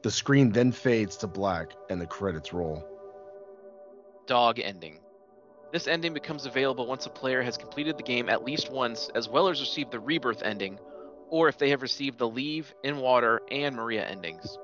The 0.03 0.11
screen 0.11 0.52
then 0.52 0.72
fades 0.72 1.18
to 1.18 1.28
black 1.28 1.74
and 1.90 1.99
the 1.99 2.06
credits 2.06 2.53
roll. 2.53 2.86
Dog 4.28 4.60
ending. 4.60 4.99
This 5.72 5.88
ending 5.88 6.14
becomes 6.14 6.45
available 6.45 6.88
once 6.88 7.06
a 7.06 7.10
player 7.10 7.41
has 7.41 7.57
completed 7.57 7.98
the 7.98 8.03
game 8.03 8.30
at 8.30 8.44
least 8.44 8.72
once, 8.72 9.10
as 9.15 9.28
well 9.28 9.49
as 9.49 9.60
received 9.60 9.91
the 9.91 9.99
rebirth 9.99 10.44
ending, 10.44 10.80
or 11.30 11.49
if 11.49 11.57
they 11.57 11.72
have 11.72 11.82
received 11.82 12.19
the 12.19 12.30
leave, 12.30 12.74
in 12.84 12.98
water, 12.98 13.41
and 13.52 13.76
Maria 13.76 14.06
endings. 14.06 14.57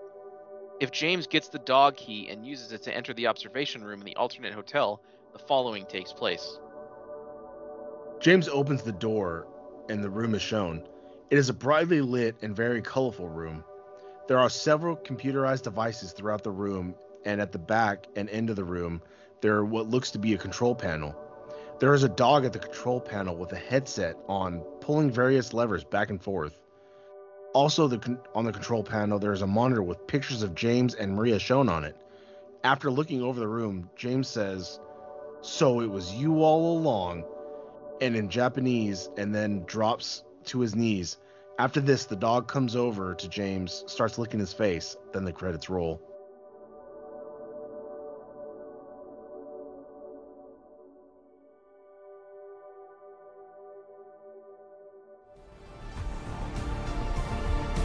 If 0.80 0.92
James 0.92 1.28
gets 1.28 1.50
the 1.50 1.60
dog 1.60 1.98
key 1.98 2.30
and 2.30 2.46
uses 2.46 2.72
it 2.72 2.84
to 2.84 2.96
enter 2.96 3.14
the 3.14 3.28
observation 3.28 3.84
room 3.84 4.00
in 4.00 4.06
the 4.06 4.16
alternate 4.16 4.54
hotel, 4.54 5.02
the 5.34 5.40
following 5.40 5.86
takes 5.86 6.14
place. 6.14 6.60
James 8.20 8.48
opens 8.48 8.84
the 8.84 8.92
door 8.92 9.48
and 9.90 10.04
the 10.04 10.10
room 10.10 10.36
is 10.36 10.42
shown. 10.42 10.88
It 11.30 11.38
is 11.38 11.50
a 11.50 11.54
brightly 11.54 12.02
lit 12.02 12.36
and 12.42 12.56
very 12.56 12.82
colorful 12.82 13.28
room. 13.28 13.64
There 14.26 14.40
are 14.40 14.50
several 14.50 14.96
computerized 14.96 15.64
devices 15.64 16.14
throughout 16.14 16.44
the 16.44 16.52
room, 16.52 16.96
and 17.26 17.42
at 17.42 17.52
the 17.52 17.60
back 17.60 18.08
and 18.16 18.30
end 18.30 18.50
of 18.50 18.56
the 18.56 18.64
room, 18.64 19.02
there 19.42 19.56
are 19.56 19.66
what 19.66 19.90
looks 19.90 20.12
to 20.12 20.20
be 20.20 20.34
a 20.34 20.38
control 20.38 20.74
panel. 20.74 21.14
There 21.80 21.94
is 21.94 22.04
a 22.04 22.10
dog 22.10 22.46
at 22.46 22.54
the 22.54 22.60
control 22.60 23.02
panel 23.02 23.36
with 23.36 23.52
a 23.52 23.58
headset 23.58 24.16
on, 24.30 24.62
pulling 24.80 25.12
various 25.12 25.54
levers 25.54 25.84
back 25.84 26.10
and 26.10 26.22
forth. 26.22 26.62
Also, 27.54 27.88
the 27.88 28.18
on 28.34 28.46
the 28.46 28.54
control 28.54 28.82
panel, 28.82 29.20
there 29.20 29.34
is 29.34 29.42
a 29.42 29.48
monitor 29.48 29.84
with 29.84 30.08
pictures 30.08 30.42
of 30.42 30.56
James 30.56 30.96
and 30.96 31.14
Maria 31.14 31.38
shown 31.38 31.68
on 31.68 31.84
it. 31.84 31.98
After 32.64 32.90
looking 32.90 33.22
over 33.22 33.42
the 33.42 33.48
room, 33.48 33.90
James 33.98 34.30
says, 34.30 34.80
So 35.42 35.82
it 35.82 35.90
was 35.90 36.14
you 36.14 36.44
all 36.44 36.78
along, 36.78 37.26
and 38.00 38.16
in 38.16 38.30
Japanese, 38.30 39.10
and 39.18 39.36
then 39.36 39.66
drops 39.66 40.24
to 40.46 40.62
his 40.62 40.76
knees. 40.76 41.18
After 41.60 41.80
this, 41.80 42.06
the 42.06 42.16
dog 42.16 42.48
comes 42.48 42.76
over 42.76 43.14
to 43.14 43.30
James, 43.30 43.84
starts 43.86 44.18
licking 44.18 44.40
his 44.40 44.52
face, 44.52 44.98
then 45.14 45.24
the 45.24 45.32
credits 45.32 45.70
roll. 45.70 46.02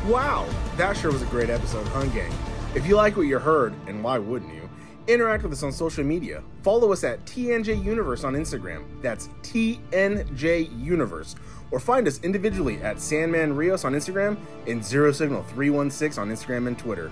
Wow, 0.06 0.48
that 0.78 0.96
sure 0.96 1.12
was 1.12 1.20
a 1.20 1.26
great 1.26 1.50
episode, 1.50 1.86
huh, 1.88 2.06
gang? 2.06 2.32
If 2.74 2.86
you 2.86 2.96
like 2.96 3.18
what 3.18 3.26
you 3.26 3.38
heard, 3.38 3.74
and 3.86 4.02
why 4.02 4.16
wouldn't 4.16 4.54
you, 4.54 4.67
interact 5.08 5.42
with 5.42 5.52
us 5.52 5.62
on 5.62 5.72
social 5.72 6.04
media. 6.04 6.42
Follow 6.62 6.92
us 6.92 7.02
at 7.02 7.24
TNJ 7.24 7.82
Universe 7.82 8.24
on 8.24 8.34
Instagram. 8.34 8.84
That's 9.02 9.28
TNJ 9.42 10.68
Universe. 10.78 11.34
Or 11.70 11.80
find 11.80 12.06
us 12.06 12.20
individually 12.22 12.80
at 12.82 13.00
Sandman 13.00 13.56
Rios 13.56 13.84
on 13.84 13.94
Instagram 13.94 14.36
and 14.66 14.84
Zero 14.84 15.12
Signal 15.12 15.42
316 15.42 16.22
on 16.22 16.30
Instagram 16.30 16.66
and 16.66 16.78
Twitter. 16.78 17.10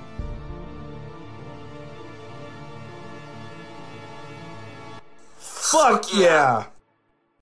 Fuck 5.38 6.14
yeah! 6.14 6.66